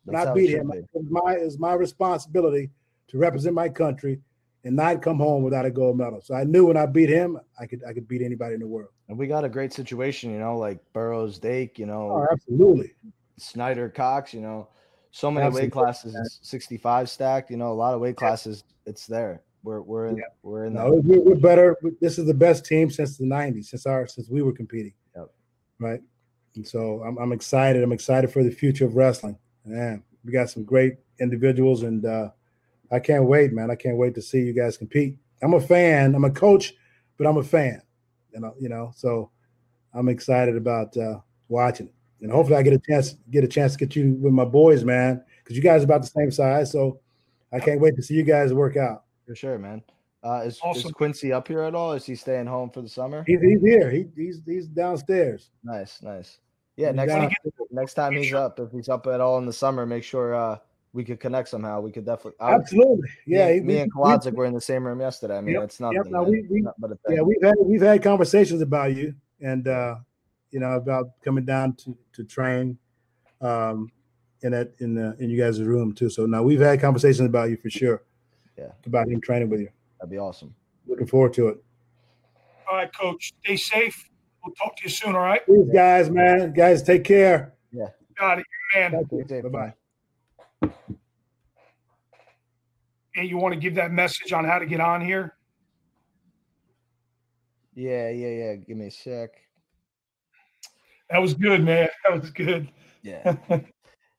[0.05, 2.71] When I beat him, it was my it was my responsibility
[3.09, 4.21] to represent my country
[4.65, 6.21] and not come home without a gold medal.
[6.23, 8.67] So I knew when I beat him, I could I could beat anybody in the
[8.67, 8.91] world.
[9.09, 12.95] And we got a great situation, you know, like Burroughs, Dake, you know, oh, absolutely.
[13.37, 14.69] Snyder, Cox, you know,
[15.11, 15.67] so many absolutely.
[15.67, 18.65] weight classes, 65 stacked, you know, a lot of weight classes.
[18.87, 19.43] It's there.
[19.63, 20.23] We're we're in, yeah.
[20.43, 20.75] we're in.
[20.75, 21.77] No, we're, we're, better.
[22.01, 24.95] This is the best team since the '90s, since our since we were competing.
[25.17, 25.31] Yep.
[25.79, 26.01] Right.
[26.59, 27.85] And so I'm I'm excited.
[27.85, 29.39] I'm excited for the future of wrestling.
[29.65, 32.31] Man, we got some great individuals, and uh,
[32.91, 33.71] I can't wait, man.
[33.71, 35.17] I can't wait to see you guys compete.
[35.41, 36.17] I'm a fan.
[36.17, 36.75] I'm a coach,
[37.17, 37.81] but I'm a fan.
[38.35, 38.91] You know, you know.
[38.97, 39.31] So
[39.95, 43.75] I'm excited about uh, watching it, and hopefully I get a chance get a chance
[43.75, 46.73] to get you with my boys, man, because you guys are about the same size.
[46.73, 46.99] So
[47.53, 49.05] I can't wait to see you guys work out.
[49.29, 49.81] For sure, man.
[50.25, 50.89] Uh, is, awesome.
[50.89, 51.93] is Quincy up here at all?
[51.93, 53.23] Is he staying home for the summer?
[53.29, 53.93] He's, he's here.
[53.93, 55.51] He, he's he's downstairs.
[55.63, 56.41] Nice, nice.
[56.79, 57.31] Yeah, next time,
[57.73, 60.59] next time he's up, if he's up at all in the summer, make sure uh,
[60.93, 61.81] we could connect somehow.
[61.81, 62.39] We could definitely.
[62.41, 63.49] Absolutely, yeah.
[63.49, 65.39] Me, he, me and Kolodzik were in the same room yesterday.
[65.39, 65.97] I mean, yep, it's nothing.
[65.97, 66.65] Yep, no, we, we,
[67.11, 69.97] yeah, we've had we've had conversations about you, and uh,
[70.53, 72.79] you know about coming down to to train,
[73.41, 73.91] um,
[74.43, 76.09] in that in the in you guys' room too.
[76.09, 78.05] So now we've had conversations about you for sure
[78.59, 79.69] yeah, about him training with you.
[79.99, 80.55] That'd be awesome.
[80.87, 81.59] Looking forward to it.
[82.71, 83.33] All right, coach.
[83.45, 84.08] Stay safe.
[84.49, 85.15] We'll talk to you soon.
[85.15, 85.45] All right.
[85.45, 86.55] Please, guys, man.
[86.55, 87.53] Guys, take care.
[87.71, 87.89] Yeah.
[88.19, 88.93] Got it, man.
[89.43, 89.75] Bye
[90.63, 90.73] bye.
[93.15, 95.35] And you want to give that message on how to get on here?
[97.75, 98.55] Yeah, yeah, yeah.
[98.55, 99.33] Give me a sec.
[101.11, 101.89] That was good, man.
[102.05, 102.71] That was good.
[103.03, 103.37] Yeah.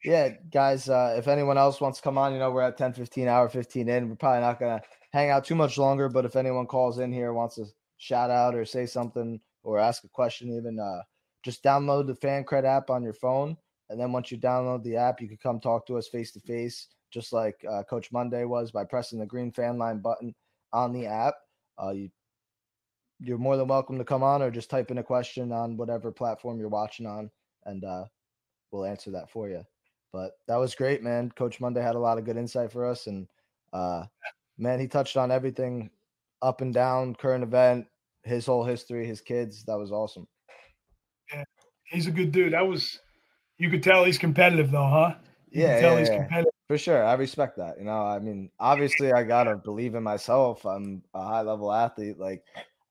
[0.03, 2.93] yeah, guys, uh, if anyone else wants to come on, you know, we're at 10
[2.93, 4.10] 15, hour 15 in.
[4.10, 7.11] We're probably not going to hang out too much longer, but if anyone calls in
[7.11, 7.65] here, wants to
[7.97, 9.39] shout out or say something
[9.70, 11.02] or ask a question, even, uh,
[11.44, 13.56] just download the FanCred app on your phone.
[13.90, 16.40] And then once you download the app, you can come talk to us face to
[16.40, 20.36] face, just like uh, Coach Monday was by pressing the green FanLine button
[20.74, 21.36] on the app.
[21.82, 22.10] Uh, you,
[23.20, 26.12] you're more than welcome to come on or just type in a question on whatever
[26.12, 27.30] platform you're watching on,
[27.66, 28.04] and uh,
[28.72, 29.64] we'll answer that for you.
[30.12, 31.32] But that was great, man.
[31.32, 33.28] Coach Monday had a lot of good insight for us, and
[33.74, 34.04] uh,
[34.58, 35.90] man, he touched on everything
[36.41, 37.88] up and down, current event,
[38.24, 39.64] his whole history, his kids.
[39.66, 40.28] That was awesome.
[41.32, 41.44] Yeah,
[41.86, 42.54] he's a good dude.
[42.54, 43.00] That was
[43.58, 45.16] you could tell he's competitive though, huh?
[45.52, 46.44] You yeah, yeah, yeah.
[46.68, 47.04] for sure.
[47.04, 47.78] I respect that.
[47.80, 50.66] You know, I mean, obviously, I gotta believe in myself.
[50.66, 52.20] I'm a high level athlete.
[52.20, 52.44] Like,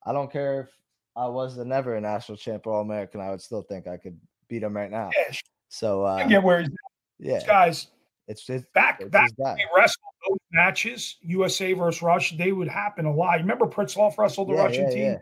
[0.05, 0.69] I don't care if
[1.17, 3.21] I was the never a national champ or all American.
[3.21, 4.19] I would still think I could
[4.49, 5.11] beat him right now.
[5.17, 5.35] Yeah,
[5.69, 6.69] so uh, I get where he's.
[6.69, 6.75] At.
[7.21, 7.89] Yeah, guys.
[8.29, 9.31] It's, it's back it's back.
[9.37, 12.37] They wrestled those matches, USA versus Russia.
[12.37, 13.39] They would happen a lot.
[13.39, 15.19] Remember Pritzloff wrestled the yeah, Russian team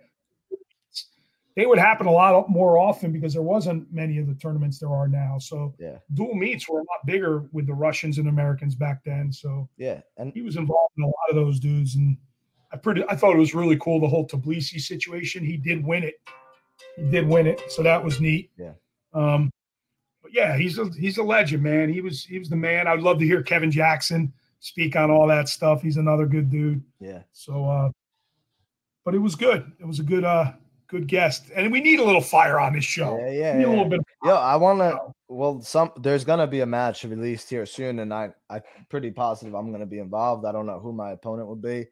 [1.57, 4.93] they would happen a lot more often because there wasn't many of the tournaments there
[4.93, 5.39] are now.
[5.39, 9.33] So yeah, dual meets were a lot bigger with the Russians and Americans back then.
[9.33, 12.16] So yeah, and he was involved in a lot of those dudes, and
[12.73, 15.45] I pretty I thought it was really cool the whole Tbilisi situation.
[15.45, 16.20] He did win it.
[16.97, 18.51] He did win it, so that was neat.
[18.59, 18.73] Yeah.
[19.15, 19.51] Um,
[20.27, 21.89] but yeah, he's a he's a legend, man.
[21.89, 22.89] He was he was the man.
[22.89, 25.82] I'd love to hear Kevin Jackson speak on all that stuff.
[25.82, 26.82] He's another good dude.
[27.01, 27.23] Yeah.
[27.32, 27.90] So, uh,
[29.05, 29.70] but it was good.
[29.78, 30.55] It was a good uh
[30.89, 33.19] good guest, and we need a little fire on this show.
[33.20, 33.66] Yeah, yeah, yeah.
[33.66, 34.01] a little bit.
[34.24, 34.98] Yo, I want to.
[35.28, 39.55] Well, some there's gonna be a match released here soon, and I I'm pretty positive
[39.55, 40.44] I'm gonna be involved.
[40.44, 41.86] I don't know who my opponent will be.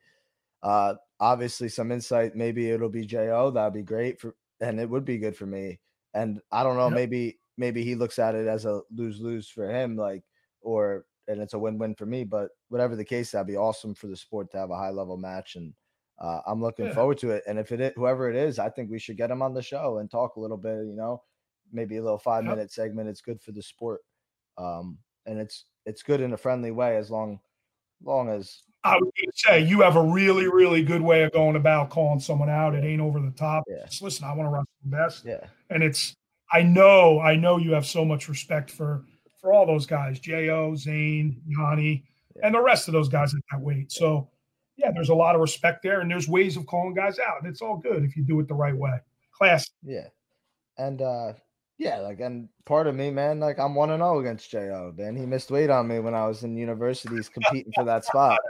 [0.61, 2.35] Uh, obviously, some insight.
[2.35, 3.53] Maybe it'll be Jo.
[3.53, 5.79] That'd be great for, and it would be good for me.
[6.15, 6.89] And I don't know.
[6.89, 6.95] Yep.
[6.95, 10.23] Maybe maybe he looks at it as a lose lose for him, like
[10.63, 12.25] or and it's a win win for me.
[12.25, 15.17] But whatever the case, that'd be awesome for the sport to have a high level
[15.17, 15.73] match and
[16.19, 16.95] uh, I'm looking yeah.
[16.95, 17.43] forward to it.
[17.47, 19.63] And if it is, whoever it is, I think we should get him on the
[19.63, 20.87] show and talk a little bit.
[20.87, 21.23] You know,
[21.73, 22.55] maybe a little five yep.
[22.55, 23.09] minute segment.
[23.09, 24.01] It's good for the sport,
[24.57, 27.41] um, and it's it's good in a friendly way as long
[28.03, 28.63] long as.
[28.85, 32.51] I would say you have a really really good way of going about calling someone
[32.51, 32.75] out.
[32.75, 33.65] It ain't over the top.
[33.67, 33.87] Yeah.
[33.87, 35.25] Just listen, I want to wrestle the best.
[35.25, 35.47] Yeah.
[35.71, 36.15] And it's
[36.55, 39.05] I know I know you have so much respect for
[39.41, 42.05] for all those guys, Jo, Zain, Yianni,
[42.37, 42.47] yeah.
[42.47, 43.91] and the rest of those guys at that weight.
[43.91, 44.31] So
[44.77, 47.49] yeah, there's a lot of respect there, and there's ways of calling guys out, and
[47.51, 48.99] it's all good if you do it the right way.
[49.33, 49.69] Class.
[49.83, 50.07] Yeah,
[50.79, 51.33] and uh
[51.77, 54.95] yeah, like and part of me, man, like I'm one and zero oh against Jo.
[54.97, 58.39] Man, he missed weight on me when I was in universities competing for that spot.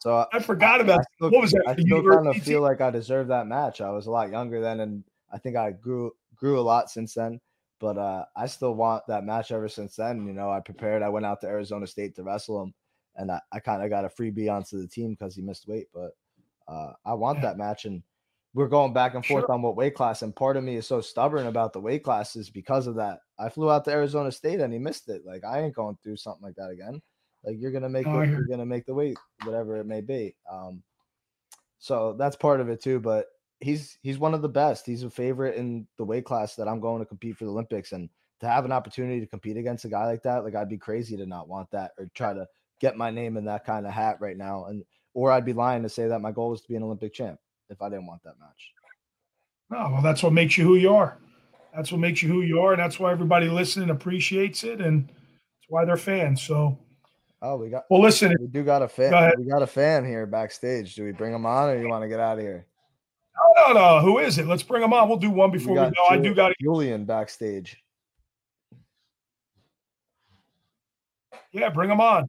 [0.00, 1.64] So I forgot about I still, what was that?
[1.66, 3.80] I still kind of feel like I deserve that match.
[3.80, 7.14] I was a lot younger then, and I think I grew grew a lot since
[7.14, 7.40] then.
[7.78, 10.26] But uh, I still want that match ever since then.
[10.26, 11.02] You know, I prepared.
[11.02, 12.74] I went out to Arizona State to wrestle him
[13.16, 15.88] and I, I kind of got a freebie onto the team because he missed weight.
[15.92, 16.12] But
[16.68, 18.02] uh, I want that match, and
[18.54, 19.52] we're going back and forth sure.
[19.52, 20.22] on what weight class.
[20.22, 23.20] And part of me is so stubborn about the weight classes because of that.
[23.38, 25.22] I flew out to Arizona State and he missed it.
[25.24, 27.00] Like I ain't going through something like that again.
[27.44, 30.34] Like you're gonna make oh, you're gonna make the weight, whatever it may be.
[30.50, 30.82] Um,
[31.78, 33.00] so that's part of it too.
[33.00, 33.26] But
[33.60, 34.86] he's he's one of the best.
[34.86, 37.92] He's a favorite in the weight class that I'm going to compete for the Olympics,
[37.92, 38.08] and
[38.40, 41.16] to have an opportunity to compete against a guy like that, like I'd be crazy
[41.16, 42.46] to not want that or try to
[42.80, 44.64] get my name in that kind of hat right now.
[44.64, 44.82] And
[45.14, 47.38] or I'd be lying to say that my goal was to be an Olympic champ
[47.68, 48.72] if I didn't want that match.
[49.70, 51.18] No, well, that's what makes you who you are.
[51.74, 55.06] That's what makes you who you are, and that's why everybody listening appreciates it, and
[55.06, 56.42] that's why they're fans.
[56.42, 56.76] So,
[57.42, 58.00] oh, we got well.
[58.00, 59.12] Listen, we do got a fan.
[59.12, 60.96] Go we got a fan here backstage.
[60.96, 62.66] Do we bring him on, or you want to get out of here?
[63.36, 64.00] No, no, no.
[64.00, 64.46] Who is it?
[64.46, 65.08] Let's bring him on.
[65.08, 65.92] We'll do one before we, we go.
[65.94, 67.82] Julian, I do got Julian backstage.
[71.52, 72.26] Yeah, bring him on.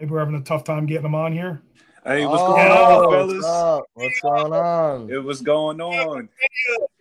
[0.00, 1.62] Maybe we're having a tough time getting them on here.
[2.04, 3.44] Hey, what's oh, going on, fellas?
[3.44, 5.10] What's, what's going on?
[5.10, 6.28] It was going on.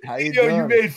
[0.06, 0.56] How you doing?
[0.56, 0.94] You made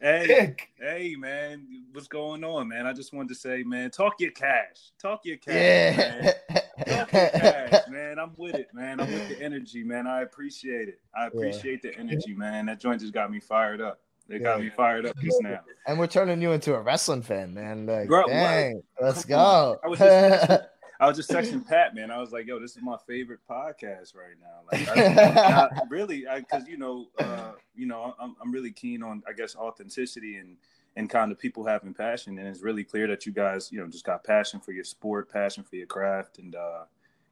[0.00, 2.86] hey, hey, man, what's going on, man?
[2.86, 4.92] I just wanted to say, man, talk your cash.
[5.00, 6.60] Talk your cash, yeah.
[6.86, 7.06] man.
[7.10, 8.18] Cash, man.
[8.18, 9.00] I'm with it, man.
[9.00, 10.06] I'm with the energy, man.
[10.06, 11.00] I appreciate it.
[11.16, 11.90] I appreciate yeah.
[11.90, 12.66] the energy, man.
[12.66, 14.00] That joint just got me fired up.
[14.28, 14.42] They yeah.
[14.42, 15.60] got me fired up just now.
[15.86, 17.86] And we're turning you into a wrestling fan, man.
[17.86, 19.78] Like, Bro, dang, let's go.
[19.82, 20.50] I was just
[21.00, 22.10] I was just texting Pat, man.
[22.10, 26.26] I was like, "Yo, this is my favorite podcast right now." Like, I, I, really,
[26.36, 30.56] because you know, uh, you know, I'm, I'm really keen on, I guess, authenticity and
[30.98, 32.38] and kind of people having passion.
[32.38, 35.30] And it's really clear that you guys, you know, just got passion for your sport,
[35.32, 36.84] passion for your craft, and uh,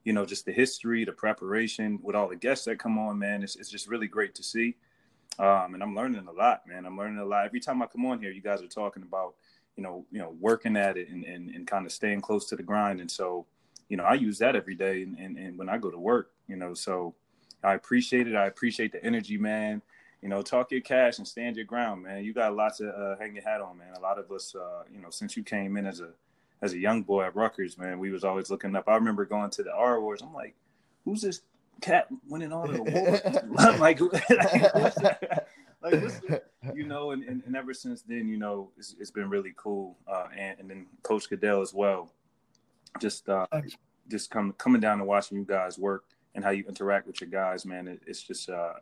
[0.05, 3.43] you know, just the history, the preparation with all the guests that come on, man.
[3.43, 4.77] It's it's just really great to see.
[5.41, 6.87] Um, and I'm learning a lot, man.
[6.87, 8.31] I'm learning a lot every time I come on here.
[8.31, 9.35] You guys are talking about,
[9.77, 12.57] you know, you know, working at it and and, and kind of staying close to
[12.57, 13.47] the grind, and so
[13.89, 16.33] you know, I use that every day and, and, and when I go to work,
[16.49, 17.15] you know, so
[17.63, 18.35] I appreciate it.
[18.35, 19.81] I appreciate the energy, man.
[20.23, 22.25] You know, talk your cash and stand your ground, man.
[22.25, 23.95] You got lots to uh, hang your hat on, man.
[23.97, 26.11] A lot of us, uh, you know, since you came in as a
[26.63, 28.89] as a young boy at Rutgers, man, we was always looking up.
[28.89, 30.23] I remember going to the R Awards.
[30.23, 30.55] I'm like,
[31.05, 31.43] who's this
[31.81, 33.23] cat winning all the awards?
[33.25, 36.43] I'm like, like what's the,
[36.75, 39.97] you know, and, and, and, ever since then, you know, it's, it's been really cool.
[40.09, 42.11] Uh, and, and then Coach Goodale as well.
[43.01, 43.47] Just uh,
[44.09, 47.29] just come coming down and watching you guys work and how you interact with your
[47.29, 47.89] guys, man.
[47.89, 48.75] It, it's just uh,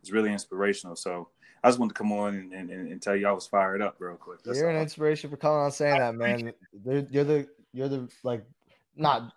[0.00, 0.96] it's really inspirational.
[0.96, 1.28] So
[1.62, 3.96] I just wanted to come on and, and, and tell you I was fired up
[3.98, 4.42] real quick.
[4.42, 6.52] That's you're an inspiration for coming on saying that, man.
[6.84, 8.44] You're the you're the like
[8.96, 9.32] not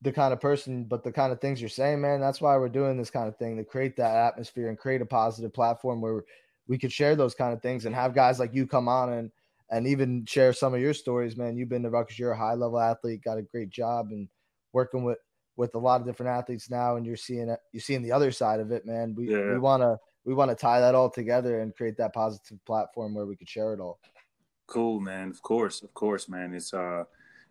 [0.00, 2.20] the kind of person, but the kind of things you're saying, man.
[2.20, 5.06] That's why we're doing this kind of thing to create that atmosphere and create a
[5.06, 6.24] positive platform where
[6.68, 9.30] we could share those kind of things and have guys like you come on and
[9.70, 11.56] and even share some of your stories, man.
[11.56, 14.28] You've been to Rutgers, you're a high level athlete, got a great job and
[14.72, 15.18] working with
[15.56, 17.60] with a lot of different athletes now, and you're seeing it.
[17.72, 19.14] You're seeing the other side of it, man.
[19.14, 19.52] We yeah.
[19.52, 23.14] we want to we want to tie that all together and create that positive platform
[23.14, 23.98] where we could share it all.
[24.66, 25.28] Cool, man.
[25.30, 26.54] Of course, of course, man.
[26.54, 27.04] It's uh,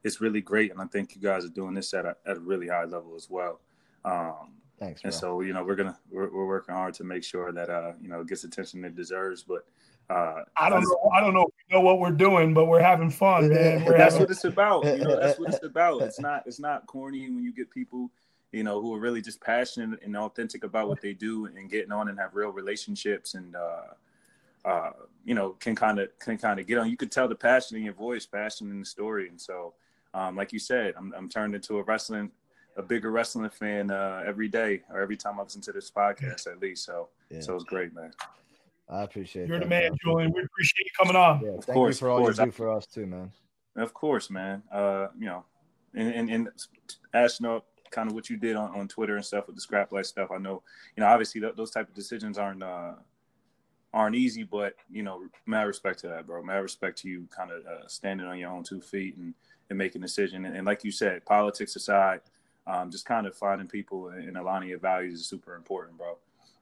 [0.03, 2.40] it's really great, and I think you guys are doing this at a at a
[2.40, 3.60] really high level as well.
[4.03, 5.02] Um, Thanks.
[5.02, 5.10] Bro.
[5.10, 7.91] And so you know we're gonna we're, we're working hard to make sure that uh
[8.02, 9.65] you know it gets attention it deserves, but.
[10.10, 11.10] Uh, I don't know.
[11.14, 13.86] I don't know if we know what we're doing, but we're having fun, man.
[13.86, 14.28] We're that's having...
[14.28, 14.84] what it's about.
[14.84, 16.02] You know, that's what it's about.
[16.02, 16.44] It's not.
[16.45, 18.11] It's not corny when you get people
[18.52, 21.91] you know, who are really just passionate and authentic about what they do and getting
[21.91, 23.94] on and have real relationships and uh,
[24.65, 24.91] uh,
[25.26, 26.90] you know, can kind of can kind of get on.
[26.90, 29.73] You could tell the passion in your voice, passion in the story, and so,
[30.14, 32.30] um, like you said, I'm I'm turned into a wrestling,
[32.78, 36.48] a bigger wrestling fan uh, every day or every time I listen to this podcast
[36.48, 36.86] at least.
[36.86, 37.41] So, yeah.
[37.41, 38.11] so it's great, man.
[38.91, 39.47] I appreciate.
[39.47, 40.34] You're that, the man, man, Julian.
[40.34, 41.41] We appreciate you coming on.
[41.43, 43.31] Yeah, thank course, you for all you do for us too, man.
[43.77, 44.63] Of course, man.
[44.72, 45.45] Uh, you know,
[45.95, 46.49] and and, and
[47.13, 50.05] Ashnault, kind of what you did on, on Twitter and stuff with the scrap life
[50.05, 50.30] stuff.
[50.30, 50.61] I know,
[50.95, 52.93] you know, obviously th- those type of decisions aren't uh,
[53.93, 56.43] aren't easy, but you know, mad respect to that, bro.
[56.43, 59.34] Mad respect to you, kind of uh, standing on your own two feet and,
[59.69, 60.45] and making a decision.
[60.45, 62.22] And, and like you said, politics aside,
[62.68, 66.18] um, just kind of finding people and aligning your values is super important, bro.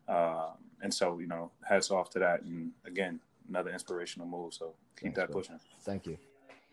[0.09, 0.49] Uh,
[0.81, 2.41] and so, you know, hats off to that.
[2.41, 4.53] And again, another inspirational move.
[4.53, 5.41] So keep Thanks, that bro.
[5.41, 5.59] pushing.
[5.81, 6.17] Thank you.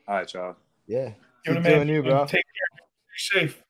[0.08, 0.56] All right, y'all.
[0.86, 1.10] Yeah.
[1.44, 2.24] Keep doing you, bro.
[2.24, 3.40] Take care.
[3.40, 3.62] Be safe.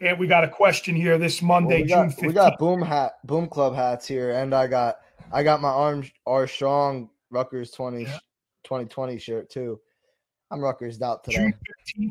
[0.00, 2.26] And we got a question here this Monday, well, we got, June 15th.
[2.26, 4.96] We got boom hat, boom club hats here, and I got
[5.32, 8.18] I got my arms are strong Rutgers 20 yeah.
[8.64, 9.80] 2020 shirt too.
[10.50, 11.52] I'm Rutgers out today.
[11.96, 12.10] June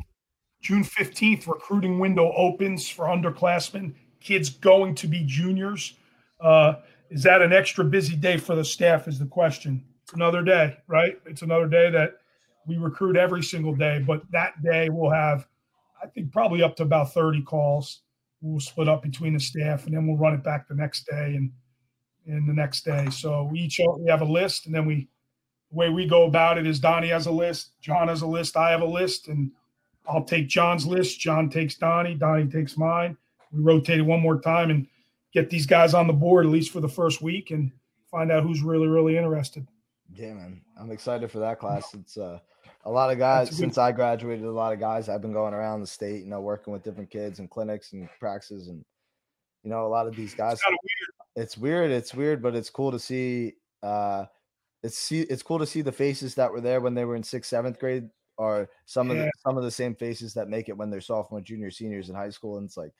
[0.62, 5.94] June 15th, recruiting window opens for underclassmen, kids going to be juniors.
[6.40, 6.74] Uh,
[7.10, 9.08] is that an extra busy day for the staff?
[9.08, 9.84] Is the question.
[10.02, 11.18] It's another day, right?
[11.26, 12.18] It's another day that
[12.66, 15.46] we recruit every single day, but that day we'll have
[16.02, 18.02] I think probably up to about 30 calls.
[18.40, 21.34] We'll split up between the staff and then we'll run it back the next day
[21.36, 21.50] and
[22.26, 23.08] and the next day.
[23.10, 25.08] So we each we have a list and then we
[25.70, 28.56] the way we go about it is Donnie has a list, John has a list,
[28.56, 29.50] I have a list, and
[30.08, 31.18] I'll take John's list.
[31.18, 33.16] John takes Donnie, Donnie takes mine.
[33.50, 34.86] We rotate it one more time and
[35.36, 37.70] get these guys on the board at least for the first week and
[38.10, 39.66] find out who's really, really interested.
[40.14, 40.62] Yeah, man.
[40.80, 41.92] I'm excited for that class.
[41.92, 42.38] It's uh
[42.86, 44.44] a lot of guys since I graduated.
[44.44, 47.10] A lot of guys I've been going around the state, you know, working with different
[47.10, 48.82] kids and clinics and practices, and
[49.62, 50.54] you know, a lot of these guys.
[50.54, 51.44] It's, weird.
[51.44, 51.90] it's weird.
[51.90, 53.54] It's weird, but it's cool to see.
[53.82, 54.24] Uh,
[54.82, 55.22] it's see.
[55.22, 57.78] It's cool to see the faces that were there when they were in sixth, seventh
[57.78, 58.08] grade,
[58.38, 59.14] or some yeah.
[59.14, 62.08] of the some of the same faces that make it when they're sophomore, junior, seniors
[62.08, 62.56] in high school.
[62.56, 62.92] And it's like,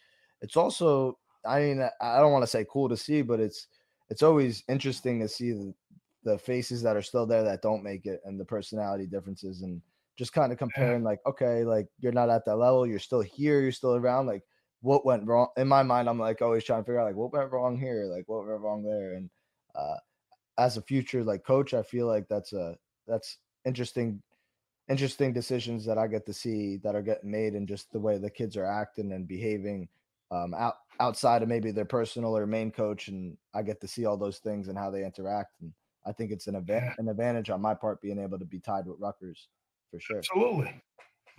[0.42, 1.16] it's also.
[1.46, 3.68] I mean, I don't want to say cool to see, but it's
[4.08, 5.74] it's always interesting to see the,
[6.24, 9.80] the faces that are still there that don't make it and the personality differences and
[10.16, 13.60] just kind of comparing like okay like you're not at that level you're still here
[13.60, 14.42] you're still around like
[14.82, 15.48] what went wrong?
[15.56, 18.04] In my mind i'm like always trying to figure out like what went wrong here?
[18.04, 19.14] Like what went wrong there?
[19.14, 19.30] And
[19.74, 19.96] uh
[20.58, 24.22] as a future like coach i feel like that's a that's interesting
[24.88, 28.16] interesting decisions that i get to see that are getting made and just the way
[28.16, 29.88] the kids are acting and behaving
[30.30, 34.06] um out outside of maybe their personal or main coach and i get to see
[34.06, 35.72] all those things and how they interact and
[36.06, 38.86] I think it's an advantage, an advantage on my part being able to be tied
[38.86, 39.48] with Rutgers
[39.90, 40.18] for sure.
[40.18, 40.80] Absolutely.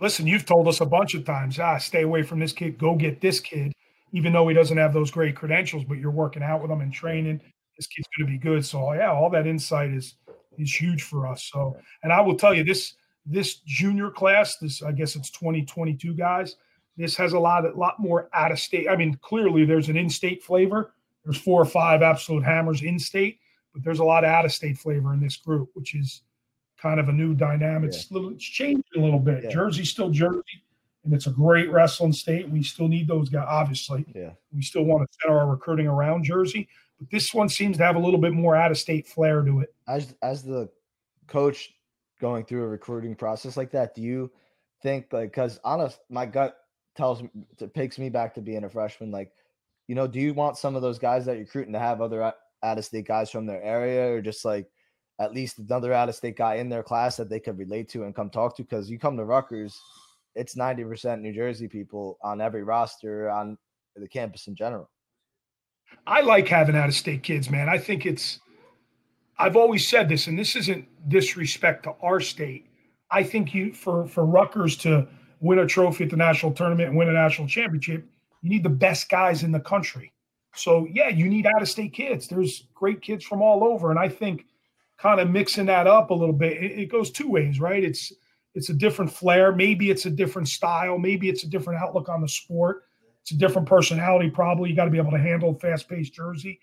[0.00, 2.94] Listen, you've told us a bunch of times, ah, stay away from this kid, go
[2.94, 3.72] get this kid,
[4.12, 6.92] even though he doesn't have those great credentials, but you're working out with him and
[6.92, 7.40] training.
[7.76, 8.64] This kid's going to be good.
[8.64, 10.14] So yeah, all that insight is
[10.58, 11.44] is huge for us.
[11.52, 12.94] So, and I will tell you this
[13.24, 16.56] this junior class, this I guess it's 2022 guys.
[16.98, 18.88] This has a lot, a lot more out of state.
[18.88, 20.92] I mean, clearly there's an in-state flavor.
[21.24, 23.38] There's four or five absolute hammers in state,
[23.72, 26.22] but there's a lot of out of state flavor in this group, which is
[26.76, 27.92] kind of a new dynamic.
[27.92, 27.96] Yeah.
[27.96, 29.44] It's, little, it's changed a little bit.
[29.44, 29.50] Yeah.
[29.50, 30.64] Jersey's still Jersey,
[31.04, 32.48] and it's a great wrestling state.
[32.48, 34.04] We still need those guys, obviously.
[34.12, 34.30] Yeah.
[34.52, 36.68] We still want to center our recruiting around Jersey,
[36.98, 39.60] but this one seems to have a little bit more out of state flair to
[39.60, 39.72] it.
[39.86, 40.68] As as the
[41.28, 41.74] coach
[42.20, 44.32] going through a recruiting process like that, do you
[44.82, 46.56] think like because honest, my gut
[46.98, 47.30] tells me
[47.74, 49.10] takes me back to being a freshman.
[49.10, 49.32] Like,
[49.86, 52.22] you know, do you want some of those guys that you're recruiting to have other
[52.22, 54.66] out of state guys from their area, or just like
[55.20, 58.04] at least another out of state guy in their class that they could relate to
[58.04, 58.62] and come talk to?
[58.62, 59.80] Because you come to Rutgers,
[60.34, 63.56] it's ninety percent New Jersey people on every roster on
[63.96, 64.90] the campus in general.
[66.06, 67.68] I like having out of state kids, man.
[67.68, 68.40] I think it's.
[69.38, 72.66] I've always said this, and this isn't disrespect to our state.
[73.10, 75.06] I think you for for Rutgers to
[75.40, 78.04] win a trophy at the national tournament and win a national championship,
[78.42, 80.12] you need the best guys in the country.
[80.54, 82.28] So yeah, you need out of state kids.
[82.28, 84.46] There's great kids from all over, and I think
[84.98, 87.82] kind of mixing that up a little bit, it, it goes two ways, right?
[87.82, 88.12] It's
[88.54, 89.54] it's a different flair.
[89.54, 90.98] Maybe it's a different style.
[90.98, 92.84] Maybe it's a different outlook on the sport.
[93.22, 94.30] It's a different personality.
[94.30, 96.58] Probably you got to be able to handle fast paced Jersey,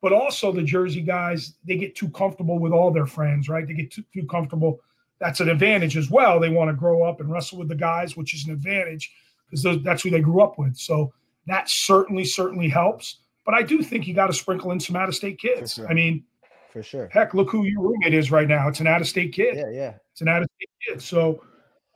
[0.00, 3.66] but also the Jersey guys they get too comfortable with all their friends, right?
[3.66, 4.80] They get too, too comfortable.
[5.22, 6.40] That's an advantage as well.
[6.40, 9.12] They want to grow up and wrestle with the guys, which is an advantage
[9.48, 10.76] because that's who they grew up with.
[10.76, 11.12] So
[11.46, 13.18] that certainly certainly helps.
[13.46, 15.74] But I do think you got to sprinkle in some out of state kids.
[15.74, 15.88] Sure.
[15.88, 16.24] I mean,
[16.72, 17.08] for sure.
[17.12, 18.66] Heck, look who your roommate is right now.
[18.66, 19.56] It's an out of state kid.
[19.56, 19.94] Yeah, yeah.
[20.10, 21.02] It's an out of state kid.
[21.02, 21.44] So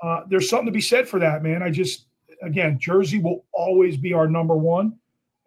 [0.04, 1.64] uh, there's something to be said for that, man.
[1.64, 2.06] I just,
[2.42, 4.98] again, Jersey will always be our number one.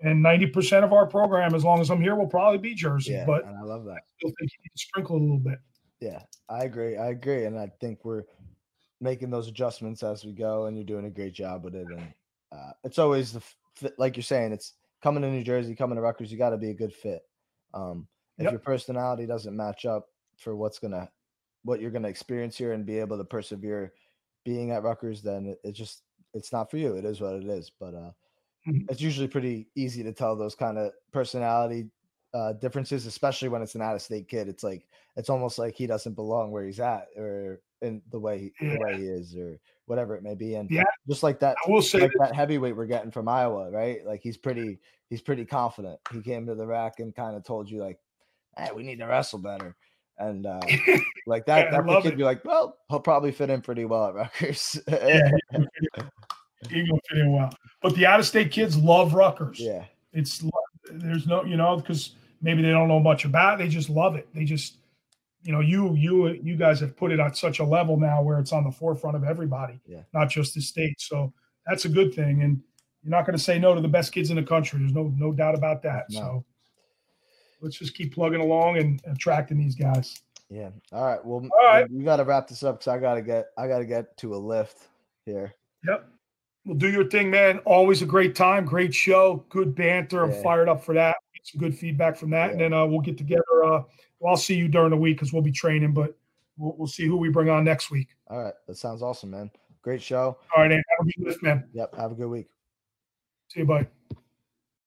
[0.02, 3.12] And 90% of our program, as long as I'm here, will probably be Jersey.
[3.14, 3.92] Yeah, but and I love that.
[3.92, 5.60] I still think you need to sprinkle it a little bit.
[6.00, 6.98] Yeah, I agree.
[6.98, 7.46] I agree.
[7.46, 8.24] And I think we're
[9.02, 11.88] making those adjustments as we go, and you're doing a great job with it.
[11.88, 12.14] And
[12.52, 16.32] uh, it's always the, like you're saying, it's coming to New Jersey, coming to Rutgers,
[16.32, 17.22] you got to be a good fit.
[17.74, 18.08] Um,
[18.38, 18.54] if yep.
[18.54, 20.08] your personality doesn't match up
[20.38, 21.10] for what's gonna
[21.64, 23.94] what you're gonna experience here and be able to persevere
[24.46, 26.04] being at Rutgers, then it, it just
[26.34, 26.96] it's not for you.
[26.96, 27.72] It is what it is.
[27.80, 28.12] But uh,
[28.68, 28.86] mm-hmm.
[28.90, 31.90] it's usually pretty easy to tell those kind of personality
[32.34, 34.48] uh, differences, especially when it's an out-of-state kid.
[34.48, 34.86] It's like
[35.16, 38.74] it's almost like he doesn't belong where he's at, or in the way yeah.
[38.74, 40.56] the way he is, or whatever it may be.
[40.56, 43.72] And yeah, just like that, I will say like that heavyweight we're getting from Iowa,
[43.72, 44.06] right?
[44.06, 44.80] Like he's pretty
[45.10, 46.00] he's pretty confident.
[46.12, 48.00] He came to the rack and kind of told you like,
[48.58, 49.76] hey, we need to wrestle better.
[50.20, 50.60] And uh,
[51.28, 54.16] like that, yeah, that kid be like, well, he'll probably fit in pretty well at
[54.16, 54.80] Rutgers.
[54.88, 55.32] yeah,
[56.70, 57.54] he gonna fit in well.
[57.82, 59.60] But the out-of-state kids love Rutgers.
[59.60, 60.44] Yeah, it's
[60.92, 63.60] there's no, you know, because maybe they don't know much about.
[63.60, 63.64] it.
[63.64, 64.28] They just love it.
[64.34, 64.78] They just,
[65.44, 68.40] you know, you you you guys have put it at such a level now where
[68.40, 70.02] it's on the forefront of everybody, yeah.
[70.14, 71.00] not just the state.
[71.00, 71.34] So
[71.66, 72.44] that's a good thing.
[72.44, 72.62] And
[73.04, 74.80] you're not going to say no to the best kids in the country.
[74.80, 76.06] There's no no doubt about that.
[76.10, 76.20] No.
[76.20, 76.46] So
[77.62, 80.22] let's just keep plugging along and attracting these guys.
[80.50, 80.70] Yeah.
[80.92, 81.24] All right.
[81.24, 81.90] Well, all right.
[81.92, 84.18] We got to wrap this up because I got to get I got to get
[84.18, 84.88] to a lift
[85.26, 85.54] here.
[85.88, 86.10] Yep.
[86.66, 87.60] Well, do your thing, man.
[87.60, 90.24] Always a great time, great show, good banter.
[90.24, 91.16] I'm fired up for that.
[91.44, 92.52] Some good feedback from that, yeah.
[92.52, 93.64] and then uh, we'll get together.
[93.64, 93.84] Uh,
[94.20, 96.18] well, I'll see you during the week because we'll be training, but
[96.58, 98.10] we'll, we'll see who we bring on next week.
[98.28, 99.50] All right, that sounds awesome, man.
[99.82, 100.38] Great show.
[100.56, 101.66] All right, have a good lift, man.
[101.74, 101.96] Yep.
[101.96, 102.48] Have a good week.
[103.48, 103.88] See you, bye.